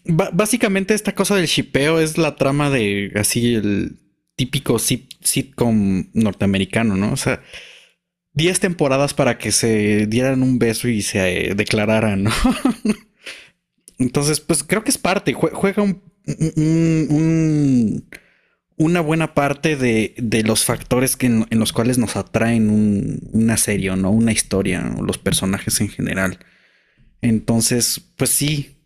básicamente 0.04 0.94
esta 0.94 1.14
cosa 1.14 1.36
del 1.36 1.46
shipeo 1.46 2.00
es 2.00 2.18
la 2.18 2.36
trama 2.36 2.70
de 2.70 3.12
así 3.16 3.54
el 3.54 3.98
típico 4.36 4.78
sitcom 4.78 6.06
norteamericano, 6.14 6.96
¿no? 6.96 7.12
O 7.12 7.16
sea, 7.16 7.42
10 8.34 8.60
temporadas 8.60 9.14
para 9.14 9.38
que 9.38 9.52
se 9.52 10.06
dieran 10.06 10.42
un 10.42 10.58
beso 10.58 10.88
y 10.88 11.02
se 11.02 11.50
eh, 11.50 11.54
declararan, 11.54 12.24
¿no? 12.24 12.30
Entonces, 13.98 14.40
pues 14.40 14.62
creo 14.62 14.82
que 14.82 14.90
es 14.90 14.98
parte, 14.98 15.34
juega 15.34 15.82
un, 15.82 16.02
una 18.80 19.02
buena 19.02 19.34
parte 19.34 19.76
de, 19.76 20.42
los 20.42 20.64
factores 20.64 21.14
que 21.14 21.26
en, 21.26 21.46
los 21.50 21.74
cuales 21.74 21.98
nos 21.98 22.16
atraen 22.16 23.20
una 23.30 23.58
serie, 23.58 23.94
¿no? 23.94 24.10
Una 24.10 24.32
historia, 24.32 24.94
o 24.96 25.02
los 25.02 25.18
personajes 25.18 25.82
en 25.82 25.90
general. 25.90 26.38
Entonces, 27.20 28.00
pues 28.16 28.30
sí, 28.30 28.78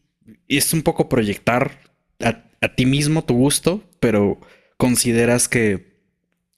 es 0.48 0.72
un 0.72 0.82
poco 0.82 1.08
proyectar 1.08 1.78
a, 2.20 2.74
ti 2.74 2.86
mismo 2.86 3.22
tu 3.22 3.34
gusto, 3.34 3.88
pero 4.00 4.40
consideras 4.78 5.46
que 5.46 5.94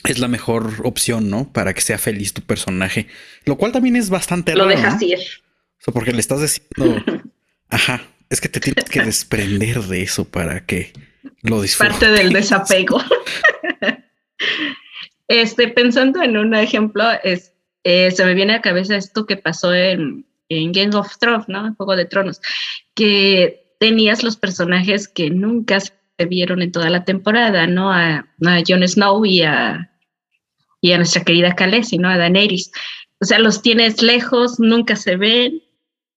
es 0.04 0.18
la 0.18 0.28
mejor 0.28 0.72
opción, 0.84 1.28
¿no? 1.28 1.52
Para 1.52 1.74
que 1.74 1.82
sea 1.82 1.98
feliz 1.98 2.32
tu 2.32 2.40
personaje. 2.40 3.06
Lo 3.44 3.58
cual 3.58 3.70
también 3.70 3.96
es 3.96 4.08
bastante 4.08 4.54
Lo 4.54 4.66
dejas 4.66 5.02
ir. 5.02 5.18
O 5.18 5.84
sea, 5.84 5.92
porque 5.92 6.12
le 6.12 6.20
estás 6.20 6.40
diciendo, 6.40 7.04
ajá, 7.68 8.02
es 8.30 8.40
que 8.40 8.48
te 8.48 8.60
tienes 8.60 8.86
que 8.86 9.02
desprender 9.02 9.82
de 9.82 10.00
eso 10.00 10.24
para 10.24 10.64
que 10.64 10.94
lo 11.42 11.62
Parte 11.78 12.08
del 12.08 12.32
desapego. 12.32 13.00
este, 15.28 15.68
pensando 15.68 16.22
en 16.22 16.36
un 16.36 16.54
ejemplo, 16.54 17.04
es, 17.22 17.52
eh, 17.84 18.10
se 18.10 18.24
me 18.24 18.34
viene 18.34 18.54
a 18.54 18.56
la 18.56 18.62
cabeza 18.62 18.96
esto 18.96 19.26
que 19.26 19.36
pasó 19.36 19.72
en, 19.74 20.26
en 20.48 20.72
Game 20.72 20.96
of 20.96 21.18
Thrones, 21.18 21.48
¿no? 21.48 21.66
En 21.66 21.74
Juego 21.74 21.96
de 21.96 22.06
Tronos, 22.06 22.40
que 22.94 23.76
tenías 23.78 24.22
los 24.22 24.36
personajes 24.36 25.08
que 25.08 25.30
nunca 25.30 25.80
se 25.80 25.92
vieron 26.28 26.62
en 26.62 26.72
toda 26.72 26.90
la 26.90 27.04
temporada, 27.04 27.66
¿no? 27.66 27.92
A, 27.92 28.26
a 28.44 28.62
Jon 28.66 28.86
Snow 28.86 29.24
y 29.24 29.42
a, 29.42 29.90
y 30.80 30.92
a 30.92 30.96
nuestra 30.96 31.24
querida 31.24 31.54
Khaleesi, 31.54 31.98
¿no? 31.98 32.08
A 32.08 32.16
Daenerys. 32.16 32.70
O 33.20 33.24
sea, 33.24 33.38
los 33.38 33.62
tienes 33.62 34.02
lejos, 34.02 34.58
nunca 34.58 34.96
se 34.96 35.16
ven, 35.16 35.62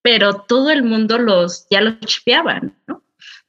pero 0.01 0.33
todo 0.47 0.69
el 0.69 0.83
mundo 0.83 1.17
los 1.17 1.67
ya 1.69 1.81
los 1.81 1.99
chipeaban. 2.01 2.78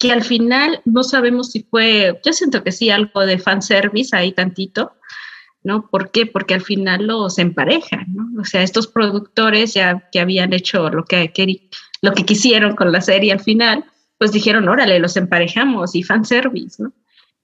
Que 0.00 0.10
al 0.10 0.24
final 0.24 0.80
no 0.86 1.04
sabemos 1.04 1.50
si 1.50 1.62
fue, 1.62 2.18
yo 2.24 2.32
siento 2.32 2.64
que 2.64 2.72
sí, 2.72 2.88
algo 2.88 3.26
de 3.26 3.38
fanservice 3.38 4.16
ahí 4.16 4.32
tantito, 4.32 4.92
¿no? 5.62 5.90
¿Por 5.90 6.10
qué? 6.10 6.24
Porque 6.24 6.54
al 6.54 6.62
final 6.62 7.06
los 7.06 7.38
emparejan, 7.38 8.06
¿no? 8.08 8.40
O 8.40 8.44
sea, 8.46 8.62
estos 8.62 8.86
productores 8.86 9.74
ya 9.74 10.08
que 10.10 10.18
habían 10.18 10.54
hecho 10.54 10.88
lo 10.88 11.04
que, 11.04 11.30
lo 12.00 12.12
que 12.14 12.24
quisieron 12.24 12.76
con 12.76 12.90
la 12.92 13.02
serie 13.02 13.30
al 13.30 13.40
final, 13.40 13.84
pues 14.16 14.32
dijeron, 14.32 14.70
órale, 14.70 14.98
los 15.00 15.18
emparejamos 15.18 15.94
y 15.94 16.02
fanservice, 16.02 16.82
¿no? 16.82 16.94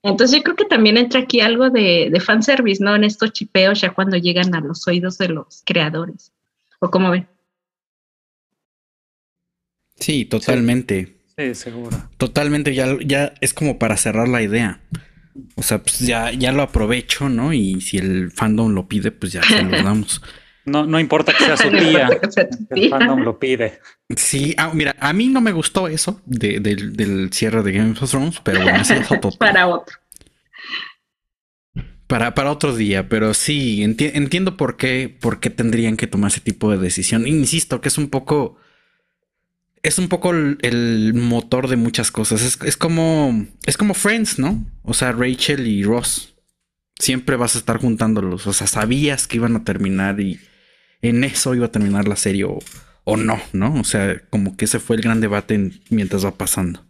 Entonces 0.01 0.37
yo 0.37 0.43
creo 0.43 0.55
que 0.55 0.65
también 0.65 0.97
entra 0.97 1.21
aquí 1.21 1.41
algo 1.41 1.69
de, 1.69 2.09
de 2.11 2.19
fanservice, 2.19 2.83
¿no? 2.83 2.95
En 2.95 3.03
estos 3.03 3.33
chipeos 3.33 3.81
ya 3.81 3.93
cuando 3.93 4.17
llegan 4.17 4.55
a 4.55 4.61
los 4.61 4.87
oídos 4.87 5.19
de 5.19 5.29
los 5.29 5.61
creadores. 5.63 6.33
¿O 6.79 6.89
cómo 6.89 7.11
ven? 7.11 7.27
Sí, 9.99 10.25
totalmente. 10.25 11.05
Sí, 11.05 11.16
seguro. 11.53 12.09
Totalmente, 12.17 12.73
ya, 12.73 12.97
ya 13.05 13.33
es 13.41 13.53
como 13.53 13.77
para 13.77 13.95
cerrar 13.97 14.27
la 14.27 14.41
idea. 14.41 14.81
O 15.55 15.61
sea, 15.61 15.83
pues 15.83 15.99
ya, 15.99 16.31
ya 16.31 16.51
lo 16.51 16.63
aprovecho, 16.63 17.29
¿no? 17.29 17.53
Y 17.53 17.79
si 17.81 17.97
el 17.97 18.31
fandom 18.31 18.73
lo 18.73 18.87
pide, 18.87 19.11
pues 19.11 19.31
ya 19.33 19.43
se 19.43 19.61
lo 19.61 19.69
damos. 19.83 20.21
No, 20.65 20.85
no 20.85 20.99
importa 20.99 21.33
que 21.33 21.43
sea 21.45 21.55
su 21.55 21.69
tía. 21.69 22.09
sea 22.29 22.49
tu 22.49 22.57
El 22.71 22.89
fandom 22.89 23.21
lo 23.21 23.37
pide. 23.39 23.79
Sí, 24.15 24.55
ah, 24.57 24.71
mira, 24.73 24.95
a 24.99 25.13
mí 25.13 25.27
no 25.27 25.39
me 25.39 25.51
gustó 25.51 25.87
eso 25.87 26.21
de- 26.25 26.59
del, 26.59 26.93
del 26.93 27.31
cierre 27.31 27.61
de 27.61 27.71
Game 27.71 27.91
of 27.91 28.09
Thrones, 28.09 28.41
pero 28.43 28.61
bueno, 28.63 28.81
ese 28.81 28.97
es 28.97 29.11
otro. 29.11 29.29
Para 29.39 29.67
otro. 29.67 29.95
Para, 32.07 32.33
para 32.33 32.51
otro 32.51 32.73
día, 32.75 33.09
pero 33.09 33.33
sí, 33.33 33.81
enti- 33.83 34.11
entiendo 34.13 34.55
por 34.55 34.77
qué, 34.77 35.15
por 35.21 35.39
qué 35.41 35.49
tendrían 35.49 35.97
que 35.97 36.07
tomar 36.07 36.31
ese 36.31 36.39
tipo 36.39 36.71
de 36.71 36.77
decisión. 36.77 37.27
Insisto 37.27 37.79
que 37.81 37.89
es 37.89 37.97
un 37.97 38.09
poco. 38.09 38.57
Es 39.83 39.99
un 39.99 40.09
poco 40.09 40.31
el, 40.31 41.13
motor 41.13 41.67
de 41.67 41.75
muchas 41.75 42.11
cosas. 42.11 42.41
Es, 42.41 42.59
es 42.63 42.77
como. 42.77 43.45
Es 43.65 43.77
como 43.77 43.93
Friends, 43.93 44.39
¿no? 44.39 44.65
O 44.83 44.93
sea, 44.93 45.11
Rachel 45.11 45.67
y 45.67 45.83
Ross. 45.83 46.35
Siempre 46.99 47.35
vas 47.35 47.55
a 47.55 47.59
estar 47.59 47.77
juntándolos. 47.77 48.47
O 48.47 48.53
sea, 48.53 48.67
sabías 48.67 49.27
que 49.27 49.37
iban 49.37 49.55
a 49.55 49.63
terminar 49.63 50.19
y 50.19 50.39
en 51.01 51.23
eso 51.23 51.53
iba 51.53 51.67
a 51.67 51.71
terminar 51.71 52.07
la 52.07 52.15
serie 52.15 52.45
o, 52.45 52.59
o 53.03 53.17
no, 53.17 53.39
¿no? 53.53 53.79
O 53.79 53.83
sea, 53.83 54.19
como 54.29 54.57
que 54.57 54.65
ese 54.65 54.79
fue 54.79 54.95
el 54.95 55.03
gran 55.03 55.21
debate 55.21 55.53
en- 55.53 55.79
mientras 55.89 56.25
va 56.25 56.35
pasando. 56.35 56.85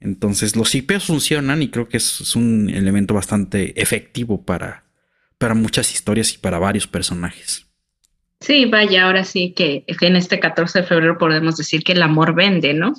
Entonces, 0.00 0.54
los 0.54 0.74
IPs 0.74 1.04
funcionan 1.04 1.62
y 1.62 1.68
creo 1.70 1.88
que 1.88 1.96
es, 1.96 2.20
es 2.20 2.36
un 2.36 2.70
elemento 2.70 3.14
bastante 3.14 3.80
efectivo 3.80 4.44
para, 4.44 4.84
para 5.38 5.54
muchas 5.54 5.92
historias 5.92 6.34
y 6.34 6.38
para 6.38 6.58
varios 6.58 6.86
personajes. 6.86 7.63
Sí, 8.44 8.66
vaya, 8.66 9.06
ahora 9.06 9.24
sí 9.24 9.52
que 9.52 9.84
en 9.88 10.16
este 10.16 10.38
14 10.38 10.80
de 10.80 10.86
febrero 10.86 11.16
podemos 11.16 11.56
decir 11.56 11.82
que 11.82 11.92
el 11.92 12.02
amor 12.02 12.34
vende, 12.34 12.74
¿no? 12.74 12.92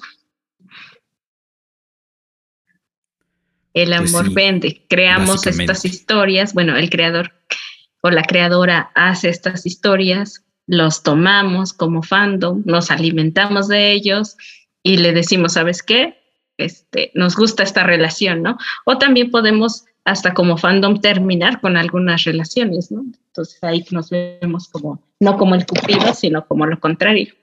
El 3.76 3.90
Pues 3.90 4.10
amor 4.10 4.28
sí, 4.30 4.34
vende. 4.34 4.86
Creamos 4.88 5.46
estas 5.46 5.86
historias. 5.86 6.54
Bueno, 6.54 6.78
el 6.78 6.90
creador 6.90 7.34
o 8.02 8.10
la 8.10 8.24
creadora 8.24 8.92
hace 8.96 9.30
estas 9.30 9.66
historias, 9.66 10.46
los 10.66 11.04
tomamos 11.04 11.74
como 11.74 12.02
fandom, 12.02 12.64
nos 12.66 12.90
alimentamos 12.90 13.68
de 13.68 13.92
ellos 13.92 14.38
y 14.82 14.98
le 14.98 15.12
decimos, 15.12 15.54
¿sabes 15.54 15.84
qué? 15.84 16.18
Este, 16.58 17.12
nos 17.14 17.36
gusta 17.36 17.64
esta 17.64 17.84
relación, 17.84 18.42
¿no? 18.42 18.58
O 18.86 18.98
también 18.98 19.30
podemos 19.30 19.86
hasta 20.06 20.34
como 20.34 20.58
fandom 20.58 21.02
terminar 21.02 21.60
con 21.60 21.78
algunas 21.78 22.24
relaciones, 22.24 22.92
¿no? 22.92 23.04
Entonces 23.28 23.62
ahí 23.62 23.84
nos 23.92 24.10
vemos 24.10 24.70
como, 24.70 25.04
no 25.20 25.38
como 25.38 25.56
el 25.56 25.66
cupido, 25.66 26.14
sino 26.14 26.46
como 26.48 26.66
lo 26.66 26.80
contrario. 26.80 27.34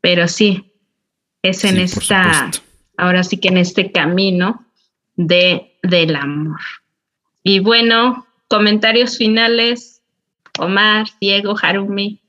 Pero 0.00 0.28
sí, 0.28 0.72
es 1.42 1.64
en 1.64 1.76
Sí, 1.76 1.98
esta, 1.98 2.50
ahora 2.96 3.22
sí 3.22 3.38
que 3.38 3.48
en 3.48 3.58
este 3.58 3.92
camino 3.92 4.66
de, 5.16 5.78
del 5.82 6.16
amor. 6.16 6.60
Y 7.42 7.60
bueno, 7.60 8.26
comentarios 8.48 9.16
finales, 9.16 10.02
Omar, 10.58 11.06
Diego, 11.20 11.54
Harumi, 11.60 12.20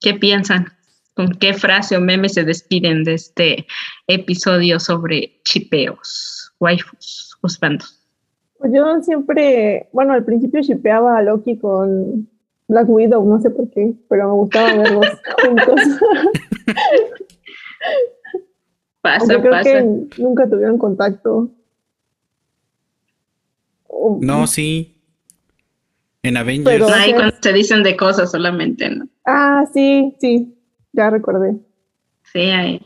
¿qué 0.00 0.14
piensan? 0.14 0.72
¿Con 1.14 1.34
qué 1.34 1.54
frase 1.54 1.96
o 1.96 2.00
meme 2.00 2.28
se 2.28 2.44
despiden 2.44 3.02
de 3.02 3.14
este 3.14 3.66
episodio 4.06 4.78
sobre 4.78 5.40
chipeos, 5.44 6.52
waifus, 6.60 7.36
husbandos? 7.42 7.98
Pues 8.58 8.72
yo 8.72 9.00
siempre, 9.02 9.88
bueno, 9.92 10.12
al 10.12 10.24
principio 10.24 10.60
shipeaba 10.60 11.18
a 11.18 11.22
Loki 11.22 11.56
con 11.58 12.28
Black 12.68 12.88
Widow, 12.88 13.24
no 13.26 13.40
sé 13.40 13.50
por 13.50 13.70
qué, 13.70 13.94
pero 14.08 14.28
me 14.28 14.34
gustaba 14.34 14.74
verlos 14.76 15.06
juntos. 15.42 15.80
Pasa, 19.00 19.20
Aunque 19.32 19.40
creo 19.40 19.52
pasa. 19.52 19.70
que 19.70 20.22
nunca 20.22 20.48
tuvieron 20.48 20.78
contacto. 20.78 21.50
No, 24.20 24.46
sí. 24.46 25.00
En 26.22 26.36
Avengers. 26.36 26.76
Pero- 26.84 26.88
Ahí 26.94 27.12
cuando 27.14 27.34
se 27.40 27.52
dicen 27.52 27.82
de 27.82 27.96
cosas 27.96 28.30
solamente, 28.30 28.90
¿no? 28.90 29.08
Ah, 29.24 29.64
sí, 29.72 30.14
sí, 30.20 30.54
ya 30.92 31.10
recordé. 31.10 31.56
Sí, 32.32 32.40
ahí. 32.40 32.80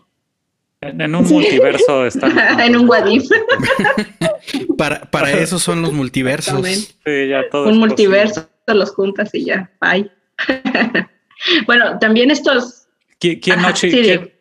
En, 0.81 1.01
en 1.01 1.15
un 1.15 1.25
multiverso 1.29 2.07
están. 2.07 2.33
en 2.61 2.77
un 2.77 2.89
Wadif. 2.89 3.29
Para, 4.77 5.03
para 5.03 5.31
eso 5.31 5.59
son 5.61 5.81
los 5.83 5.93
multiversos. 5.93 6.67
Sí, 6.67 7.29
ya 7.29 7.49
todo 7.51 7.67
un 7.67 7.73
es 7.75 7.77
multiverso, 7.79 8.49
los 8.67 8.91
juntas 8.93 9.31
y 9.35 9.45
ya, 9.47 9.71
bye. 9.81 10.11
bueno, 11.67 11.99
también 11.99 12.31
estos. 12.31 12.55
posible. 12.65 12.83
¿Qui- 13.21 13.41
¿Quién, 13.41 13.61
no 13.63 13.69
Ajá, 13.69 13.77
sí, 13.77 13.91
quién- 13.91 14.33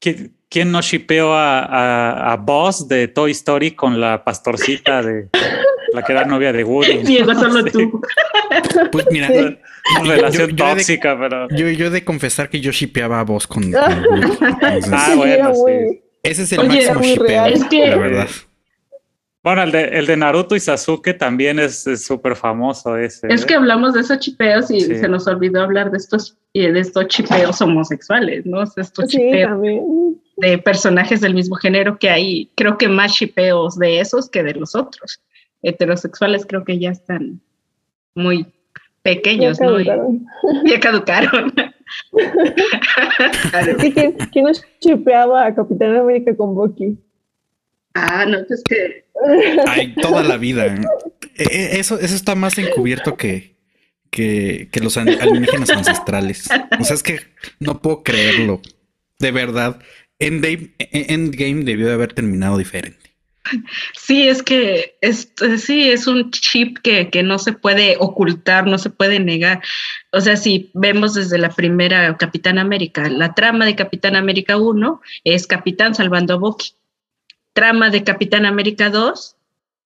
quién- 0.00 0.36
quién 0.48 0.72
no 0.72 0.80
shipeó 0.82 1.32
a, 1.32 1.60
a, 1.64 2.32
a 2.32 2.36
Buzz 2.36 2.88
de 2.88 3.06
Toy 3.08 3.30
Story 3.32 3.72
con 3.72 4.00
la 4.00 4.24
pastorcita 4.24 5.02
de 5.02 5.28
la 5.94 6.02
que 6.02 6.12
era 6.12 6.24
novia 6.24 6.52
de 6.52 6.64
Woody? 6.64 6.98
Diego, 7.04 7.34
solo 7.34 7.62
Sí, 7.64 7.70
tú. 7.70 8.00
Pues 8.90 9.06
mira, 9.10 9.28
Sí. 9.28 9.58
Una 10.02 10.14
relación 10.14 10.50
Yo- 10.50 10.56
yo 10.56 10.64
he 10.64 10.68
de- 10.68 10.74
tóxica, 10.74 11.18
pero. 11.18 11.48
yo, 11.50 11.68
yo 11.70 11.86
he 11.86 11.90
de 11.90 12.04
confesar 12.04 12.48
que 12.50 12.60
yo 12.60 12.70
shipeaba 12.72 13.20
a 13.20 13.24
vos 13.24 13.46
con, 13.46 13.70
con 13.70 14.04
Woody. 14.04 14.22
Entonces, 14.22 14.90
Ah, 14.92 15.12
bueno, 15.16 15.54
sí. 15.54 16.02
ese 16.22 16.42
es 16.42 16.52
el 16.52 16.60
Oye, 16.60 16.68
máximo 16.92 17.00
shipeo. 17.02 17.46
Es 17.46 17.64
que- 17.64 17.86
la 17.88 17.96
verdad. 17.96 18.28
Bueno, 19.42 19.62
el 19.62 19.72
de, 19.72 19.84
el 19.84 20.04
de 20.06 20.16
Naruto 20.18 20.54
y 20.54 20.60
Sasuke 20.60 21.14
también 21.16 21.58
es 21.58 21.86
es 21.86 22.04
súper 22.04 22.36
famoso 22.36 22.96
ese. 22.96 23.26
Es 23.32 23.42
¿eh? 23.42 23.46
que 23.46 23.54
hablamos 23.54 23.94
de 23.94 24.00
esos 24.00 24.18
chipeos 24.18 24.70
y 24.70 24.80
Sí. 24.80 24.96
se 24.96 25.08
nos 25.08 25.26
olvidó 25.26 25.62
hablar 25.62 25.90
de 25.90 25.96
estos, 25.96 26.36
eh, 26.52 26.70
de 26.70 26.80
estos 26.80 27.06
chipeos 27.08 27.60
homosexuales, 27.62 28.44
¿no? 28.44 28.62
Estos 28.62 28.92
Sí, 29.08 29.16
chipeos 29.16 29.50
también. 29.50 30.20
de 30.36 30.58
personajes 30.58 31.22
del 31.22 31.32
mismo 31.34 31.56
género 31.56 31.98
que 31.98 32.10
hay, 32.10 32.50
creo 32.54 32.76
que 32.76 32.88
más 32.88 33.14
chipeos 33.14 33.78
de 33.78 34.00
esos 34.00 34.28
que 34.28 34.42
de 34.42 34.52
los 34.54 34.74
otros. 34.74 35.20
Heterosexuales 35.62 36.44
creo 36.46 36.64
que 36.64 36.78
ya 36.78 36.90
están 36.90 37.40
muy 38.14 38.44
Ya 38.44 38.50
pequeños, 39.02 39.58
¿no? 39.60 39.80
Y 39.80 39.86
ya 39.86 40.80
caducaron. 40.80 41.52
Claro. 43.50 43.76
¿quién, 43.78 44.12
quién 44.32 44.44
nos 44.44 44.62
shipeaba 44.80 45.46
a 45.46 45.54
Capitán 45.54 45.96
América 45.96 46.36
con 46.36 46.54
Bucky? 46.54 46.96
Ah, 47.94 48.24
no, 48.26 48.38
pues 48.46 48.62
que 48.68 49.04
Ay, 49.66 49.94
toda 50.00 50.22
la 50.22 50.36
vida. 50.36 50.66
Eh, 50.66 50.80
eh, 51.38 51.68
Eso, 51.78 51.98
eso 51.98 52.14
está 52.14 52.34
más 52.34 52.56
encubierto 52.58 53.16
que, 53.16 53.56
que, 54.10 54.68
que 54.72 54.80
los 54.80 54.96
alienígenas 54.96 55.70
ancestrales. 55.70 56.48
O 56.78 56.84
sea, 56.84 56.94
es 56.94 57.02
que 57.02 57.20
no 57.58 57.80
puedo 57.80 58.02
creerlo. 58.02 58.60
De 59.18 59.30
verdad. 59.30 59.80
Endgame, 60.18 60.70
Endgame 60.78 61.64
debió 61.64 61.86
de 61.86 61.94
haber 61.94 62.12
terminado 62.12 62.58
diferente. 62.58 63.10
Sí, 63.96 64.28
es 64.28 64.42
que 64.42 64.96
es, 65.00 65.32
sí, 65.58 65.90
es 65.90 66.06
un 66.06 66.30
chip 66.30 66.78
que, 66.82 67.08
que 67.10 67.22
no 67.22 67.38
se 67.38 67.52
puede 67.52 67.96
ocultar, 67.98 68.66
no 68.66 68.78
se 68.78 68.90
puede 68.90 69.18
negar. 69.18 69.62
O 70.12 70.20
sea, 70.20 70.36
si 70.36 70.70
vemos 70.74 71.14
desde 71.14 71.38
la 71.38 71.50
primera 71.50 72.16
Capitán 72.16 72.58
América, 72.58 73.08
la 73.08 73.34
trama 73.34 73.64
de 73.64 73.76
Capitán 73.76 74.14
América 74.14 74.56
1 74.56 75.00
es 75.24 75.46
Capitán 75.46 75.94
salvando 75.94 76.34
a 76.34 76.36
Bucky. 76.36 76.72
Trama 77.52 77.90
de 77.90 78.04
Capitán 78.04 78.46
América 78.46 78.90
2, 78.90 79.36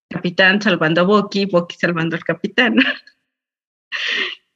Capitán 0.09 0.61
salvando 0.61 1.01
a 1.01 1.05
Bucky, 1.05 1.47
Bucky 1.47 1.76
salvando 1.76 2.17
al 2.17 2.25
Capitán. 2.25 2.76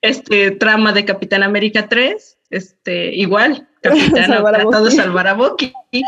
Este 0.00 0.52
trama 0.52 0.92
de 0.92 1.04
Capitán 1.04 1.42
América 1.42 1.88
3, 1.88 2.38
este, 2.50 3.16
igual, 3.16 3.68
Capitán 3.82 4.26
Salvar 4.26 4.54
tratando 4.54 4.84
de 4.84 4.90
salvar 4.92 5.26
a 5.26 5.34
Bucky. 5.34 5.72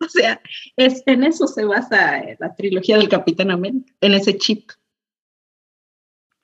O 0.00 0.08
sea, 0.08 0.40
es, 0.76 1.02
en 1.06 1.24
eso 1.24 1.48
se 1.48 1.64
basa 1.64 2.20
eh, 2.20 2.36
la 2.38 2.54
trilogía 2.54 2.96
del 2.96 3.08
Capitán 3.08 3.50
América, 3.50 3.92
en 4.00 4.14
ese 4.14 4.38
chip. 4.38 4.70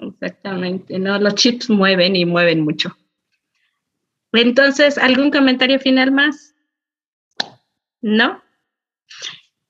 Exactamente, 0.01 0.99
¿no? 0.99 1.21
Los 1.21 1.37
chips 1.37 1.71
mueven 1.71 2.17
y 2.17 2.25
mueven 2.25 2.63
mucho. 2.63 2.97
Entonces, 4.33 4.99
¿algún 4.99 5.31
comentario 5.31 5.79
final 5.79 6.11
más? 6.11 6.57
¿No? 8.01 8.43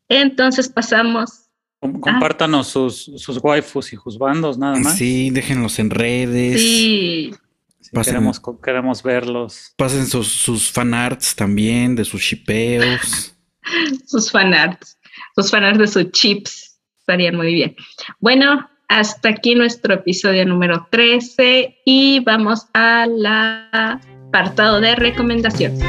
Entonces 0.08 0.68
pasamos. 0.68 1.40
Com- 1.80 2.00
Compártanos 2.00 2.68
sus, 2.68 3.10
sus 3.16 3.38
waifus 3.42 3.92
y 3.92 3.96
juzbandos, 3.96 4.56
nada 4.58 4.76
más. 4.76 4.96
Sí, 4.96 5.30
déjenlos 5.30 5.78
en 5.78 5.90
redes. 5.90 6.60
Sí, 6.60 7.34
Sí, 7.80 7.90
Pasen. 7.92 8.14
queremos, 8.14 8.40
queremos 8.64 9.02
verlos. 9.02 9.74
Pasen 9.76 10.06
sus, 10.06 10.26
sus 10.28 10.70
fanarts 10.72 11.34
también 11.36 11.94
de 11.94 12.04
sus 12.06 12.22
shipeos. 12.22 13.34
sus 14.06 14.30
fanarts, 14.30 14.98
sus 15.36 15.50
fanarts 15.50 15.78
de 15.78 15.86
sus 15.86 16.10
chips 16.12 16.78
estarían 16.98 17.36
muy 17.36 17.52
bien. 17.52 17.76
Bueno, 18.20 18.66
hasta 18.88 19.28
aquí 19.30 19.54
nuestro 19.54 19.92
episodio 19.94 20.46
número 20.46 20.86
13 20.90 21.76
y 21.84 22.20
vamos 22.20 22.66
al 22.72 23.24
apartado 23.26 24.80
de 24.80 24.94
recomendaciones. 24.94 25.82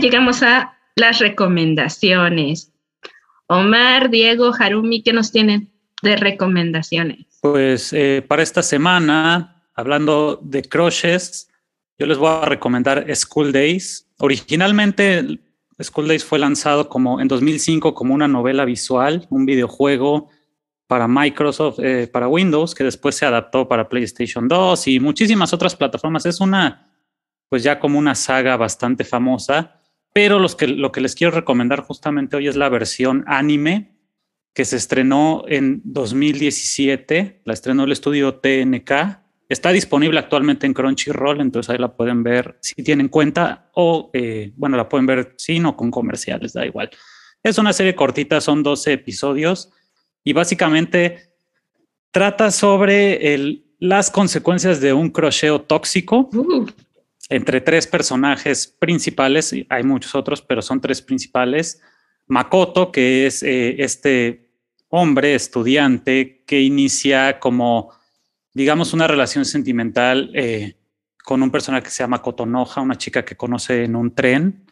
Llegamos 0.00 0.42
a 0.42 0.76
las 0.96 1.20
recomendaciones. 1.20 2.72
Omar, 3.46 4.10
Diego, 4.10 4.52
Harumi, 4.58 5.02
¿qué 5.02 5.12
nos 5.12 5.30
tienen 5.30 5.70
de 6.02 6.16
recomendaciones? 6.16 7.26
Pues 7.40 7.92
eh, 7.92 8.24
para 8.26 8.42
esta 8.42 8.62
semana, 8.62 9.62
hablando 9.74 10.40
de 10.42 10.62
crushes, 10.62 11.48
yo 11.98 12.06
les 12.06 12.18
voy 12.18 12.28
a 12.28 12.44
recomendar 12.44 13.06
School 13.14 13.52
Days. 13.52 14.08
Originalmente 14.18 15.40
School 15.80 16.08
Days 16.08 16.24
fue 16.24 16.38
lanzado 16.38 16.88
como 16.88 17.20
en 17.20 17.28
2005 17.28 17.94
como 17.94 18.14
una 18.14 18.28
novela 18.28 18.64
visual, 18.64 19.26
un 19.30 19.46
videojuego 19.46 20.28
para 20.86 21.06
Microsoft, 21.06 21.78
eh, 21.78 22.08
para 22.08 22.28
Windows, 22.28 22.74
que 22.74 22.84
después 22.84 23.14
se 23.14 23.26
adaptó 23.26 23.68
para 23.68 23.88
PlayStation 23.88 24.48
2 24.48 24.88
y 24.88 25.00
muchísimas 25.00 25.52
otras 25.52 25.76
plataformas. 25.76 26.26
Es 26.26 26.40
una, 26.40 26.90
pues 27.48 27.62
ya 27.62 27.78
como 27.78 27.98
una 27.98 28.14
saga 28.14 28.56
bastante 28.56 29.04
famosa, 29.04 29.80
pero 30.14 30.38
los 30.38 30.54
que, 30.54 30.68
lo 30.68 30.92
que 30.92 31.00
les 31.00 31.16
quiero 31.16 31.32
recomendar 31.32 31.80
justamente 31.80 32.36
hoy 32.36 32.46
es 32.46 32.54
la 32.54 32.68
versión 32.68 33.24
anime 33.26 33.98
que 34.54 34.64
se 34.64 34.76
estrenó 34.76 35.44
en 35.48 35.82
2017, 35.84 37.42
la 37.44 37.52
estrenó 37.52 37.82
el 37.82 37.90
estudio 37.90 38.36
TNK. 38.36 38.92
Está 39.48 39.72
disponible 39.72 40.20
actualmente 40.20 40.66
en 40.66 40.72
Crunchyroll, 40.72 41.40
entonces 41.40 41.68
ahí 41.68 41.78
la 41.78 41.96
pueden 41.96 42.22
ver 42.22 42.56
si 42.62 42.80
tienen 42.84 43.08
cuenta 43.08 43.70
o, 43.74 44.10
eh, 44.14 44.52
bueno, 44.54 44.76
la 44.76 44.88
pueden 44.88 45.06
ver 45.06 45.34
sin 45.36 45.66
o 45.66 45.76
con 45.76 45.90
comerciales, 45.90 46.52
da 46.52 46.64
igual. 46.64 46.90
Es 47.42 47.58
una 47.58 47.72
serie 47.72 47.96
cortita, 47.96 48.40
son 48.40 48.62
12 48.62 48.92
episodios 48.92 49.72
y 50.22 50.32
básicamente 50.32 51.32
trata 52.12 52.52
sobre 52.52 53.36
las 53.80 54.12
consecuencias 54.12 54.80
de 54.80 54.92
un 54.92 55.10
crocheo 55.10 55.60
tóxico 55.62 56.30
uh. 56.32 56.66
Entre 57.28 57.60
tres 57.60 57.86
personajes 57.86 58.66
principales. 58.66 59.54
Hay 59.68 59.82
muchos 59.82 60.14
otros, 60.14 60.42
pero 60.42 60.62
son 60.62 60.80
tres 60.80 61.00
principales. 61.02 61.80
Makoto, 62.26 62.90
que 62.90 63.26
es 63.26 63.42
eh, 63.42 63.76
este 63.78 64.50
hombre, 64.88 65.34
estudiante, 65.34 66.42
que 66.46 66.60
inicia 66.60 67.38
como, 67.40 67.92
digamos, 68.52 68.92
una 68.92 69.06
relación 69.06 69.44
sentimental 69.44 70.30
eh, 70.34 70.76
con 71.24 71.42
un 71.42 71.50
personaje 71.50 71.84
que 71.84 71.90
se 71.90 72.02
llama 72.02 72.22
Kotonoha, 72.22 72.80
una 72.80 72.96
chica 72.96 73.24
que 73.24 73.36
conoce 73.36 73.84
en 73.84 73.96
un 73.96 74.14
tren. 74.14 74.64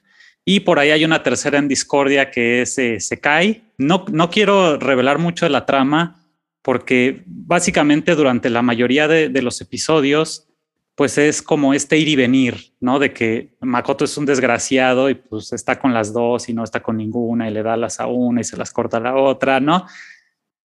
Y 0.45 0.61
por 0.61 0.79
ahí 0.79 0.91
hay 0.91 1.05
una 1.05 1.23
tercera 1.23 1.59
en 1.59 1.69
discordia 1.69 2.31
que 2.31 2.63
es 2.63 2.79
eh, 2.79 3.01
Sekai. 3.01 3.63
No, 3.79 4.05
no 4.11 4.31
quiero 4.31 4.79
revelar 4.79 5.19
mucho 5.19 5.47
de 5.47 5.51
la 5.51 5.67
trama 5.67 6.19
porque 6.63 7.23
básicamente 7.27 8.15
durante 8.15 8.49
la 8.49 8.63
mayoría 8.63 9.09
de 9.09 9.43
los 9.43 9.61
episodios 9.61 10.52
pues 10.95 11.17
es 11.19 11.41
como 11.41 11.73
este 11.73 11.97
ir 11.99 12.09
y 12.09 12.17
venir, 12.17 12.75
¿no? 12.81 12.99
De 12.99 13.13
que 13.13 13.57
Makoto 13.61 14.05
es 14.05 14.17
un 14.17 14.27
desgraciado 14.27 15.09
y 15.09 15.15
pues 15.15 15.53
está 15.53 15.79
con 15.79 15.95
las 15.95 16.13
dos 16.13 16.49
y 16.49 16.55
no 16.55 16.65
está 16.65 16.83
con 16.83 16.97
ninguna 16.97 17.49
y 17.49 17.53
le 17.53 17.63
da 17.63 17.77
las 17.77 17.99
a 17.99 18.07
una 18.07 18.43
y 18.43 18.45
se 18.45 18.57
las 18.57 18.73
corta 18.73 18.99
a 18.99 19.01
la 19.01 19.17
otra, 19.17 19.59
¿no? 19.61 19.87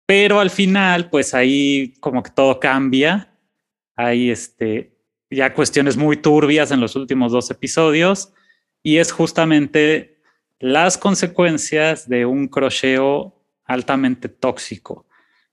Pero 0.06 0.40
al 0.40 0.50
final, 0.50 1.10
pues 1.10 1.34
ahí 1.34 1.94
como 2.00 2.24
que 2.24 2.32
todo 2.32 2.60
cambia. 2.60 3.34
Hay 3.96 4.30
este, 4.32 4.98
ya 5.30 5.54
cuestiones 5.54 5.98
muy 5.98 6.18
turbias 6.18 6.72
en 6.72 6.80
los 6.80 6.96
últimos 6.96 7.32
dos 7.32 7.52
episodios 7.52 8.34
y 8.82 8.98
es 8.98 9.12
justamente 9.12 10.18
las 10.60 10.98
consecuencias 10.98 12.08
de 12.08 12.26
un 12.26 12.48
crocheo 12.48 13.36
altamente 13.66 14.30
tóxico. 14.30 15.07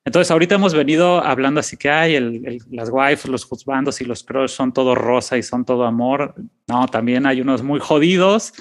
Entonces, 0.04 0.30
ahorita 0.30 0.56
hemos 0.56 0.74
venido 0.74 1.24
hablando 1.24 1.60
así 1.60 1.76
que 1.76 1.90
hay 1.90 2.20
las 2.70 2.90
wives, 2.90 3.26
los 3.26 3.44
juzbandos 3.44 4.00
y 4.00 4.04
los 4.04 4.22
crush 4.22 4.50
son 4.50 4.72
todo 4.72 4.94
rosa 4.94 5.38
y 5.38 5.42
son 5.42 5.64
todo 5.64 5.84
amor. 5.84 6.34
No, 6.66 6.86
también 6.88 7.24
hay 7.24 7.40
unos 7.40 7.62
muy 7.62 7.80
jodidos 7.80 8.52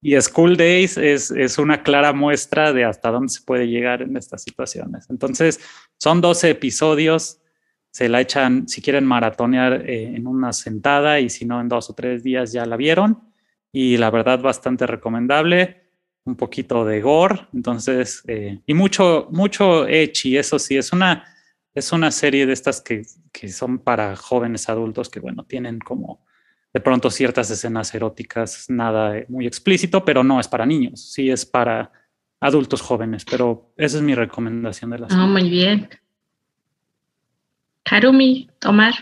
y 0.00 0.18
School 0.20 0.56
Days 0.56 0.96
es, 0.96 1.30
es, 1.30 1.58
una 1.58 1.82
clara 1.82 2.12
muestra 2.12 2.72
de 2.72 2.84
hasta 2.84 3.10
dónde 3.10 3.30
se 3.30 3.42
puede 3.42 3.66
llegar 3.66 4.00
en 4.02 4.16
estas 4.16 4.42
situaciones. 4.42 5.10
Entonces, 5.10 5.60
son 5.98 6.20
12 6.20 6.50
episodios, 6.50 7.40
se 7.90 8.08
la 8.08 8.20
echan, 8.20 8.68
si 8.68 8.80
quieren 8.80 9.04
maratonear 9.04 9.88
eh, 9.88 10.14
en 10.14 10.26
una 10.26 10.52
sentada 10.52 11.18
y 11.18 11.30
si 11.30 11.44
no, 11.44 11.60
en 11.60 11.68
dos 11.68 11.90
o 11.90 11.94
tres 11.94 12.22
días 12.22 12.52
ya 12.52 12.64
la 12.64 12.76
vieron. 12.76 13.24
Y 13.72 13.96
la 13.96 14.10
verdad, 14.10 14.40
bastante 14.40 14.86
recomendable. 14.86 15.87
Un 16.28 16.36
poquito 16.36 16.84
de 16.84 17.00
gore, 17.00 17.46
entonces, 17.54 18.22
eh, 18.28 18.60
y 18.66 18.74
mucho, 18.74 19.28
mucho 19.30 19.86
echi, 19.86 20.36
eso 20.36 20.58
sí, 20.58 20.76
es 20.76 20.92
una, 20.92 21.24
es 21.74 21.90
una 21.90 22.10
serie 22.10 22.44
de 22.44 22.52
estas 22.52 22.82
que, 22.82 23.02
que 23.32 23.48
son 23.48 23.78
para 23.78 24.14
jóvenes 24.14 24.68
adultos 24.68 25.08
que, 25.08 25.20
bueno, 25.20 25.44
tienen 25.44 25.78
como 25.78 26.26
de 26.72 26.80
pronto 26.80 27.10
ciertas 27.10 27.50
escenas 27.50 27.94
eróticas, 27.94 28.66
nada 28.68 29.24
muy 29.28 29.46
explícito, 29.46 30.04
pero 30.04 30.22
no 30.22 30.38
es 30.38 30.48
para 30.48 30.66
niños, 30.66 31.12
sí 31.12 31.30
es 31.30 31.46
para 31.46 31.90
adultos 32.40 32.82
jóvenes, 32.82 33.24
pero 33.24 33.72
esa 33.76 33.96
es 33.96 34.02
mi 34.02 34.14
recomendación 34.14 34.90
de 34.90 34.98
la 34.98 35.08
serie. 35.08 35.26
muy 35.26 35.48
bien. 35.48 35.88
Harumi, 37.90 38.50
Omar. 38.66 38.92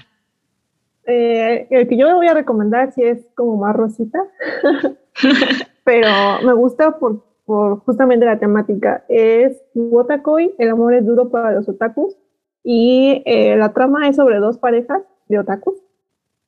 Eh, 1.06 1.66
el 1.70 1.88
que 1.88 1.96
yo 1.96 2.14
voy 2.14 2.26
a 2.26 2.34
recomendar 2.34 2.92
sí 2.92 3.02
es 3.02 3.26
como 3.34 3.56
más 3.56 3.76
rosita, 3.76 4.18
pero 5.86 6.08
me 6.44 6.52
gusta 6.52 6.98
por, 6.98 7.24
por, 7.46 7.78
justamente 7.80 8.26
la 8.26 8.38
temática. 8.38 9.06
Es 9.08 9.64
Wotakoi, 9.74 10.54
el 10.58 10.68
amor 10.68 10.92
es 10.92 11.06
duro 11.06 11.30
para 11.30 11.52
los 11.52 11.66
otakus, 11.66 12.14
y 12.62 13.22
eh, 13.24 13.56
la 13.56 13.72
trama 13.72 14.06
es 14.06 14.16
sobre 14.16 14.40
dos 14.40 14.58
parejas 14.58 15.02
de 15.28 15.38
otakus 15.38 15.86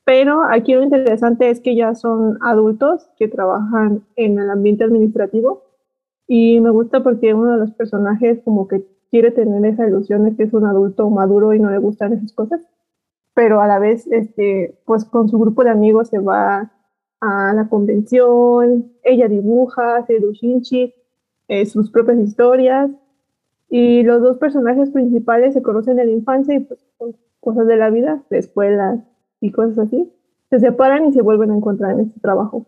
pero 0.08 0.42
aquí 0.48 0.72
lo 0.72 0.82
interesante 0.82 1.50
es 1.50 1.60
que 1.60 1.76
ya 1.76 1.94
son 1.94 2.38
adultos 2.40 3.10
que 3.18 3.28
trabajan 3.28 4.06
en 4.16 4.38
el 4.38 4.48
ambiente 4.48 4.84
administrativo 4.84 5.64
y 6.26 6.60
me 6.60 6.70
gusta 6.70 7.02
porque 7.02 7.34
uno 7.34 7.52
de 7.52 7.58
los 7.58 7.72
personajes 7.72 8.40
como 8.42 8.68
que 8.68 8.86
quiere 9.10 9.32
tener 9.32 9.62
esa 9.66 9.86
ilusión 9.86 10.24
de 10.24 10.34
que 10.34 10.44
es 10.44 10.54
un 10.54 10.64
adulto 10.64 11.10
maduro 11.10 11.52
y 11.52 11.58
no 11.58 11.68
le 11.68 11.76
gustan 11.76 12.14
esas 12.14 12.32
cosas, 12.32 12.62
pero 13.34 13.60
a 13.60 13.66
la 13.66 13.78
vez 13.78 14.06
este 14.06 14.80
pues 14.86 15.04
con 15.04 15.28
su 15.28 15.38
grupo 15.38 15.62
de 15.62 15.72
amigos 15.72 16.08
se 16.08 16.20
va 16.20 16.72
a 17.20 17.52
la 17.54 17.68
convención, 17.68 18.92
ella 19.02 19.28
dibuja, 19.28 19.96
hace 19.96 20.20
doshinchi, 20.20 20.94
eh, 21.48 21.66
sus 21.66 21.90
propias 21.90 22.18
historias 22.18 22.90
y 23.68 24.02
los 24.02 24.22
dos 24.22 24.38
personajes 24.38 24.90
principales 24.90 25.54
se 25.54 25.62
conocen 25.62 25.98
en 25.98 26.06
la 26.06 26.12
infancia 26.12 26.54
y 26.54 26.60
pues 26.60 26.80
cosas 27.40 27.66
de 27.66 27.76
la 27.76 27.90
vida, 27.90 28.22
de 28.30 28.38
escuela, 28.38 29.04
y 29.40 29.52
cosas 29.52 29.78
así, 29.78 30.12
se 30.50 30.58
separan 30.58 31.06
y 31.06 31.12
se 31.12 31.22
vuelven 31.22 31.50
a 31.50 31.56
encontrar 31.56 31.92
en 31.92 32.00
este 32.00 32.20
trabajo. 32.20 32.66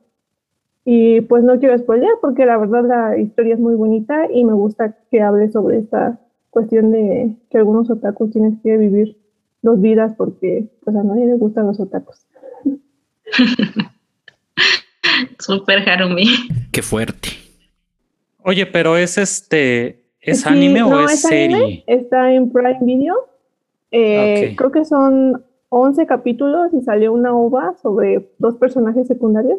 Y 0.84 1.20
pues 1.22 1.44
no 1.44 1.58
quiero 1.58 1.76
spoilear 1.78 2.14
porque 2.20 2.46
la 2.46 2.56
verdad 2.58 2.84
la 2.84 3.18
historia 3.18 3.54
es 3.54 3.60
muy 3.60 3.74
bonita 3.74 4.30
y 4.32 4.44
me 4.44 4.52
gusta 4.52 4.96
que 5.10 5.20
hable 5.20 5.50
sobre 5.50 5.78
esta 5.78 6.18
cuestión 6.50 6.90
de 6.90 7.36
que 7.50 7.58
algunos 7.58 7.90
otakus 7.90 8.30
tienen 8.30 8.60
que 8.60 8.76
vivir 8.76 9.16
dos 9.62 9.80
vidas 9.80 10.14
porque 10.16 10.68
pues 10.82 10.96
a 10.96 11.02
nadie 11.02 11.26
le 11.26 11.34
gustan 11.34 11.66
los 11.66 11.80
otakus. 11.80 12.26
Super 15.38 15.88
Harumi. 15.88 16.26
Qué 16.72 16.82
fuerte. 16.82 17.28
Oye, 18.42 18.66
pero 18.66 18.96
es 18.96 19.18
este, 19.18 20.04
¿es 20.20 20.46
anime 20.46 20.82
o 20.82 21.00
es, 21.04 21.22
serie? 21.22 21.84
Está 21.86 22.32
en 22.32 22.50
Prime 22.50 22.78
Video. 22.82 23.14
Eh, 23.90 24.54
creo 24.56 24.70
que 24.70 24.84
son 24.84 25.44
11 25.68 26.06
capítulos 26.06 26.72
y 26.72 26.82
salió 26.82 27.12
una 27.12 27.34
ova 27.34 27.74
sobre 27.82 28.32
dos 28.38 28.56
personajes 28.56 29.06
secundarios. 29.06 29.58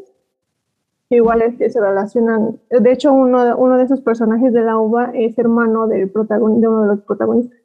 Igual 1.09 1.41
es 1.41 1.57
que 1.57 1.69
se 1.69 1.79
relacionan. 1.79 2.59
De 2.69 2.91
hecho, 2.91 3.11
uno 3.11 3.43
de, 3.43 3.53
uno 3.53 3.77
de 3.77 3.83
esos 3.83 3.99
personajes 4.01 4.53
de 4.53 4.61
la 4.61 4.77
ova 4.77 5.11
es 5.13 5.38
hermano 5.38 5.88
del 5.88 6.09
protagonista, 6.09 6.61
de 6.61 6.67
uno 6.67 6.81
de 6.83 6.88
los 6.88 7.01
protagonistas. 7.01 7.59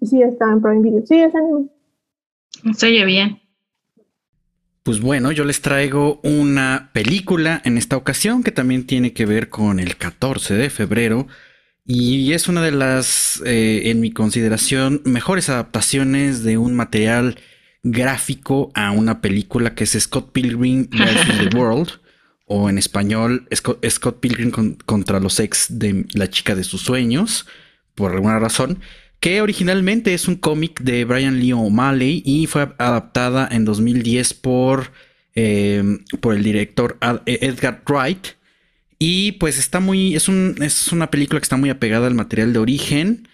Sí, 0.00 0.22
está 0.22 0.50
en 0.50 0.62
Prime 0.62 0.80
Video. 0.80 1.06
Sí, 1.06 1.16
es 1.16 1.34
anime. 1.34 1.68
Se 2.74 2.86
oye 2.86 3.04
bien. 3.04 3.43
Pues 4.84 5.00
bueno, 5.00 5.32
yo 5.32 5.46
les 5.46 5.62
traigo 5.62 6.20
una 6.22 6.90
película 6.92 7.62
en 7.64 7.78
esta 7.78 7.96
ocasión 7.96 8.42
que 8.42 8.52
también 8.52 8.84
tiene 8.84 9.14
que 9.14 9.24
ver 9.24 9.48
con 9.48 9.80
el 9.80 9.96
14 9.96 10.52
de 10.52 10.68
febrero 10.68 11.26
y 11.86 12.34
es 12.34 12.48
una 12.48 12.60
de 12.60 12.70
las, 12.70 13.42
eh, 13.46 13.84
en 13.86 14.00
mi 14.00 14.12
consideración, 14.12 15.00
mejores 15.06 15.48
adaptaciones 15.48 16.44
de 16.44 16.58
un 16.58 16.74
material 16.74 17.38
gráfico 17.82 18.72
a 18.74 18.90
una 18.90 19.22
película 19.22 19.74
que 19.74 19.84
es 19.84 19.98
Scott 19.98 20.32
Pilgrim 20.32 20.86
vs. 20.90 21.50
The 21.50 21.56
World, 21.56 21.88
o 22.46 22.68
en 22.68 22.76
español, 22.76 23.48
Scott, 23.54 24.20
Pilgrim 24.20 24.50
contra 24.84 25.18
los 25.18 25.40
ex 25.40 25.78
de 25.78 26.04
la 26.12 26.28
chica 26.28 26.54
de 26.54 26.62
sus 26.62 26.82
sueños, 26.82 27.46
por 27.94 28.12
alguna 28.12 28.38
razón, 28.38 28.80
que 29.24 29.40
originalmente 29.40 30.12
es 30.12 30.28
un 30.28 30.36
cómic 30.36 30.82
de 30.82 31.06
Brian 31.06 31.40
Lee 31.40 31.54
O'Malley 31.54 32.22
y 32.26 32.46
fue 32.46 32.68
adaptada 32.76 33.48
en 33.50 33.64
2010 33.64 34.34
por, 34.34 34.92
eh, 35.34 35.82
por 36.20 36.34
el 36.34 36.42
director 36.42 36.98
Edgar 37.24 37.82
Wright. 37.88 38.26
Y 38.98 39.32
pues 39.32 39.58
está 39.58 39.80
muy, 39.80 40.14
es, 40.14 40.28
un, 40.28 40.56
es 40.60 40.88
una 40.88 41.10
película 41.10 41.40
que 41.40 41.44
está 41.44 41.56
muy 41.56 41.70
apegada 41.70 42.06
al 42.06 42.12
material 42.12 42.52
de 42.52 42.58
origen. 42.58 43.26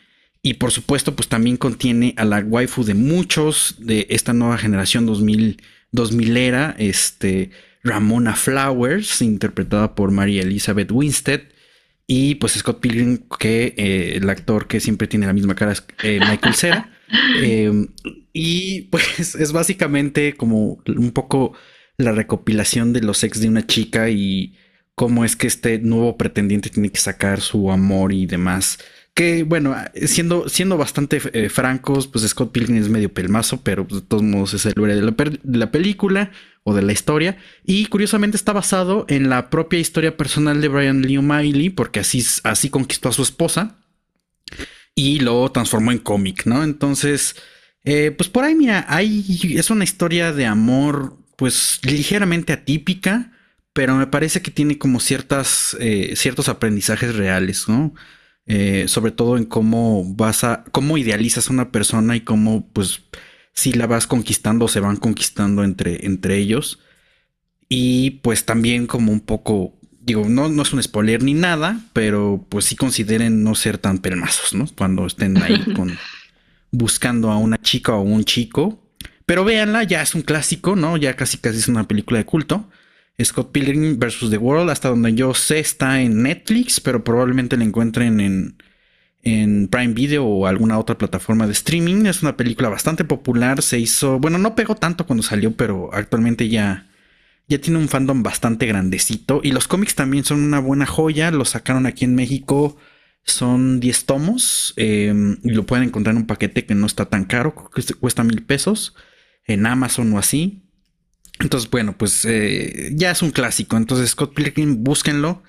Y 0.43 0.55
por 0.55 0.71
supuesto, 0.71 1.17
pues 1.17 1.27
también 1.27 1.57
contiene 1.57 2.15
a 2.17 2.25
la 2.25 2.39
waifu 2.39 2.85
de 2.85 2.95
muchos 2.95 3.75
de 3.81 4.07
esta 4.11 4.33
nueva 4.33 4.59
generación 4.59 5.07
2000, 5.07 5.61
2000 5.91 6.37
era, 6.37 6.77
este, 6.79 7.51
Ramona 7.83 8.37
Flowers, 8.37 9.23
interpretada 9.23 9.97
por 9.97 10.13
María 10.13 10.43
Elizabeth 10.43 10.93
Winstead. 10.93 11.41
Y 12.13 12.35
pues 12.35 12.55
Scott 12.55 12.81
Pilgrim, 12.81 13.19
que 13.39 13.73
eh, 13.77 14.17
el 14.17 14.29
actor 14.31 14.67
que 14.67 14.81
siempre 14.81 15.07
tiene 15.07 15.29
la 15.29 15.33
misma 15.33 15.55
cara 15.55 15.71
es 15.71 15.85
eh, 16.03 16.19
Michael 16.19 16.55
Cera. 16.57 16.91
Em, 17.41 17.87
y 18.33 18.83
pues 18.83 19.37
es 19.37 19.53
básicamente 19.53 20.35
como 20.35 20.83
un 20.89 21.13
poco 21.13 21.53
la 21.99 22.11
recopilación 22.11 22.93
de 22.93 23.03
los 23.03 23.23
ex 23.23 23.41
de 23.41 23.49
una 23.49 23.65
chica 23.65 24.11
y 24.11 24.57
cómo 24.97 25.25
es 25.25 25.37
que 25.37 25.47
este 25.47 25.79
nuevo 25.79 26.17
pretendiente 26.17 26.69
tiene 26.69 26.91
que 26.91 26.99
sacar 26.99 27.41
su 27.41 27.71
amor 27.71 28.13
y 28.13 28.27
demás. 28.27 28.79
Que 29.15 29.45
bueno, 29.45 29.77
siendo, 30.07 30.49
siendo 30.49 30.77
bastante 30.77 31.21
eh, 31.33 31.49
francos, 31.49 32.09
pues 32.09 32.27
Scott 32.27 32.51
Pilgrim 32.51 32.79
es 32.79 32.89
medio 32.89 33.15
pelmazo, 33.15 33.63
pero 33.63 33.87
pues, 33.87 34.03
de 34.03 34.09
todos 34.09 34.25
modos 34.25 34.55
es 34.55 34.67
el 34.67 34.73
héroe 34.73 34.97
de 34.97 35.03
la, 35.03 35.13
de 35.13 35.59
la 35.59 35.71
película 35.71 36.33
o 36.63 36.75
de 36.75 36.83
la 36.83 36.93
historia. 36.93 37.39
Y 37.65 37.87
curiosamente 37.87 38.37
está 38.37 38.53
basado 38.53 39.07
en 39.09 39.29
la 39.29 39.51
propia 39.51 39.79
historia 39.79 40.17
personal 40.17 40.61
de 40.61 40.69
Brian 40.69 41.03
Lee 41.03 41.19
O'Malley, 41.19 41.71
porque 41.71 42.01
así, 42.01 42.25
así 42.45 42.71
conquistó 42.71 43.09
a 43.09 43.13
su 43.13 43.23
esposa 43.23 43.79
y 44.95 45.21
lo 45.21 45.51
transformó 45.51 45.93
en 45.93 45.99
cómic, 45.99 46.47
¿no? 46.47 46.63
Entonces, 46.63 47.37
eh, 47.85 48.13
pues 48.17 48.29
por 48.29 48.45
ahí, 48.45 48.55
mira, 48.55 48.85
hay, 48.89 49.25
es 49.57 49.71
una 49.71 49.85
historia 49.85 50.33
de 50.33 50.47
amor, 50.47 51.17
pues 51.37 51.81
ligeramente 51.83 52.53
atípica, 52.53 53.33
pero 53.73 53.97
me 53.97 54.07
parece 54.07 54.43
que 54.43 54.51
tiene 54.51 54.79
como 54.79 55.01
ciertas, 55.01 55.77
eh, 55.81 56.15
ciertos 56.17 56.49
aprendizajes 56.49 57.15
reales, 57.15 57.69
¿no? 57.69 57.95
Eh, 58.47 58.89
sobre 58.89 59.13
todo 59.13 59.37
en 59.37 59.45
cómo 59.45 60.05
vas 60.15 60.45
a, 60.45 60.65
cómo 60.73 60.99
idealizas 60.99 61.49
a 61.49 61.53
una 61.53 61.71
persona 61.71 62.17
y 62.17 62.23
cómo, 62.23 62.69
pues, 62.73 63.03
si 63.53 63.73
la 63.73 63.87
vas 63.87 64.07
conquistando 64.07 64.69
se 64.69 64.81
van 64.81 64.97
conquistando 64.97 65.65
entre, 65.65 66.07
entre 66.07 66.37
ellos. 66.39 66.81
Y 67.69 68.11
pues 68.23 68.45
también 68.45 68.87
como 68.87 69.13
un 69.13 69.21
poco, 69.21 69.79
digo, 70.01 70.29
no, 70.29 70.49
no 70.49 70.63
es 70.63 70.73
un 70.73 70.83
spoiler 70.83 71.23
ni 71.23 71.35
nada, 71.35 71.81
pero 71.93 72.47
pues 72.49 72.65
sí 72.65 72.77
consideren 72.77 73.45
no 73.45 73.55
ser 73.55 73.79
tan 73.79 73.99
pelmazos, 73.99 74.55
¿no? 74.55 74.67
Cuando 74.77 75.07
estén 75.07 75.41
ahí 75.41 75.63
con, 75.77 75.97
buscando 76.73 77.31
a 77.31 77.37
una 77.37 77.59
chica 77.59 77.95
o 77.95 78.03
un 78.03 78.25
chico. 78.25 78.83
Pero 79.27 79.45
véanla, 79.45 79.85
ya 79.85 80.03
es 80.03 80.15
un 80.15 80.23
clásico, 80.23 80.75
¿no? 80.75 80.97
Ya 80.97 81.15
casi 81.15 81.39
casi 81.39 81.59
es 81.59 81.69
una 81.69 81.87
película 81.87 82.19
de 82.19 82.27
culto. 82.27 82.69
Scott 83.23 83.53
Pilgrim 83.53 83.99
vs. 83.99 84.31
The 84.31 84.39
World, 84.39 84.71
hasta 84.71 84.89
donde 84.89 85.15
yo 85.15 85.35
sé, 85.35 85.59
está 85.59 86.01
en 86.01 86.23
Netflix, 86.23 86.81
pero 86.81 87.05
probablemente 87.05 87.57
la 87.57 87.65
encuentren 87.65 88.19
en, 88.19 88.57
en 89.23 89.69
Prime 89.69 89.95
Video 89.95 90.25
o 90.25 90.47
alguna 90.47 90.79
otra 90.79 90.97
plataforma 90.97 91.47
de 91.47 91.53
streaming. 91.53 92.07
Es 92.07 92.23
una 92.23 92.37
película 92.37 92.69
bastante 92.69 93.05
popular, 93.05 93.63
se 93.63 93.79
hizo, 93.79 94.19
bueno, 94.19 94.39
no 94.39 94.55
pegó 94.55 94.75
tanto 94.75 95.07
cuando 95.07 95.23
salió, 95.23 95.53
pero 95.53 95.91
actualmente 95.93 96.49
ya, 96.49 96.89
ya 97.49 97.61
tiene 97.61 97.79
un 97.79 97.89
fandom 97.89 98.23
bastante 98.23 98.67
grandecito. 98.67 99.41
Y 99.43 99.53
los 99.53 99.69
cómics 99.69 99.95
también 99.95 100.25
son 100.25 100.43
una 100.43 100.61
buena 100.61 100.87
joya, 100.87 101.31
los 101.31 101.51
sacaron 101.51 101.87
aquí 101.87 102.05
en 102.05 102.15
México, 102.15 102.77
son 103.25 103.81
10 103.81 104.07
tomos 104.07 104.73
em, 104.77 105.39
y 105.45 105.51
lo 105.51 105.67
pueden 105.67 105.89
encontrar 105.89 106.15
en 106.15 106.23
un 106.23 106.27
paquete 106.27 106.65
que 106.65 106.75
no 106.75 106.87
está 106.87 107.07
tan 107.07 107.25
caro, 107.25 107.55
cuesta 108.01 108.25
mil 108.25 108.43
pesos 108.43 108.95
en 109.47 109.67
Amazon 109.67 110.13
o 110.13 110.19
así. 110.19 110.63
Entonces, 111.41 111.71
bueno, 111.71 111.97
pues 111.97 112.25
eh, 112.27 112.91
ya 112.95 113.11
es 113.11 113.23
un 113.23 113.31
clásico. 113.31 113.77
Entonces, 113.77 114.11
Scott 114.11 114.35
Pilgrim, 114.35 114.85
búsquenlo. 114.85 115.43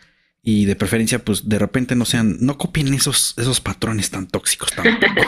Y 0.43 0.65
de 0.65 0.75
preferencia, 0.75 1.23
pues 1.23 1.47
de 1.47 1.59
repente 1.59 1.95
no 1.95 2.05
sean, 2.05 2.37
no 2.39 2.57
copien 2.57 2.93
esos, 2.93 3.35
esos 3.37 3.61
patrones 3.61 4.09
tan 4.09 4.27
tóxicos 4.27 4.71
tampoco. 4.71 5.05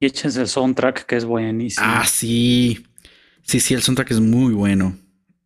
y 0.00 0.06
échense 0.06 0.40
el 0.40 0.48
soundtrack, 0.48 1.04
que 1.04 1.16
es 1.16 1.24
buenísimo. 1.24 1.86
Ah, 1.88 2.06
sí. 2.06 2.86
Sí, 3.42 3.60
sí, 3.60 3.74
el 3.74 3.82
soundtrack 3.82 4.12
es 4.12 4.20
muy 4.20 4.54
bueno. 4.54 4.96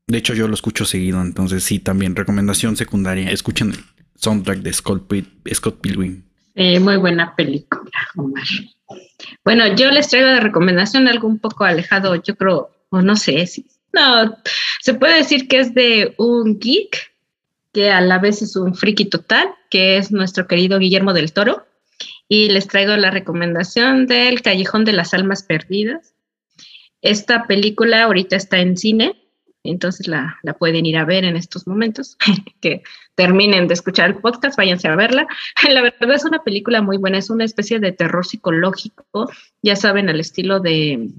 De 0.06 0.18
hecho, 0.18 0.34
yo 0.34 0.48
lo 0.48 0.54
escucho 0.54 0.84
seguido. 0.84 1.20
Entonces, 1.22 1.64
sí, 1.64 1.78
también 1.78 2.14
recomendación 2.14 2.76
secundaria. 2.76 3.30
Escuchen 3.30 3.70
el 3.70 3.78
soundtrack 4.16 4.58
de 4.58 4.72
Scott, 4.72 5.10
Scott 5.54 5.80
Pilgrim. 5.80 6.24
muy 6.56 6.96
buena 6.96 7.34
película, 7.36 7.90
Omar. 8.16 8.44
Bueno, 9.44 9.74
yo 9.76 9.90
les 9.90 10.08
traigo 10.08 10.28
de 10.28 10.40
recomendación 10.40 11.08
algo 11.08 11.28
un 11.28 11.38
poco 11.38 11.64
alejado, 11.64 12.20
yo 12.22 12.36
creo, 12.36 12.70
o 12.90 13.02
no 13.02 13.16
sé 13.16 13.46
si. 13.46 13.66
No, 13.92 14.36
se 14.80 14.94
puede 14.94 15.16
decir 15.16 15.48
que 15.48 15.60
es 15.60 15.74
de 15.74 16.14
un 16.18 16.58
geek 16.58 17.09
que 17.72 17.90
a 17.90 18.00
la 18.00 18.18
vez 18.18 18.42
es 18.42 18.56
un 18.56 18.74
friki 18.74 19.06
total, 19.06 19.48
que 19.70 19.96
es 19.96 20.10
nuestro 20.10 20.46
querido 20.46 20.78
Guillermo 20.78 21.12
del 21.12 21.32
Toro. 21.32 21.66
Y 22.28 22.48
les 22.48 22.68
traigo 22.68 22.96
la 22.96 23.10
recomendación 23.10 24.06
del 24.06 24.42
Callejón 24.42 24.84
de 24.84 24.92
las 24.92 25.14
Almas 25.14 25.42
Perdidas. 25.42 26.14
Esta 27.02 27.46
película 27.46 28.04
ahorita 28.04 28.36
está 28.36 28.58
en 28.60 28.76
cine, 28.76 29.16
entonces 29.62 30.06
la, 30.06 30.38
pueden 30.58 30.86
ir 30.86 30.96
a 30.96 31.04
ver 31.04 31.24
en 31.24 31.36
estos 31.36 31.66
momentos, 31.66 32.16
que 32.60 32.82
terminen 33.14 33.68
de 33.68 33.74
escuchar 33.74 34.10
el 34.10 34.16
podcast, 34.16 34.56
váyanse 34.56 34.88
a 34.88 34.96
verla. 34.96 35.26
La 35.70 35.82
verdad 35.82 36.12
es 36.12 36.24
una 36.24 36.42
película 36.42 36.82
muy 36.82 36.96
buena, 36.96 37.18
es 37.18 37.30
una 37.30 37.44
especie 37.44 37.78
de 37.78 37.92
terror 37.92 38.26
psicológico, 38.26 39.30
ya 39.62 39.76
saben, 39.76 40.08
al 40.08 40.20
estilo 40.20 40.60
de, 40.60 41.10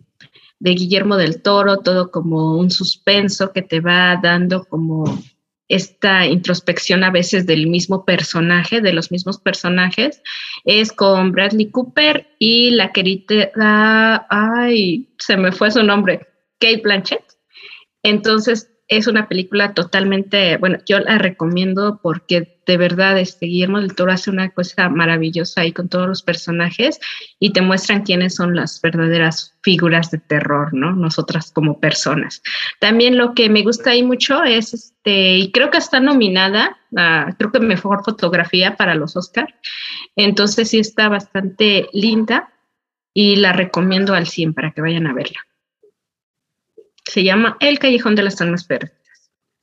de 0.60 0.72
Guillermo 0.72 1.18
del 1.18 1.42
Toro, 1.42 1.78
todo 1.78 2.12
como 2.12 2.58
un 2.58 2.72
suspenso 2.72 3.52
que 3.52 3.62
te 3.62 3.80
va 3.80 4.20
dando 4.22 4.66
como 4.66 5.22
esta 5.72 6.26
introspección 6.26 7.04
a 7.04 7.12
veces 7.12 7.46
del 7.46 7.68
mismo 7.68 8.04
personaje, 8.06 8.82
de 8.82 8.94
los 8.94 9.12
mismos 9.12 9.40
personajes, 9.40 10.22
es 10.66 10.92
con 10.92 11.32
Bradley 11.32 11.72
Cooper 11.72 12.28
y 12.40 12.72
la 12.72 12.92
querida, 12.92 14.28
ay, 14.30 15.10
se 15.18 15.38
me 15.38 15.52
fue 15.52 15.72
su 15.72 15.84
nombre, 15.84 16.28
Kate 16.60 16.82
Blanchett. 16.84 17.24
Entonces, 18.04 18.71
es 18.92 19.08
una 19.08 19.30
película 19.30 19.74
totalmente, 19.74 20.58
bueno, 20.58 20.78
yo 20.86 21.00
la 21.00 21.18
recomiendo 21.18 22.02
porque 22.04 22.60
de 22.66 22.76
verdad 22.76 23.18
este 23.18 23.46
Guillermo 23.46 23.80
del 23.80 23.96
Toro 23.96 24.12
hace 24.12 24.30
una 24.30 24.50
cosa 24.50 24.90
maravillosa 24.90 25.62
ahí 25.62 25.72
con 25.72 25.88
todos 25.88 26.10
los 26.10 26.24
personajes 26.24 27.00
y 27.40 27.54
te 27.54 27.62
muestran 27.62 28.04
quiénes 28.04 28.36
son 28.36 28.54
las 28.54 28.82
verdaderas 28.82 29.58
figuras 29.62 30.12
de 30.12 30.18
terror, 30.18 30.74
¿no? 30.74 30.92
Nosotras 30.92 31.54
como 31.54 31.80
personas. 31.80 32.44
También 32.82 33.18
lo 33.18 33.34
que 33.34 33.48
me 33.50 33.64
gusta 33.64 33.92
ahí 33.92 34.04
mucho 34.04 34.44
es 34.44 34.74
este, 34.74 35.38
y 35.38 35.54
creo 35.54 35.72
que 35.72 35.78
está 35.78 36.02
nominada, 36.02 36.78
a, 36.98 37.34
creo 37.38 37.54
que 37.54 37.62
mejor 37.62 38.04
fotografía 38.04 38.76
para 38.76 38.96
los 38.96 39.16
Oscar. 39.16 39.56
Entonces 40.18 40.70
sí 40.70 40.80
está 40.80 41.08
bastante 41.08 41.88
linda 41.94 42.52
y 43.14 43.38
la 43.38 43.54
recomiendo 43.54 44.14
al 44.14 44.28
100 44.28 44.54
para 44.54 44.72
que 44.72 44.82
vayan 44.82 45.08
a 45.08 45.14
verla. 45.14 45.40
Se 47.06 47.24
llama 47.24 47.58
El 47.60 47.80
Callejón 47.80 48.16
de 48.16 48.24
las 48.24 48.42
Almas 48.42 48.64
Perdidas. 48.64 48.96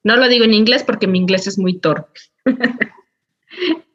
No 0.04 0.16
lo 0.16 0.28
digo 0.28 0.44
en 0.44 0.54
inglés 0.54 0.84
porque 0.84 1.06
mi 1.06 1.18
inglés 1.18 1.46
es 1.46 1.58
muy 1.58 1.78
torpe. 1.78 2.20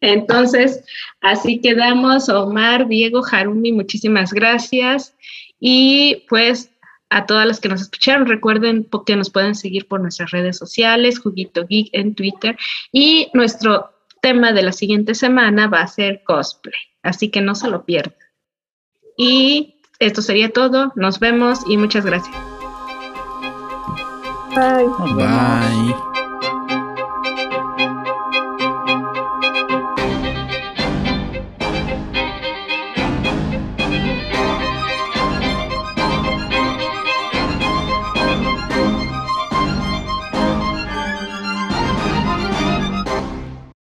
Entonces, 0.01 0.83
así 1.21 1.61
quedamos. 1.61 2.29
Omar, 2.29 2.87
Diego, 2.87 3.23
Harumi, 3.29 3.71
muchísimas 3.71 4.33
gracias. 4.33 5.15
Y 5.59 6.25
pues 6.27 6.71
a 7.09 7.25
todas 7.25 7.47
las 7.47 7.59
que 7.59 7.69
nos 7.69 7.81
escucharon, 7.81 8.27
recuerden 8.27 8.87
que 9.05 9.15
nos 9.15 9.29
pueden 9.29 9.55
seguir 9.55 9.87
por 9.87 10.01
nuestras 10.01 10.31
redes 10.31 10.57
sociales, 10.57 11.19
Juguito 11.19 11.65
Geek 11.67 11.89
en 11.93 12.15
Twitter. 12.15 12.57
Y 12.91 13.29
nuestro 13.33 13.91
tema 14.21 14.51
de 14.51 14.63
la 14.63 14.71
siguiente 14.71 15.15
semana 15.15 15.67
va 15.67 15.81
a 15.81 15.87
ser 15.87 16.23
cosplay. 16.23 16.73
Así 17.03 17.29
que 17.29 17.41
no 17.41 17.55
se 17.55 17.69
lo 17.69 17.85
pierdan. 17.85 18.17
Y 19.15 19.75
esto 19.99 20.21
sería 20.21 20.49
todo. 20.49 20.91
Nos 20.95 21.19
vemos 21.19 21.59
y 21.69 21.77
muchas 21.77 22.05
gracias. 22.05 22.52
Bye. 24.55 24.87
Bye. 25.15 26.12